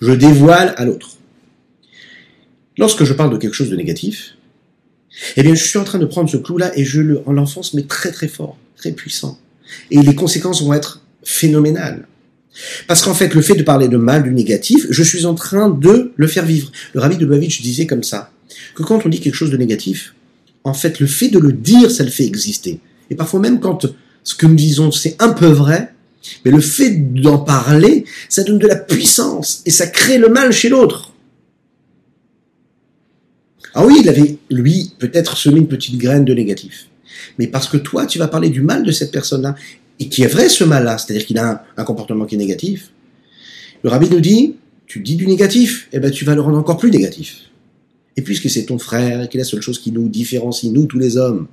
je 0.00 0.12
dévoile 0.12 0.74
à 0.76 0.84
l'autre. 0.84 1.16
Lorsque 2.78 3.04
je 3.04 3.12
parle 3.12 3.32
de 3.32 3.36
quelque 3.36 3.54
chose 3.54 3.70
de 3.70 3.76
négatif, 3.76 4.36
eh 5.36 5.42
bien, 5.42 5.54
je 5.54 5.64
suis 5.64 5.78
en 5.78 5.84
train 5.84 5.98
de 5.98 6.06
prendre 6.06 6.30
ce 6.30 6.36
clou-là 6.36 6.76
et 6.78 6.84
je 6.84 7.00
le, 7.00 7.22
en 7.26 7.32
l'enfonce, 7.32 7.74
mais 7.74 7.82
très 7.82 8.10
très 8.10 8.28
fort, 8.28 8.56
très 8.76 8.92
puissant. 8.92 9.38
Et 9.90 10.00
les 10.00 10.14
conséquences 10.14 10.62
vont 10.62 10.72
être 10.72 11.02
phénoménales. 11.24 12.06
Parce 12.86 13.02
qu'en 13.02 13.14
fait, 13.14 13.34
le 13.34 13.42
fait 13.42 13.54
de 13.54 13.62
parler 13.62 13.88
de 13.88 13.96
mal, 13.96 14.22
du 14.22 14.32
négatif, 14.32 14.86
je 14.90 15.02
suis 15.02 15.26
en 15.26 15.34
train 15.34 15.68
de 15.68 16.12
le 16.16 16.26
faire 16.26 16.44
vivre. 16.44 16.70
Le 16.94 17.00
rabbi 17.00 17.16
de 17.16 17.24
Lubavitch 17.24 17.62
disait 17.62 17.86
comme 17.86 18.02
ça, 18.02 18.32
que 18.74 18.82
quand 18.82 19.04
on 19.04 19.08
dit 19.08 19.20
quelque 19.20 19.34
chose 19.34 19.50
de 19.50 19.56
négatif, 19.56 20.14
en 20.64 20.74
fait, 20.74 21.00
le 21.00 21.06
fait 21.06 21.28
de 21.28 21.38
le 21.38 21.52
dire, 21.52 21.90
ça 21.90 22.04
le 22.04 22.10
fait 22.10 22.24
exister. 22.24 22.80
Et 23.10 23.14
parfois 23.14 23.40
même 23.40 23.60
quand 23.60 23.86
ce 24.24 24.34
que 24.34 24.46
nous 24.46 24.54
disons, 24.54 24.90
c'est 24.90 25.16
un 25.20 25.30
peu 25.30 25.46
vrai, 25.46 25.94
mais 26.44 26.50
le 26.50 26.60
fait 26.60 26.90
d'en 27.14 27.38
parler, 27.38 28.04
ça 28.28 28.44
donne 28.44 28.58
de 28.58 28.66
la 28.66 28.76
puissance 28.76 29.62
et 29.66 29.70
ça 29.70 29.86
crée 29.86 30.18
le 30.18 30.28
mal 30.28 30.52
chez 30.52 30.68
l'autre. 30.68 31.12
Ah 33.74 33.86
oui, 33.86 33.98
il 34.02 34.08
avait, 34.08 34.36
lui, 34.50 34.92
peut-être 34.98 35.36
semé 35.36 35.60
une 35.60 35.68
petite 35.68 35.96
graine 35.96 36.24
de 36.24 36.34
négatif. 36.34 36.88
Mais 37.38 37.46
parce 37.46 37.68
que 37.68 37.76
toi, 37.76 38.06
tu 38.06 38.18
vas 38.18 38.28
parler 38.28 38.50
du 38.50 38.62
mal 38.62 38.82
de 38.82 38.92
cette 38.92 39.12
personne-là, 39.12 39.54
et 39.98 40.08
qui 40.08 40.22
est 40.22 40.26
vrai 40.26 40.48
ce 40.48 40.64
mal-là, 40.64 40.98
c'est-à-dire 40.98 41.26
qu'il 41.26 41.38
a 41.38 41.64
un, 41.76 41.84
comportement 41.84 42.24
qui 42.24 42.34
est 42.34 42.38
négatif, 42.38 42.90
le 43.84 43.90
rabbi 43.90 44.08
nous 44.10 44.20
dit, 44.20 44.56
tu 44.86 45.00
dis 45.00 45.14
du 45.14 45.26
négatif, 45.26 45.88
eh 45.92 46.00
ben 46.00 46.10
tu 46.10 46.24
vas 46.24 46.34
le 46.34 46.40
rendre 46.40 46.58
encore 46.58 46.78
plus 46.78 46.90
négatif. 46.90 47.50
Et 48.16 48.22
puisque 48.22 48.50
c'est 48.50 48.64
ton 48.64 48.78
frère, 48.78 49.22
et 49.22 49.28
qu'il 49.28 49.38
est 49.38 49.44
la 49.44 49.48
seule 49.48 49.62
chose 49.62 49.78
qui 49.78 49.92
nous 49.92 50.08
différencie, 50.08 50.72
nous 50.72 50.86
tous 50.86 50.98
les 50.98 51.16
hommes, 51.16 51.46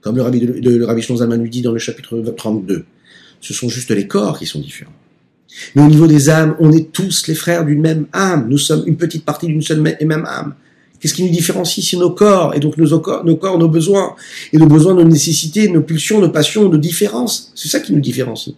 comme 0.00 0.16
le 0.16 0.22
rabbi, 0.22 0.40
de, 0.40 0.70
le 0.70 0.84
rabbi 0.84 1.04
nous 1.08 1.48
dit 1.48 1.62
dans 1.62 1.72
le 1.72 1.78
chapitre 1.78 2.20
32, 2.36 2.84
ce 3.46 3.54
sont 3.54 3.68
juste 3.68 3.90
les 3.92 4.08
corps 4.08 4.38
qui 4.38 4.46
sont 4.46 4.58
différents. 4.58 4.92
Mais 5.74 5.82
au 5.82 5.86
niveau 5.86 6.08
des 6.08 6.28
âmes, 6.28 6.56
on 6.58 6.72
est 6.72 6.92
tous 6.92 7.28
les 7.28 7.34
frères 7.34 7.64
d'une 7.64 7.80
même 7.80 8.06
âme. 8.12 8.48
Nous 8.48 8.58
sommes 8.58 8.82
une 8.86 8.96
petite 8.96 9.24
partie 9.24 9.46
d'une 9.46 9.62
seule 9.62 9.96
et 10.00 10.04
même 10.04 10.26
âme. 10.26 10.54
Qu'est-ce 10.98 11.14
qui 11.14 11.22
nous 11.22 11.30
différencie 11.30 11.86
C'est 11.88 11.96
nos 11.96 12.10
corps, 12.10 12.54
et 12.54 12.60
donc 12.60 12.76
nos 12.76 12.98
corps, 12.98 13.58
nos 13.58 13.68
besoins, 13.68 14.16
et 14.52 14.58
nos 14.58 14.66
besoins, 14.66 14.94
nos 14.94 15.04
nécessités, 15.04 15.68
nos 15.68 15.82
pulsions, 15.82 16.20
nos 16.20 16.30
passions, 16.30 16.68
nos 16.68 16.78
différences. 16.78 17.52
C'est 17.54 17.68
ça 17.68 17.78
qui 17.78 17.92
nous 17.92 18.00
différencie. 18.00 18.56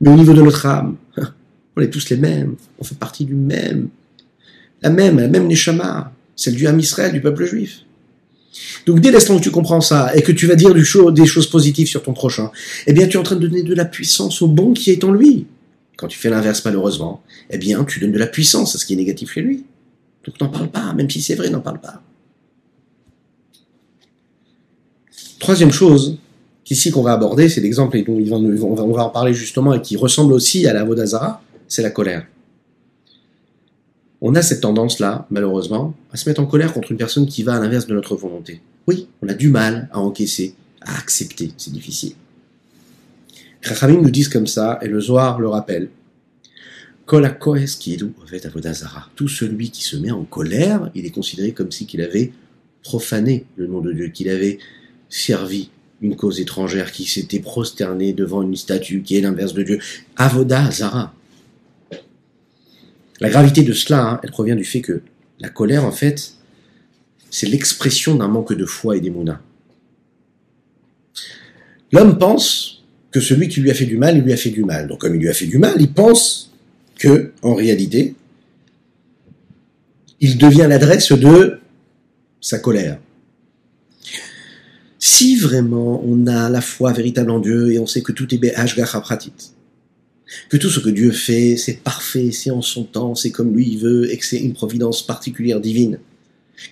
Mais 0.00 0.10
au 0.10 0.14
niveau 0.14 0.34
de 0.34 0.42
notre 0.42 0.64
âme, 0.66 0.96
on 1.76 1.80
est 1.80 1.90
tous 1.90 2.08
les 2.10 2.16
mêmes. 2.16 2.54
On 2.78 2.84
fait 2.84 2.98
partie 2.98 3.24
du 3.24 3.34
même. 3.34 3.88
La 4.82 4.90
même, 4.90 5.18
la 5.18 5.28
même 5.28 5.48
Neshama, 5.48 6.12
celle 6.36 6.54
du 6.54 6.66
âme 6.68 6.78
Israël, 6.78 7.12
du 7.12 7.20
peuple 7.20 7.46
juif. 7.46 7.83
Donc 8.86 9.00
dès 9.00 9.10
l'instant 9.10 9.36
où 9.36 9.40
tu 9.40 9.50
comprends 9.50 9.80
ça 9.80 10.14
et 10.14 10.22
que 10.22 10.32
tu 10.32 10.46
vas 10.46 10.54
dire 10.54 10.74
des 10.74 11.26
choses 11.26 11.46
positives 11.48 11.88
sur 11.88 12.02
ton 12.02 12.12
prochain, 12.12 12.50
eh 12.86 12.92
bien 12.92 13.06
tu 13.06 13.16
es 13.16 13.20
en 13.20 13.22
train 13.22 13.36
de 13.36 13.46
donner 13.46 13.62
de 13.62 13.74
la 13.74 13.84
puissance 13.84 14.42
au 14.42 14.48
bon 14.48 14.72
qui 14.72 14.90
est 14.90 15.04
en 15.04 15.12
lui. 15.12 15.46
Quand 15.96 16.08
tu 16.08 16.18
fais 16.18 16.30
l'inverse 16.30 16.64
malheureusement, 16.64 17.22
eh 17.50 17.58
bien 17.58 17.84
tu 17.84 18.00
donnes 18.00 18.12
de 18.12 18.18
la 18.18 18.26
puissance 18.26 18.74
à 18.74 18.78
ce 18.78 18.86
qui 18.86 18.94
est 18.94 18.96
négatif 18.96 19.32
chez 19.32 19.42
lui. 19.42 19.64
Donc 20.24 20.40
n'en 20.40 20.48
parle 20.48 20.68
pas, 20.68 20.92
même 20.94 21.10
si 21.10 21.20
c'est 21.20 21.34
vrai, 21.34 21.50
n'en 21.50 21.60
parle 21.60 21.80
pas. 21.80 22.02
Troisième 25.38 25.72
chose 25.72 26.18
qu'ici 26.64 26.90
qu'on 26.90 27.02
va 27.02 27.12
aborder, 27.12 27.48
c'est 27.48 27.60
l'exemple 27.60 28.02
dont 28.02 28.76
on 28.78 28.92
va 28.92 29.04
en 29.04 29.10
parler 29.10 29.34
justement 29.34 29.74
et 29.74 29.82
qui 29.82 29.96
ressemble 29.96 30.32
aussi 30.32 30.66
à 30.66 30.72
la 30.72 30.84
Vodazara, 30.84 31.42
c'est 31.68 31.82
la 31.82 31.90
colère. 31.90 32.26
On 34.20 34.34
a 34.34 34.42
cette 34.42 34.62
tendance-là, 34.62 35.26
malheureusement, 35.30 35.94
à 36.12 36.16
se 36.16 36.28
mettre 36.28 36.40
en 36.40 36.46
colère 36.46 36.72
contre 36.72 36.92
une 36.92 36.98
personne 36.98 37.26
qui 37.26 37.42
va 37.42 37.54
à 37.54 37.60
l'inverse 37.60 37.86
de 37.86 37.94
notre 37.94 38.16
volonté. 38.16 38.60
Oui, 38.86 39.08
on 39.22 39.28
a 39.28 39.34
du 39.34 39.48
mal 39.48 39.88
à 39.92 40.00
encaisser, 40.00 40.54
à 40.80 40.98
accepter, 40.98 41.52
c'est 41.56 41.72
difficile. 41.72 42.14
Chachamim 43.60 44.00
nous 44.00 44.10
disent 44.10 44.28
comme 44.28 44.46
ça, 44.46 44.78
et 44.82 44.88
le 44.88 45.00
Zohar 45.00 45.40
le 45.40 45.48
rappelle. 45.48 45.88
Tout 47.06 47.20
celui 49.28 49.70
qui 49.70 49.84
se 49.84 49.96
met 49.96 50.10
en 50.10 50.24
colère, 50.24 50.90
il 50.94 51.04
est 51.04 51.10
considéré 51.10 51.52
comme 51.52 51.70
si 51.70 51.86
qu'il 51.86 52.00
avait 52.00 52.32
profané 52.82 53.44
le 53.56 53.66
nom 53.66 53.80
de 53.80 53.92
Dieu, 53.92 54.08
qu'il 54.08 54.28
avait 54.28 54.58
servi 55.08 55.70
une 56.00 56.16
cause 56.16 56.40
étrangère, 56.40 56.92
qui 56.92 57.04
s'était 57.04 57.40
prosterné 57.40 58.12
devant 58.12 58.42
une 58.42 58.56
statue 58.56 59.02
qui 59.02 59.16
est 59.16 59.20
l'inverse 59.20 59.54
de 59.54 59.62
Dieu. 59.62 59.78
Avoda 60.16 60.70
Zara. 60.70 61.14
La 63.20 63.30
gravité 63.30 63.62
de 63.62 63.72
cela, 63.72 64.02
hein, 64.02 64.20
elle 64.22 64.30
provient 64.30 64.56
du 64.56 64.64
fait 64.64 64.80
que 64.80 65.02
la 65.40 65.48
colère, 65.48 65.84
en 65.84 65.92
fait, 65.92 66.34
c'est 67.30 67.46
l'expression 67.46 68.14
d'un 68.14 68.28
manque 68.28 68.52
de 68.52 68.66
foi 68.66 68.96
et 68.96 69.00
d'émouna. 69.00 69.40
L'homme 71.92 72.18
pense 72.18 72.84
que 73.10 73.20
celui 73.20 73.48
qui 73.48 73.60
lui 73.60 73.70
a 73.70 73.74
fait 73.74 73.86
du 73.86 73.96
mal, 73.96 74.16
il 74.16 74.24
lui 74.24 74.32
a 74.32 74.36
fait 74.36 74.50
du 74.50 74.64
mal. 74.64 74.88
Donc 74.88 75.00
comme 75.00 75.14
il 75.14 75.20
lui 75.20 75.28
a 75.28 75.34
fait 75.34 75.46
du 75.46 75.58
mal, 75.58 75.76
il 75.78 75.92
pense 75.92 76.52
que, 76.98 77.32
en 77.42 77.54
réalité, 77.54 78.16
il 80.20 80.38
devient 80.38 80.66
l'adresse 80.68 81.12
de 81.12 81.60
sa 82.40 82.58
colère. 82.58 82.98
Si 84.98 85.36
vraiment 85.36 86.02
on 86.04 86.26
a 86.26 86.48
la 86.48 86.60
foi 86.60 86.92
véritable 86.92 87.30
en 87.30 87.38
Dieu 87.38 87.72
et 87.72 87.78
on 87.78 87.86
sait 87.86 88.02
que 88.02 88.12
tout 88.12 88.34
est 88.34 88.38
pratit, 89.02 89.32
que 90.48 90.56
tout 90.56 90.70
ce 90.70 90.80
que 90.80 90.90
Dieu 90.90 91.10
fait, 91.10 91.56
c'est 91.56 91.82
parfait, 91.82 92.30
c'est 92.32 92.50
en 92.50 92.62
son 92.62 92.84
temps, 92.84 93.14
c'est 93.14 93.30
comme 93.30 93.54
lui 93.54 93.68
il 93.72 93.78
veut, 93.78 94.10
et 94.12 94.18
que 94.18 94.24
c'est 94.24 94.40
une 94.40 94.54
providence 94.54 95.06
particulière 95.06 95.60
divine, 95.60 95.98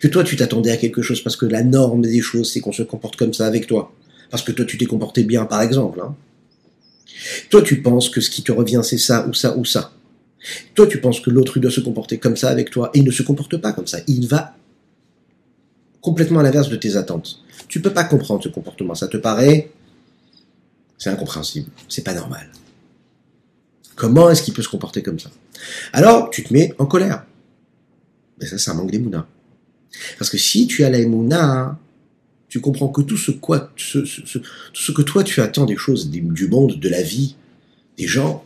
que 0.01 0.09
toi 0.09 0.25
tu 0.25 0.37
t'attendais 0.37 0.71
à 0.71 0.77
quelque 0.77 1.03
chose 1.03 1.21
parce 1.21 1.37
que 1.37 1.47
la 1.47 1.63
norme 1.63 2.03
des 2.03 2.21
choses 2.21 2.53
c'est 2.53 2.61
qu'on 2.61 2.73
se 2.73 2.83
comporte 2.83 3.17
comme 3.17 3.35
ça 3.35 3.47
avec 3.47 3.67
toi, 3.67 3.95
parce 4.31 4.43
que 4.43 4.53
toi 4.53 4.65
tu 4.65 4.79
t'es 4.79 4.87
comporté 4.87 5.25
bien 5.25 5.45
par 5.45 5.63
exemple, 5.63 6.01
hein. 6.01 6.15
Toi, 7.51 7.63
tu 7.63 7.83
penses 7.83 8.09
que 8.09 8.21
ce 8.21 8.31
qui 8.31 8.43
te 8.43 8.53
revient, 8.53 8.81
c'est 8.83 8.99
ça 8.99 9.27
ou 9.29 9.35
ça 9.35 9.57
ou 9.57 9.65
ça. 9.65 9.93
Toi, 10.75 10.87
tu 10.87 11.01
penses 11.01 11.21
que 11.21 11.31
l'autre 11.31 11.59
doit 11.59 11.71
se 11.71 11.81
comporter 11.81 12.19
comme 12.19 12.37
ça 12.37 12.49
avec 12.49 12.71
toi, 12.71 12.91
et 12.95 12.99
il 12.99 13.05
ne 13.05 13.11
se 13.11 13.23
comporte 13.23 13.57
pas 13.59 13.73
comme 13.73 13.87
ça. 13.87 13.99
Il 14.07 14.27
va 14.27 14.57
complètement 16.01 16.41
à 16.41 16.43
l'inverse 16.43 16.69
de 16.69 16.77
tes 16.77 16.97
attentes. 16.97 17.41
Tu 17.69 17.81
peux 17.81 17.93
pas 17.93 18.05
comprendre 18.05 18.43
ce 18.43 18.49
comportement. 18.49 18.95
Ça 18.95 19.07
te 19.07 19.17
paraît, 19.17 19.71
c'est 20.99 21.11
incompréhensible. 21.11 21.71
C'est 21.89 22.03
pas 22.03 22.15
normal. 22.15 22.49
Comment 23.97 24.31
est-ce 24.31 24.43
qu'il 24.43 24.55
peut 24.55 24.63
se 24.63 24.69
comporter 24.69 25.03
comme 25.03 25.19
ça? 25.19 25.31
Alors, 25.93 26.31
tu 26.31 26.43
te 26.43 26.53
mets 26.53 26.75
en 26.79 26.87
colère. 26.87 27.25
Mais 28.41 28.47
ça, 28.47 28.59
c'est 28.59 28.71
un 28.71 28.75
manque 28.75 28.91
d'émouna. 28.91 29.27
Parce 30.19 30.31
que 30.31 30.39
si 30.39 30.67
tu 30.67 30.85
as 30.85 30.91
la 30.91 30.99
tu 32.49 32.61
comprends 32.61 32.89
que 32.89 33.01
tout 33.01 33.17
ce, 33.17 33.31
que 33.33 35.03
toi 35.03 35.25
tu 35.25 35.41
attends 35.41 35.65
des 35.65 35.77
choses 35.77 36.11
du 36.11 36.49
monde, 36.49 36.79
de 36.79 36.89
la 36.91 37.01
vie, 37.01 37.37
des 37.97 38.07
gens, 38.07 38.45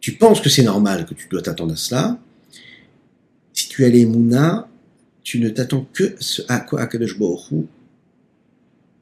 tu 0.00 0.12
penses 0.12 0.40
que 0.40 0.48
c'est 0.48 0.62
normal 0.62 1.04
que 1.04 1.12
tu 1.12 1.28
dois 1.28 1.42
t'attendre 1.42 1.74
à 1.74 1.76
cela. 1.76 2.18
Si 3.52 3.68
tu 3.68 3.84
as 3.84 3.90
les 3.90 4.06
Mouna, 4.06 4.66
tu 5.22 5.40
ne 5.40 5.50
t'attends 5.50 5.86
que 5.92 6.16
ce 6.20 6.40
à 6.48 6.60
quoi 6.60 6.80
Akadosh 6.80 7.18
Baruch 7.18 7.52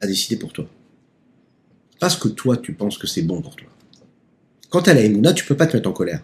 a 0.01 0.07
décidé 0.07 0.35
pour 0.35 0.51
toi. 0.51 0.67
Parce 1.99 2.17
que 2.17 2.27
toi, 2.27 2.57
tu 2.57 2.73
penses 2.73 2.97
que 2.97 3.07
c'est 3.07 3.21
bon 3.21 3.41
pour 3.41 3.55
toi. 3.55 3.69
Quand 4.69 4.83
tu 4.83 4.89
as 4.89 4.93
la 4.93 5.01
Emouna, 5.01 5.33
tu 5.33 5.45
peux 5.45 5.57
pas 5.57 5.67
te 5.67 5.75
mettre 5.75 5.89
en 5.89 5.93
colère. 5.93 6.23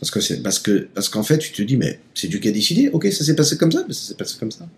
Parce 0.00 0.10
que 0.10 0.42
parce 0.42 0.58
que 0.58 0.88
parce 0.94 1.08
qu'en 1.08 1.22
fait, 1.22 1.38
tu 1.38 1.52
te 1.52 1.62
dis 1.62 1.76
mais 1.76 2.00
c'est 2.14 2.28
Dieu 2.28 2.38
qui 2.38 2.48
a 2.48 2.52
décidé. 2.52 2.90
Ok, 2.90 3.06
ça 3.12 3.24
s'est 3.24 3.36
passé 3.36 3.56
comme 3.56 3.72
ça, 3.72 3.84
mais 3.86 3.94
ça 3.94 4.08
s'est 4.08 4.14
passé 4.14 4.36
comme 4.38 4.50
ça. 4.50 4.68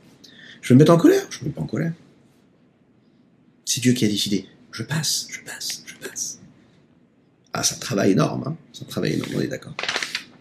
Je 0.62 0.68
vais 0.68 0.74
me 0.74 0.78
mettre 0.80 0.92
en 0.92 0.98
colère 0.98 1.26
Je 1.30 1.40
me 1.40 1.46
mets 1.46 1.50
pas 1.50 1.62
en 1.62 1.66
colère. 1.66 1.92
C'est 3.64 3.80
Dieu 3.80 3.92
qui 3.92 4.04
a 4.04 4.08
décidé. 4.08 4.46
Je 4.70 4.82
passe, 4.82 5.26
je 5.30 5.40
passe, 5.40 5.82
je 5.86 5.94
passe. 6.06 6.38
Ah, 7.52 7.62
c'est 7.62 7.76
un 7.76 7.78
travail 7.78 8.12
énorme, 8.12 8.44
hein 8.46 8.56
c'est 8.72 8.84
un 8.84 8.88
travail 8.88 9.14
énorme, 9.14 9.30
on 9.34 9.40
est 9.40 9.46
d'accord. 9.48 9.74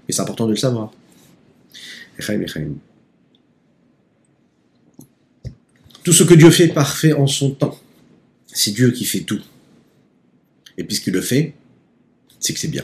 Mais 0.08 0.14
c'est 0.14 0.22
important 0.22 0.46
de 0.46 0.52
le 0.52 0.58
savoir. 0.58 0.92
Tout 6.04 6.14
ce 6.14 6.24
que 6.24 6.34
Dieu 6.34 6.52
fait 6.52 6.68
parfait 6.68 7.14
en 7.14 7.28
son 7.28 7.52
temps. 7.52 7.80
C'est 8.48 8.72
Dieu 8.72 8.92
qui 8.92 9.06
fait 9.06 9.22
tout. 9.22 9.42
Et 10.78 10.84
puisqu'il 10.84 11.14
le 11.14 11.22
fait, 11.22 11.54
c'est 12.46 12.54
que 12.54 12.60
c'est 12.60 12.68
bien. 12.70 12.84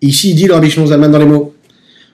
Ici, 0.00 0.30
il 0.30 0.34
dit 0.34 0.46
le 0.46 0.54
Rabbi 0.54 0.74
dans 0.74 1.18
les 1.18 1.26
mots, 1.26 1.54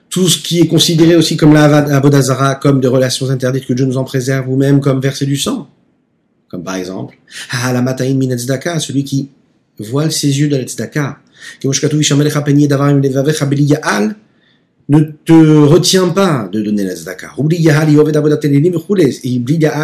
tout 0.09 0.27
ce 0.27 0.37
qui 0.37 0.59
est 0.59 0.67
considéré 0.67 1.15
aussi 1.15 1.37
comme 1.37 1.53
la 1.53 1.65
Avodazara, 1.95 2.55
comme 2.55 2.81
des 2.81 2.87
relations 2.87 3.29
interdites 3.29 3.65
que 3.65 3.73
Dieu 3.73 3.85
nous 3.85 3.97
en 3.97 4.03
préserve, 4.03 4.49
ou 4.49 4.57
même 4.57 4.81
comme 4.81 4.99
verser 4.99 5.25
du 5.25 5.37
sang. 5.37 5.69
Comme 6.49 6.63
par 6.63 6.75
exemple, 6.75 7.17
ah, 7.51 7.73
celui 8.79 9.03
qui 9.05 9.29
voile 9.79 10.11
ses 10.11 10.39
yeux 10.39 10.49
de 10.49 10.57
la 10.57 10.63
tzedaka. 10.63 11.19
Ne 14.91 14.99
te 15.23 15.31
retiens 15.31 16.09
pas 16.09 16.49
de 16.51 16.61
donner 16.61 16.83
la 16.83 16.93
tzedaka. 16.93 17.31
Et 19.23 19.41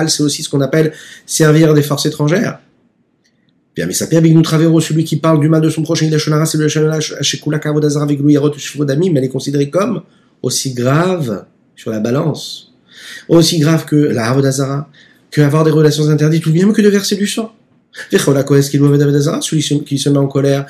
c'est 0.10 0.24
aussi 0.24 0.43
ce 0.43 0.49
qu'on 0.49 0.60
appelle 0.60 0.91
servir 1.26 1.74
des 1.74 1.82
forces 1.82 2.05
étrangères. 2.08 2.60
Bien, 3.74 3.86
mais 3.86 3.93
ça 3.93 4.05
nous 4.22 4.41
Travero, 4.41 4.82
celui 4.82 5.05
qui 5.05 5.16
parle 5.16 5.39
du 5.39 5.47
mal 5.47 5.62
de 5.62 5.70
son 5.70 5.84
prochain, 5.84 6.10
c'est 6.45 6.58
le 6.58 6.68
mais 9.14 9.20
elle 9.20 9.24
est 9.24 9.30
considérée 9.30 9.70
comme 9.70 10.01
aussi 10.41 10.74
grave 10.74 11.45
sur 11.78 11.91
la 11.91 12.01
balance, 12.01 12.74
aussi 13.30 13.60
grave 13.60 13.86
que 13.86 13.95
la 13.95 14.26
Havodazara, 14.30 14.89
que 15.32 15.39
avoir 15.39 15.64
des 15.64 15.72
relations 15.72 16.10
interdites, 16.10 16.45
ou 16.47 16.51
bien 16.51 16.70
que 16.74 16.82
de 16.82 16.89
verser 16.89 17.16
du 17.16 17.28
sang. 17.28 17.53
Celui 18.12 19.84
qui 19.86 19.97
se 19.97 20.10
met 20.10 20.18
en 20.18 20.28
colère, 20.28 20.66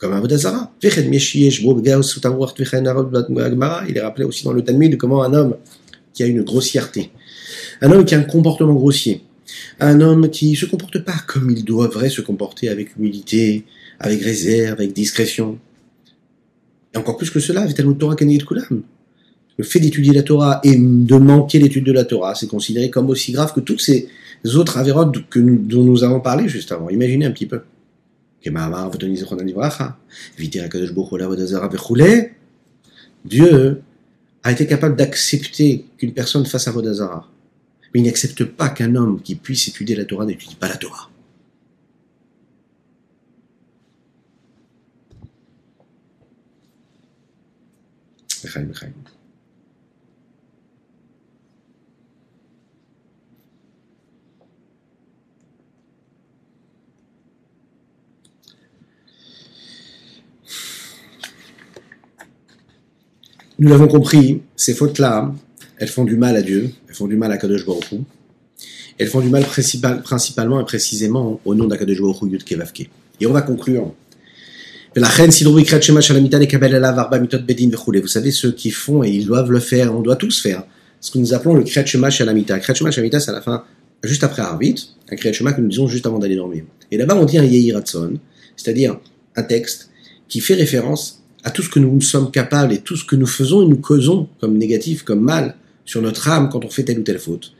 comme 0.00 0.14
Avodazara. 0.14 0.72
Il 0.82 0.88
est 3.96 4.00
rappelé 4.00 4.24
aussi 4.24 4.44
dans 4.44 4.52
le 4.52 4.62
Talmud 4.62 4.96
comment 4.96 5.22
un 5.22 5.34
homme 5.34 5.56
qui 6.12 6.22
a 6.22 6.26
une 6.26 6.42
grossièreté, 6.42 7.12
un 7.82 7.92
homme 7.92 8.04
qui 8.04 8.14
a 8.14 8.18
un 8.18 8.24
comportement 8.24 8.74
grossier, 8.74 9.22
un 9.78 10.00
homme 10.00 10.30
qui 10.30 10.56
se 10.56 10.66
comporte 10.66 10.98
pas 11.04 11.16
comme 11.28 11.50
il 11.50 11.64
devrait 11.64 12.10
se 12.10 12.22
comporter 12.22 12.68
avec 12.68 12.96
humilité, 12.96 13.64
avec 14.00 14.22
réserve, 14.22 14.72
avec 14.72 14.92
discrétion. 14.92 15.58
Et 16.94 16.98
encore 16.98 17.16
plus 17.16 17.30
que 17.30 17.38
cela. 17.38 17.66
Le 19.58 19.64
fait 19.64 19.80
d'étudier 19.80 20.12
la 20.12 20.22
Torah 20.22 20.60
et 20.64 20.74
de 20.76 21.16
manquer 21.16 21.58
l'étude 21.58 21.84
de 21.84 21.92
la 21.92 22.04
Torah, 22.04 22.34
c'est 22.34 22.48
considéré 22.48 22.90
comme 22.90 23.10
aussi 23.10 23.32
grave 23.32 23.52
que 23.52 23.60
toutes 23.60 23.82
ces 23.82 24.08
autres 24.54 24.78
avérotes 24.78 25.28
que 25.28 25.38
dont 25.38 25.84
nous 25.84 26.02
avons 26.02 26.20
parlé 26.20 26.48
juste 26.48 26.72
avant. 26.72 26.88
Imaginez 26.88 27.26
un 27.26 27.30
petit 27.30 27.46
peu. 27.46 27.60
Dieu 33.24 33.82
a 34.42 34.52
été 34.52 34.66
capable 34.66 34.96
d'accepter 34.96 35.84
qu'une 35.98 36.14
personne 36.14 36.46
fasse 36.46 36.66
un 36.68 36.72
Vodazara. 36.72 37.28
Mais 37.92 38.00
il 38.00 38.04
n'accepte 38.04 38.44
pas 38.44 38.70
qu'un 38.70 38.94
homme 38.94 39.20
qui 39.20 39.34
puisse 39.34 39.68
étudier 39.68 39.96
la 39.96 40.04
Torah 40.04 40.24
n'étudie 40.24 40.54
pas 40.54 40.68
la 40.68 40.76
Torah. 40.76 41.10
Nous 63.60 63.68
l'avons 63.68 63.88
compris, 63.88 64.40
ces 64.56 64.72
fautes-là, 64.72 65.34
elles 65.76 65.88
font 65.88 66.04
du 66.04 66.16
mal 66.16 66.34
à 66.34 66.40
Dieu, 66.40 66.70
elles 66.88 66.94
font 66.94 67.06
du 67.06 67.16
mal 67.16 67.30
à 67.30 67.36
Kadosh 67.36 67.66
Baruch. 67.66 67.90
Elles 68.96 69.06
font 69.06 69.20
du 69.20 69.28
mal 69.28 69.44
principalement 70.02 70.58
et 70.62 70.64
précisément 70.64 71.38
au 71.44 71.54
nom 71.54 71.66
d'Akadosh 71.66 72.00
Baruch 72.00 72.22
Hu 72.22 72.30
Yud 72.30 72.42
Kevavke. 72.42 72.88
Et 73.20 73.26
on 73.26 73.34
va 73.34 73.42
conclure. 73.42 73.92
Vous 74.96 75.04
savez, 78.06 78.30
ceux 78.30 78.52
qui 78.52 78.70
font, 78.70 79.04
et 79.04 79.10
ils 79.10 79.26
doivent 79.26 79.50
le 79.50 79.60
faire, 79.60 79.94
on 79.94 80.00
doit 80.00 80.16
tous 80.16 80.40
faire, 80.40 80.64
ce 80.98 81.10
que 81.10 81.18
nous 81.18 81.34
appelons 81.34 81.52
le 81.52 81.62
Kriyat 81.62 81.84
Shema 81.84 82.08
Shalamita. 82.08 82.58
Kriyat 82.60 82.74
Shema 82.74 82.90
Shalamita, 82.90 83.20
c'est 83.20 83.30
à 83.30 83.34
la 83.34 83.42
fin, 83.42 83.64
juste 84.02 84.24
après 84.24 84.40
Arvit, 84.40 84.94
un 85.12 85.16
Kriyat 85.16 85.52
que 85.52 85.60
nous 85.60 85.68
disons 85.68 85.86
juste 85.86 86.06
avant 86.06 86.18
d'aller 86.18 86.36
dormir. 86.36 86.64
Et 86.90 86.96
là-bas, 86.96 87.14
on 87.14 87.26
dit 87.26 87.36
un 87.36 87.44
Yehi 87.44 87.74
c'est-à-dire 88.56 88.98
un 89.36 89.42
texte 89.42 89.90
qui 90.30 90.40
fait 90.40 90.54
référence 90.54 91.19
à 91.44 91.50
tout 91.50 91.62
ce 91.62 91.68
que 91.68 91.78
nous 91.78 92.00
sommes 92.00 92.30
capables 92.30 92.72
et 92.72 92.78
tout 92.78 92.96
ce 92.96 93.04
que 93.04 93.16
nous 93.16 93.26
faisons 93.26 93.62
et 93.62 93.66
nous 93.66 93.76
causons 93.76 94.28
comme 94.40 94.56
négatif, 94.58 95.02
comme 95.02 95.20
mal 95.20 95.56
sur 95.84 96.02
notre 96.02 96.28
âme 96.28 96.48
quand 96.50 96.64
on 96.64 96.70
fait 96.70 96.84
telle 96.84 97.00
ou 97.00 97.02
telle 97.02 97.18
faute. 97.18 97.52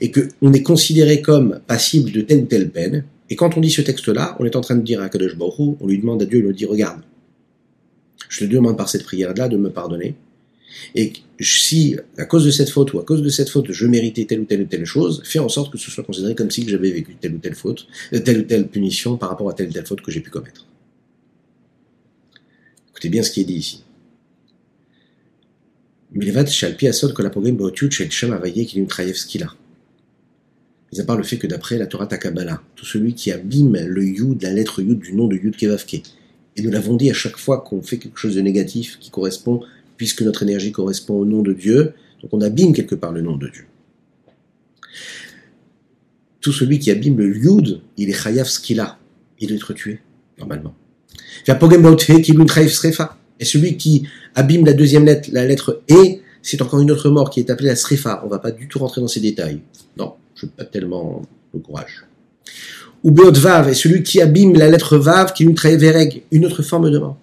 Et 0.00 0.10
qu'on 0.10 0.52
est 0.52 0.62
considéré 0.62 1.22
comme 1.22 1.60
passible 1.66 2.10
de 2.10 2.20
telle 2.22 2.40
ou 2.40 2.46
telle 2.46 2.70
peine. 2.70 3.04
Et 3.30 3.36
quand 3.36 3.56
on 3.56 3.60
dit 3.60 3.70
ce 3.70 3.82
texte-là, 3.82 4.36
on 4.40 4.44
est 4.44 4.56
en 4.56 4.60
train 4.60 4.76
de 4.76 4.82
dire 4.82 5.00
à 5.00 5.08
Kadosh 5.08 5.36
Baruch 5.36 5.76
on 5.80 5.86
lui 5.86 5.98
demande 5.98 6.22
à 6.22 6.26
Dieu, 6.26 6.38
il 6.38 6.44
lui 6.44 6.54
dit, 6.54 6.64
regarde, 6.64 7.02
je 8.28 8.40
te 8.40 8.44
demande 8.44 8.76
par 8.76 8.88
cette 8.88 9.04
prière-là 9.04 9.48
de 9.48 9.56
me 9.56 9.70
pardonner. 9.70 10.16
Et 10.94 11.12
si, 11.40 11.96
à 12.16 12.24
cause 12.24 12.44
de 12.44 12.50
cette 12.50 12.70
faute 12.70 12.92
ou 12.92 12.98
à 12.98 13.04
cause 13.04 13.22
de 13.22 13.28
cette 13.28 13.48
faute, 13.48 13.72
je 13.72 13.86
méritais 13.86 14.24
telle 14.24 14.40
ou 14.40 14.44
telle 14.44 14.62
ou 14.62 14.66
telle 14.66 14.84
chose, 14.84 15.22
fais 15.24 15.38
en 15.38 15.48
sorte 15.48 15.72
que 15.72 15.78
ce 15.78 15.90
soit 15.90 16.04
considéré 16.04 16.34
comme 16.34 16.50
si 16.50 16.68
j'avais 16.68 16.90
vécu 16.90 17.16
telle 17.20 17.34
ou 17.34 17.38
telle 17.38 17.54
faute, 17.54 17.86
euh, 18.12 18.20
telle 18.20 18.40
ou 18.40 18.42
telle 18.42 18.68
punition 18.68 19.16
par 19.16 19.30
rapport 19.30 19.48
à 19.48 19.54
telle 19.54 19.68
ou 19.68 19.72
telle 19.72 19.86
faute 19.86 20.00
que 20.00 20.10
j'ai 20.10 20.20
pu 20.20 20.30
commettre. 20.30 20.66
Écoutez 22.98 23.10
bien 23.10 23.22
ce 23.22 23.30
qui 23.30 23.42
est 23.42 23.44
dit 23.44 23.54
ici. 23.54 23.84
Milvad. 26.10 26.48
Mis 26.48 26.88
à 31.00 31.04
part 31.04 31.16
le 31.16 31.22
fait 31.22 31.38
que 31.38 31.46
d'après 31.46 31.78
la 31.78 31.86
Torah 31.86 32.08
Takabala, 32.08 32.60
tout 32.74 32.84
celui 32.84 33.14
qui 33.14 33.30
abîme 33.30 33.78
le 33.86 34.04
Yud, 34.04 34.42
la 34.42 34.52
lettre 34.52 34.82
Yud 34.82 34.98
du 34.98 35.12
nom 35.12 35.28
de 35.28 35.36
Yud 35.36 35.54
Kevavke, 35.54 36.02
et 36.56 36.60
nous 36.60 36.72
l'avons 36.72 36.96
dit 36.96 37.08
à 37.08 37.14
chaque 37.14 37.36
fois 37.36 37.60
qu'on 37.60 37.82
fait 37.82 37.98
quelque 37.98 38.18
chose 38.18 38.34
de 38.34 38.40
négatif 38.40 38.98
qui 38.98 39.10
correspond, 39.10 39.60
puisque 39.96 40.22
notre 40.22 40.42
énergie 40.42 40.72
correspond 40.72 41.20
au 41.20 41.24
nom 41.24 41.42
de 41.42 41.52
Dieu, 41.52 41.92
donc 42.20 42.34
on 42.34 42.40
abîme 42.40 42.72
quelque 42.72 42.96
part 42.96 43.12
le 43.12 43.20
nom 43.20 43.36
de 43.36 43.48
Dieu. 43.48 43.66
Tout 46.40 46.52
celui 46.52 46.80
qui 46.80 46.90
abîme 46.90 47.16
le 47.16 47.32
Yud, 47.32 47.80
il 47.96 48.10
est 48.10 48.20
Chayav 48.20 48.48
Skila, 48.48 48.98
il 49.38 49.46
doit 49.46 49.56
être 49.56 49.72
tué, 49.72 50.00
normalement. 50.36 50.74
Et 53.40 53.44
celui 53.44 53.76
qui 53.76 54.02
abîme 54.34 54.66
la 54.66 54.72
deuxième 54.72 55.04
lettre, 55.04 55.28
la 55.32 55.46
lettre 55.46 55.82
E, 55.90 56.18
c'est 56.42 56.60
encore 56.62 56.80
une 56.80 56.90
autre 56.90 57.08
mort 57.10 57.30
qui 57.30 57.40
est 57.40 57.50
appelée 57.50 57.68
la 57.68 57.76
Srefa. 57.76 58.22
On 58.24 58.28
va 58.28 58.38
pas 58.38 58.50
du 58.50 58.68
tout 58.68 58.78
rentrer 58.78 59.00
dans 59.00 59.08
ces 59.08 59.20
détails. 59.20 59.60
Non, 59.96 60.14
je 60.34 60.46
n'ai 60.46 60.52
pas 60.56 60.64
tellement 60.64 61.22
le 61.54 61.60
courage. 61.60 62.04
Ou 63.04 63.10
Beot 63.10 63.32
Vav, 63.32 63.68
et 63.68 63.74
celui 63.74 64.02
qui 64.02 64.20
abîme 64.20 64.54
la 64.54 64.68
lettre 64.68 64.96
Vav, 64.96 65.32
qui 65.32 65.44
Vereg, 65.44 66.22
une 66.32 66.46
autre 66.46 66.62
forme 66.62 66.90
de 66.90 66.98
mort. 66.98 67.16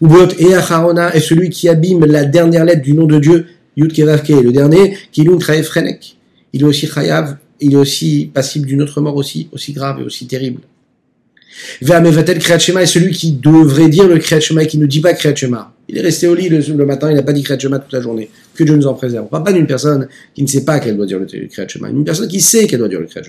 Ou 0.00 0.08
Beot 0.08 0.32
Eacharona, 0.38 1.14
et 1.14 1.20
celui 1.20 1.50
qui 1.50 1.68
abîme 1.68 2.04
la 2.04 2.24
dernière 2.24 2.64
lettre 2.64 2.82
du 2.82 2.94
nom 2.94 3.06
de 3.06 3.18
Dieu, 3.18 3.46
Yud 3.76 3.96
le 3.96 4.50
dernier, 4.50 4.96
qui 5.12 5.24
trahit 5.38 5.64
Frenek. 5.64 6.16
Il 6.52 6.62
est 6.62 6.64
aussi 6.64 6.86
Chayav, 6.86 7.36
il 7.60 7.74
est 7.74 7.76
aussi 7.76 8.30
passible 8.32 8.66
d'une 8.66 8.82
autre 8.82 9.00
mort 9.00 9.16
aussi, 9.16 9.48
aussi 9.52 9.72
grave 9.72 10.00
et 10.00 10.02
aussi 10.02 10.26
terrible. 10.26 10.62
Ve'amevatel 11.82 12.38
Kriyat 12.38 12.82
est 12.82 12.86
celui 12.86 13.12
qui 13.12 13.32
devrait 13.32 13.88
dire 13.88 14.06
le 14.06 14.18
Kriyat 14.18 14.62
et 14.62 14.66
qui 14.66 14.78
ne 14.78 14.86
dit 14.86 15.00
pas 15.00 15.12
Kriyat. 15.14 15.34
Il 15.88 15.98
est 15.98 16.02
resté 16.02 16.28
au 16.28 16.34
lit 16.34 16.48
le, 16.48 16.86
matin, 16.86 17.10
il 17.10 17.16
n'a 17.16 17.22
pas 17.22 17.32
dit 17.32 17.42
Kriyat 17.42 17.58
toute 17.58 17.92
la 17.92 18.00
journée. 18.00 18.30
Que 18.54 18.64
Dieu 18.64 18.76
nous 18.76 18.86
en 18.86 18.94
préserve. 18.94 19.26
On 19.26 19.28
parle 19.28 19.44
pas 19.44 19.52
d'une 19.52 19.66
personne 19.66 20.08
qui 20.34 20.42
ne 20.42 20.48
sait 20.48 20.64
pas 20.64 20.78
qu'elle 20.78 20.96
doit 20.96 21.06
dire 21.06 21.18
le 21.18 21.26
Kriyat. 21.26 21.66
Une 21.90 22.04
personne 22.04 22.28
qui 22.28 22.40
sait 22.40 22.66
qu'elle 22.66 22.78
doit 22.78 22.88
dire 22.88 23.00
le 23.00 23.06
Kriyat. 23.06 23.24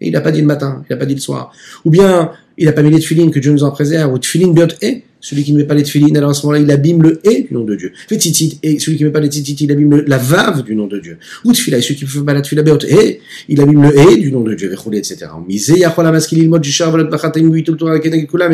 Et 0.00 0.08
il 0.08 0.12
n'a 0.12 0.20
pas 0.20 0.32
dit 0.32 0.40
le 0.40 0.46
matin, 0.46 0.84
il 0.88 0.92
n'a 0.92 0.98
pas 0.98 1.06
dit 1.06 1.14
le 1.14 1.20
soir. 1.20 1.52
Ou 1.84 1.90
bien, 1.90 2.32
il 2.58 2.66
n'a 2.66 2.72
pas 2.72 2.82
mis 2.82 2.90
les 2.90 3.00
tefilines, 3.00 3.30
que 3.30 3.38
Dieu 3.38 3.52
nous 3.52 3.64
en 3.64 3.70
préserve. 3.70 4.12
Ou 4.12 4.18
tefilin 4.18 4.52
biot 4.52 4.68
et. 4.82 5.02
Celui 5.24 5.42
qui 5.42 5.54
ne 5.54 5.56
met 5.56 5.64
pas 5.64 5.72
les 5.72 5.82
tefilines, 5.82 6.14
alors 6.18 6.28
à 6.28 6.34
ce 6.34 6.44
moment-là, 6.44 6.62
il 6.62 6.70
abîme 6.70 7.02
le 7.02 7.18
et 7.26 7.44
du 7.44 7.54
nom 7.54 7.64
de 7.64 7.74
Dieu. 7.76 7.92
Tzitzit, 8.10 8.58
et 8.62 8.78
celui 8.78 8.98
qui 8.98 9.04
ne 9.04 9.08
met 9.08 9.12
pas 9.12 9.20
les 9.20 9.28
tzitzit, 9.28 9.56
il 9.64 9.72
abîme 9.72 10.04
la 10.06 10.18
vave 10.18 10.62
du 10.62 10.76
nom 10.76 10.86
de 10.86 10.98
Dieu. 10.98 11.16
Ou 11.46 11.52
tefila, 11.52 11.80
celui 11.80 11.94
qui 11.94 12.04
ne 12.04 12.10
fait 12.10 12.20
pas 12.20 12.34
la 12.34 12.42
tefila 12.42 12.62
biot 12.62 12.80
et, 12.86 13.22
il 13.48 13.58
abîme 13.58 13.84
le 13.84 13.98
et 13.98 14.18
du 14.18 14.30
nom 14.30 14.42
de 14.42 14.52
Dieu, 14.52 14.70
etc. 14.92 15.28
Mais 15.48 15.56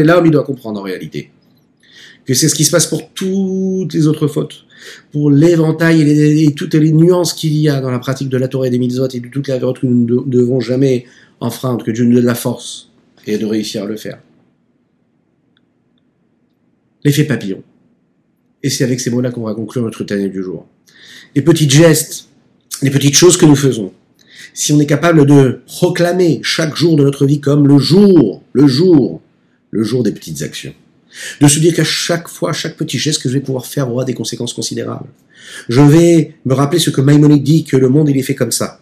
là, 0.04 0.22
il 0.24 0.30
doit 0.30 0.44
comprendre 0.44 0.78
en 0.78 0.84
réalité 0.84 1.30
que 2.24 2.34
c'est 2.34 2.48
ce 2.48 2.54
qui 2.54 2.62
se 2.62 2.70
passe 2.70 2.86
pour 2.86 3.10
toutes 3.14 3.92
les 3.92 4.06
autres 4.06 4.28
fautes, 4.28 4.64
pour 5.10 5.28
l'éventail 5.28 6.02
et, 6.02 6.54
toutes 6.54 6.74
les 6.74 6.92
nuances 6.92 7.32
qu'il 7.32 7.56
y 7.56 7.68
a 7.68 7.80
dans 7.80 7.90
la 7.90 7.98
pratique 7.98 8.28
de 8.28 8.36
la 8.36 8.46
Torah 8.46 8.68
et 8.68 8.70
des 8.70 8.78
mitzvot 8.78 9.08
et 9.08 9.18
de 9.18 9.26
toutes 9.26 9.48
les 9.48 9.58
vertus 9.58 9.80
que 9.80 9.86
nous 9.88 10.22
ne 10.24 10.30
devons 10.30 10.60
jamais 10.60 11.04
enfreindre, 11.40 11.84
que 11.84 11.90
Dieu 11.90 12.04
nous 12.04 12.14
donne 12.14 12.26
la 12.26 12.36
force 12.36 12.92
et 13.26 13.38
de 13.38 13.44
réussir 13.44 13.82
à 13.82 13.86
le 13.86 13.96
faire 13.96 14.20
l'effet 17.04 17.24
papillon. 17.24 17.62
Et 18.62 18.70
c'est 18.70 18.84
avec 18.84 19.00
ces 19.00 19.10
mots-là 19.10 19.30
qu'on 19.30 19.44
va 19.44 19.54
conclure 19.54 19.82
notre 19.82 20.04
année 20.12 20.28
du 20.28 20.42
jour. 20.42 20.66
Les 21.34 21.42
petits 21.42 21.68
gestes, 21.68 22.28
les 22.82 22.90
petites 22.90 23.14
choses 23.14 23.36
que 23.36 23.46
nous 23.46 23.56
faisons. 23.56 23.92
Si 24.52 24.72
on 24.72 24.80
est 24.80 24.86
capable 24.86 25.26
de 25.26 25.60
proclamer 25.66 26.40
chaque 26.42 26.76
jour 26.76 26.96
de 26.96 27.04
notre 27.04 27.26
vie 27.26 27.40
comme 27.40 27.68
le 27.68 27.78
jour, 27.78 28.42
le 28.52 28.66
jour, 28.66 29.20
le 29.70 29.82
jour 29.82 30.02
des 30.02 30.12
petites 30.12 30.42
actions. 30.42 30.74
De 31.40 31.48
se 31.48 31.58
dire 31.58 31.74
qu'à 31.74 31.84
chaque 31.84 32.28
fois, 32.28 32.52
chaque 32.52 32.76
petit 32.76 32.98
geste 32.98 33.22
que 33.22 33.28
je 33.28 33.34
vais 33.34 33.40
pouvoir 33.40 33.66
faire 33.66 33.90
aura 33.90 34.04
des 34.04 34.14
conséquences 34.14 34.52
considérables. 34.52 35.08
Je 35.68 35.80
vais 35.80 36.34
me 36.44 36.54
rappeler 36.54 36.78
ce 36.78 36.90
que 36.90 37.00
Maïmonide 37.00 37.42
dit, 37.42 37.64
que 37.64 37.76
le 37.76 37.88
monde 37.88 38.08
il 38.08 38.16
est 38.16 38.22
fait 38.22 38.34
comme 38.34 38.52
ça. 38.52 38.80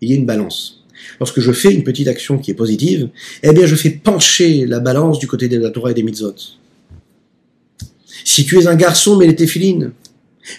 Il 0.00 0.10
y 0.10 0.12
a 0.12 0.16
une 0.16 0.26
balance. 0.26 0.84
Lorsque 1.18 1.40
je 1.40 1.52
fais 1.52 1.72
une 1.72 1.84
petite 1.84 2.08
action 2.08 2.38
qui 2.38 2.50
est 2.50 2.54
positive, 2.54 3.08
eh 3.42 3.52
bien 3.52 3.66
je 3.66 3.74
fais 3.74 3.90
pencher 3.90 4.66
la 4.66 4.80
balance 4.80 5.18
du 5.18 5.26
côté 5.26 5.48
de 5.48 5.58
la 5.58 5.70
Torah 5.70 5.90
et 5.90 5.94
des 5.94 6.02
mitzvot. 6.02 6.34
Si 8.24 8.44
tu 8.44 8.58
es 8.58 8.66
un 8.66 8.76
garçon, 8.76 9.16
mets 9.16 9.26
les 9.26 9.36
téfilines. 9.36 9.92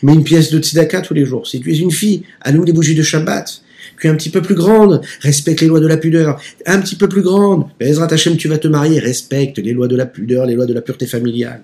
Mets 0.03 0.13
une 0.13 0.23
pièce 0.23 0.51
de 0.51 0.59
tzedaka 0.59 1.01
tous 1.01 1.13
les 1.13 1.25
jours. 1.25 1.47
Si 1.47 1.59
tu 1.59 1.71
es 1.73 1.77
une 1.77 1.91
fille, 1.91 2.23
allume 2.41 2.65
des 2.65 2.73
bougies 2.73 2.95
de 2.95 3.03
Shabbat. 3.03 3.61
Puis 3.97 4.09
un 4.09 4.15
petit 4.15 4.29
peu 4.29 4.41
plus 4.41 4.55
grande, 4.55 5.01
respecte 5.21 5.61
les 5.61 5.67
lois 5.67 5.79
de 5.79 5.87
la 5.87 5.97
pudeur. 5.97 6.41
Un 6.65 6.79
petit 6.79 6.95
peu 6.95 7.09
plus 7.09 7.21
grande, 7.21 7.67
Ezra 7.79 8.07
Tachem, 8.07 8.37
tu 8.37 8.47
vas 8.47 8.57
te 8.57 8.67
marier, 8.67 8.99
respecte 8.99 9.57
les 9.57 9.73
lois 9.73 9.87
de 9.87 9.95
la 9.95 10.05
pudeur, 10.05 10.45
les 10.45 10.55
lois 10.55 10.65
de 10.65 10.73
la 10.73 10.81
pureté 10.81 11.05
familiale. 11.05 11.63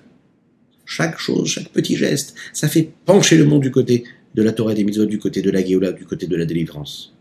Chaque 0.84 1.18
chose, 1.18 1.48
chaque 1.48 1.68
petit 1.68 1.96
geste, 1.96 2.34
ça 2.52 2.68
fait 2.68 2.90
pencher 3.04 3.36
le 3.36 3.44
monde 3.44 3.62
du 3.62 3.70
côté 3.70 4.04
de 4.34 4.42
la 4.42 4.52
Torah 4.52 4.74
des 4.74 4.84
mitzvot, 4.84 5.06
du 5.06 5.18
côté 5.18 5.42
de 5.42 5.50
la 5.50 5.64
Géoula, 5.64 5.92
du 5.92 6.04
côté 6.04 6.26
de 6.26 6.36
la 6.36 6.44
délivrance. 6.44 7.14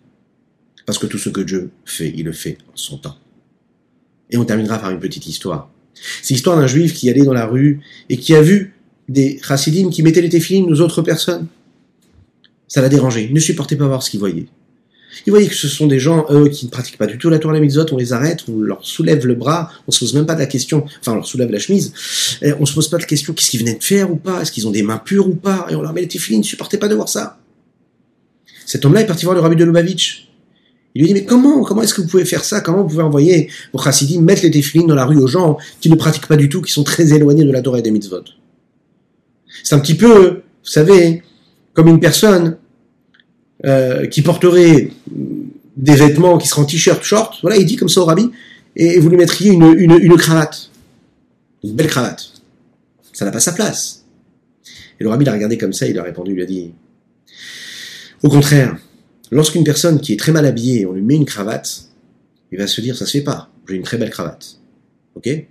Parce 0.86 0.99
que 0.99 1.07
tout 1.07 1.17
ce 1.17 1.30
que 1.30 1.41
Dieu 1.41 1.71
fait, 1.84 2.13
il 2.15 2.25
le 2.25 2.32
fait 2.32 2.57
en 2.71 2.75
son 2.75 2.97
temps. 2.97 3.17
Et 4.30 4.38
on 4.38 4.45
terminera 4.45 4.80
par 4.80 4.91
une 4.91 4.99
petite 4.99 5.28
histoire. 5.28 5.71
C'est 6.21 6.33
l'histoire 6.33 6.57
d'un 6.57 6.67
juif 6.67 6.93
qui 6.93 7.09
allait 7.09 7.23
dans 7.23 7.33
la 7.33 7.45
rue 7.45 7.81
et 8.09 8.17
qui 8.17 8.35
a 8.35 8.41
vu 8.41 8.73
des 9.09 9.39
chassidim 9.41 9.89
qui 9.89 10.03
mettaient 10.03 10.21
les 10.21 10.29
téfilines 10.29 10.71
aux 10.71 10.81
autres 10.81 11.01
personnes. 11.01 11.47
Ça 12.67 12.81
l'a 12.81 12.89
dérangé. 12.89 13.25
Il 13.25 13.33
ne 13.33 13.39
supportait 13.39 13.77
pas 13.77 13.87
voir 13.87 14.03
ce 14.03 14.09
qu'il 14.09 14.19
voyait. 14.19 14.47
Il 15.25 15.31
voyait 15.31 15.47
que 15.47 15.55
ce 15.55 15.67
sont 15.67 15.87
des 15.87 15.99
gens, 15.99 16.25
eux, 16.29 16.47
qui 16.49 16.65
ne 16.65 16.69
pratiquent 16.69 16.97
pas 16.97 17.07
du 17.07 17.17
tout 17.17 17.29
la 17.29 17.39
Torah 17.39 17.57
la 17.57 17.85
on 17.91 17.97
les 17.97 18.13
arrête, 18.13 18.43
on 18.47 18.59
leur 18.59 18.85
soulève 18.85 19.25
le 19.25 19.35
bras, 19.35 19.71
on 19.87 19.91
se 19.91 19.99
pose 19.99 20.13
même 20.13 20.25
pas 20.25 20.35
de 20.35 20.39
la 20.39 20.45
question, 20.45 20.85
enfin, 20.99 21.13
on 21.13 21.15
leur 21.15 21.25
soulève 21.25 21.49
la 21.49 21.59
chemise, 21.59 21.93
et 22.41 22.53
on 22.53 22.65
se 22.65 22.73
pose 22.73 22.87
pas 22.89 22.97
de 22.97 23.01
la 23.01 23.07
question, 23.07 23.33
qu'est-ce 23.33 23.49
qu'ils 23.49 23.61
venaient 23.61 23.77
de 23.77 23.83
faire 23.83 24.11
ou 24.11 24.15
pas, 24.15 24.41
est-ce 24.41 24.51
qu'ils 24.51 24.67
ont 24.67 24.71
des 24.71 24.83
mains 24.83 24.99
pures 24.99 25.27
ou 25.27 25.33
pas, 25.33 25.65
et 25.69 25.75
on 25.75 25.81
leur 25.81 25.93
met 25.93 26.01
les 26.01 26.07
téfilines, 26.07 26.41
il 26.41 26.45
ne 26.45 26.47
supportait 26.47 26.77
pas 26.77 26.87
de 26.87 26.95
voir 26.95 27.09
ça. 27.09 27.39
Cet 28.65 28.85
homme-là 28.85 29.01
est 29.01 29.07
parti 29.07 29.25
voir 29.25 29.33
le 29.33 29.41
rabbi 29.41 29.55
de 29.55 29.63
Lubavitch. 29.63 30.26
Il 30.97 31.01
lui 31.01 31.09
dit, 31.09 31.13
mais 31.13 31.25
comment, 31.25 31.63
comment 31.63 31.83
est-ce 31.83 31.93
que 31.93 32.01
vous 32.01 32.07
pouvez 32.07 32.25
faire 32.25 32.43
ça? 32.43 32.59
Comment 32.59 32.81
vous 32.81 32.87
pouvez 32.87 33.03
envoyer 33.03 33.51
vos 33.71 33.77
chassidim 33.77 34.19
mettre 34.21 34.41
les 34.41 34.49
téfilines 34.49 34.87
dans 34.87 34.95
la 34.95 35.05
rue 35.05 35.17
aux 35.17 35.27
gens 35.27 35.59
qui 35.79 35.91
ne 35.91 35.95
pratiquent 35.95 36.25
pas 36.25 36.37
du 36.37 36.49
tout, 36.49 36.59
qui 36.59 36.71
sont 36.71 36.83
très 36.83 37.13
éloignés 37.13 37.43
de 37.43 37.51
la 37.51 37.61
Torah 37.61 37.77
et 37.77 37.83
des 37.83 37.91
mitzvot? 37.91 38.23
C'est 39.63 39.75
un 39.75 39.79
petit 39.79 39.93
peu, 39.93 40.27
vous 40.27 40.41
savez, 40.63 41.21
comme 41.73 41.87
une 41.87 41.99
personne 41.99 42.57
euh, 43.63 44.07
qui 44.07 44.23
porterait 44.23 44.89
des 45.75 45.95
vêtements 45.95 46.39
qui 46.39 46.47
seraient 46.47 46.63
en 46.63 46.65
t-shirt, 46.65 47.03
short, 47.03 47.35
voilà, 47.43 47.57
il 47.57 47.67
dit 47.67 47.75
comme 47.75 47.89
ça 47.89 48.01
au 48.01 48.05
rabbi, 48.05 48.31
et 48.75 48.97
vous 48.97 49.09
lui 49.09 49.17
mettriez 49.17 49.51
une, 49.51 50.17
cravate. 50.17 50.71
une 51.63 51.75
belle 51.75 51.89
cravate. 51.89 52.31
Ça 53.13 53.23
n'a 53.23 53.29
pas 53.29 53.39
sa 53.39 53.51
place. 53.51 54.03
Et 54.99 55.03
le 55.03 55.11
rabbi 55.11 55.25
l'a 55.25 55.33
regardé 55.33 55.59
comme 55.59 55.73
ça, 55.73 55.85
il 55.85 55.99
a 55.99 56.01
répondu, 56.01 56.31
il 56.31 56.37
lui 56.37 56.41
a 56.41 56.47
dit, 56.47 56.71
au 58.23 58.29
contraire, 58.29 58.77
lorsqu'une 59.32 59.63
personne 59.63 59.99
qui 59.99 60.13
est 60.13 60.17
très 60.17 60.32
mal 60.32 60.45
habillée, 60.45 60.86
on 60.86 60.93
lui 60.93 61.01
met 61.01 61.15
une 61.15 61.25
cravate, 61.25 61.89
il 62.51 62.57
va 62.57 62.67
se 62.67 62.82
dire, 62.82 62.95
ça 62.95 63.05
se 63.05 63.11
fait 63.11 63.23
pas, 63.23 63.51
j'ai 63.67 63.75
une 63.75 63.84
très 63.84 63.97
belle 63.97 64.09
cravate. 64.09 64.59
Ok? 65.15 65.25
Il 65.28 65.45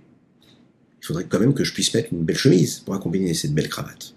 faudrait 1.01 1.25
quand 1.25 1.39
même 1.39 1.53
que 1.53 1.63
je 1.63 1.73
puisse 1.73 1.93
mettre 1.93 2.09
une 2.11 2.23
belle 2.23 2.37
chemise 2.37 2.79
pour 2.79 2.93
accompagner 2.95 3.33
cette 3.33 3.53
belle 3.53 3.69
cravate. 3.69 4.13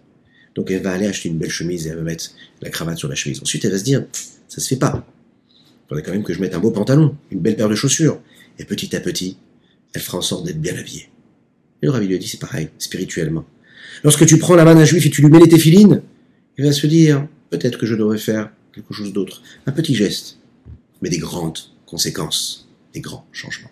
Donc 0.55 0.71
elle 0.71 0.83
va 0.83 0.93
aller 0.93 1.07
acheter 1.07 1.29
une 1.29 1.39
belle 1.39 1.51
chemise 1.51 1.87
et 1.87 1.91
elle 1.91 1.97
va 1.97 2.03
mettre 2.03 2.31
la 2.61 2.71
cravate 2.71 2.99
sur 2.99 3.09
la 3.09 3.15
chemise. 3.15 3.41
Ensuite, 3.41 3.65
elle 3.65 3.73
va 3.73 3.79
se 3.79 3.85
dire, 3.85 4.05
ça 4.49 4.61
se 4.61 4.69
fait 4.69 4.77
pas. 4.77 5.07
Il 5.49 5.89
faudrait 5.89 6.03
quand 6.03 6.13
même 6.13 6.25
que 6.25 6.33
je 6.33 6.41
mette 6.41 6.55
un 6.55 6.59
beau 6.59 6.71
pantalon, 6.71 7.17
une 7.31 7.41
belle 7.41 7.57
paire 7.57 7.69
de 7.69 7.75
chaussures. 7.75 8.21
Et 8.59 8.65
petit 8.65 8.95
à 8.97 9.01
petit, 9.01 9.37
elle 9.93 10.01
fera 10.01 10.19
en 10.19 10.23
sorte 10.23 10.45
d'être 10.45 10.61
bien 10.61 10.77
habillée. 10.77 11.09
Et 11.83 11.87
le 11.87 11.93
rabbi 11.93 12.07
lui 12.07 12.19
dit, 12.19 12.29
c'est 12.29 12.41
pareil, 12.41 12.69
spirituellement. 12.79 13.45
Lorsque 14.05 14.27
tu 14.27 14.39
prends 14.39 14.55
la 14.55 14.65
main 14.65 14.75
d'un 14.75 14.85
juif 14.85 15.07
et 15.07 15.11
tu 15.11 15.23
lui 15.23 15.31
mets 15.31 15.39
les 15.39 15.49
téphilines, 15.49 16.03
il 16.59 16.65
va 16.65 16.73
se 16.73 16.87
dire, 16.87 17.27
peut-être 17.51 17.79
que 17.79 17.87
je 17.87 17.95
devrais 17.95 18.19
faire 18.19 18.51
quelque 18.73 18.95
chose 18.95 19.13
d'autre. 19.13 19.43
Un 19.67 19.73
petit 19.73 19.95
geste, 19.95 20.39
mais 21.03 21.11
des 21.11 21.19
grandes 21.19 21.59
conséquences, 21.87 22.69
des 22.95 23.01
grands 23.01 23.27
changements. 23.33 23.71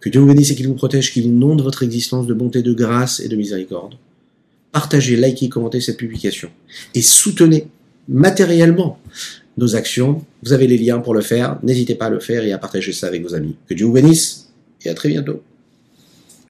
Que 0.00 0.10
Dieu 0.10 0.20
vous 0.20 0.26
bénisse 0.26 0.50
et 0.50 0.54
qu'il 0.54 0.68
vous 0.68 0.74
protège, 0.74 1.12
qu'il 1.12 1.24
inonde 1.24 1.62
votre 1.62 1.82
existence 1.82 2.26
de 2.26 2.34
bonté, 2.34 2.62
de 2.62 2.74
grâce 2.74 3.20
et 3.20 3.28
de 3.28 3.36
miséricorde. 3.36 3.94
Partagez, 4.72 5.16
likez, 5.16 5.48
commentez 5.48 5.80
cette 5.80 5.96
publication 5.96 6.50
et 6.94 7.00
soutenez 7.00 7.68
matériellement 8.08 8.98
nos 9.56 9.76
actions. 9.76 10.24
Vous 10.42 10.52
avez 10.52 10.66
les 10.66 10.76
liens 10.76 10.98
pour 10.98 11.14
le 11.14 11.20
faire. 11.20 11.58
N'hésitez 11.62 11.94
pas 11.94 12.06
à 12.06 12.10
le 12.10 12.20
faire 12.20 12.44
et 12.44 12.52
à 12.52 12.58
partager 12.58 12.92
ça 12.92 13.06
avec 13.06 13.22
vos 13.22 13.34
amis. 13.34 13.56
Que 13.66 13.74
Dieu 13.74 13.86
vous 13.86 13.92
bénisse 13.92 14.50
et 14.84 14.90
à 14.90 14.94
très 14.94 15.08
bientôt. 15.08 15.42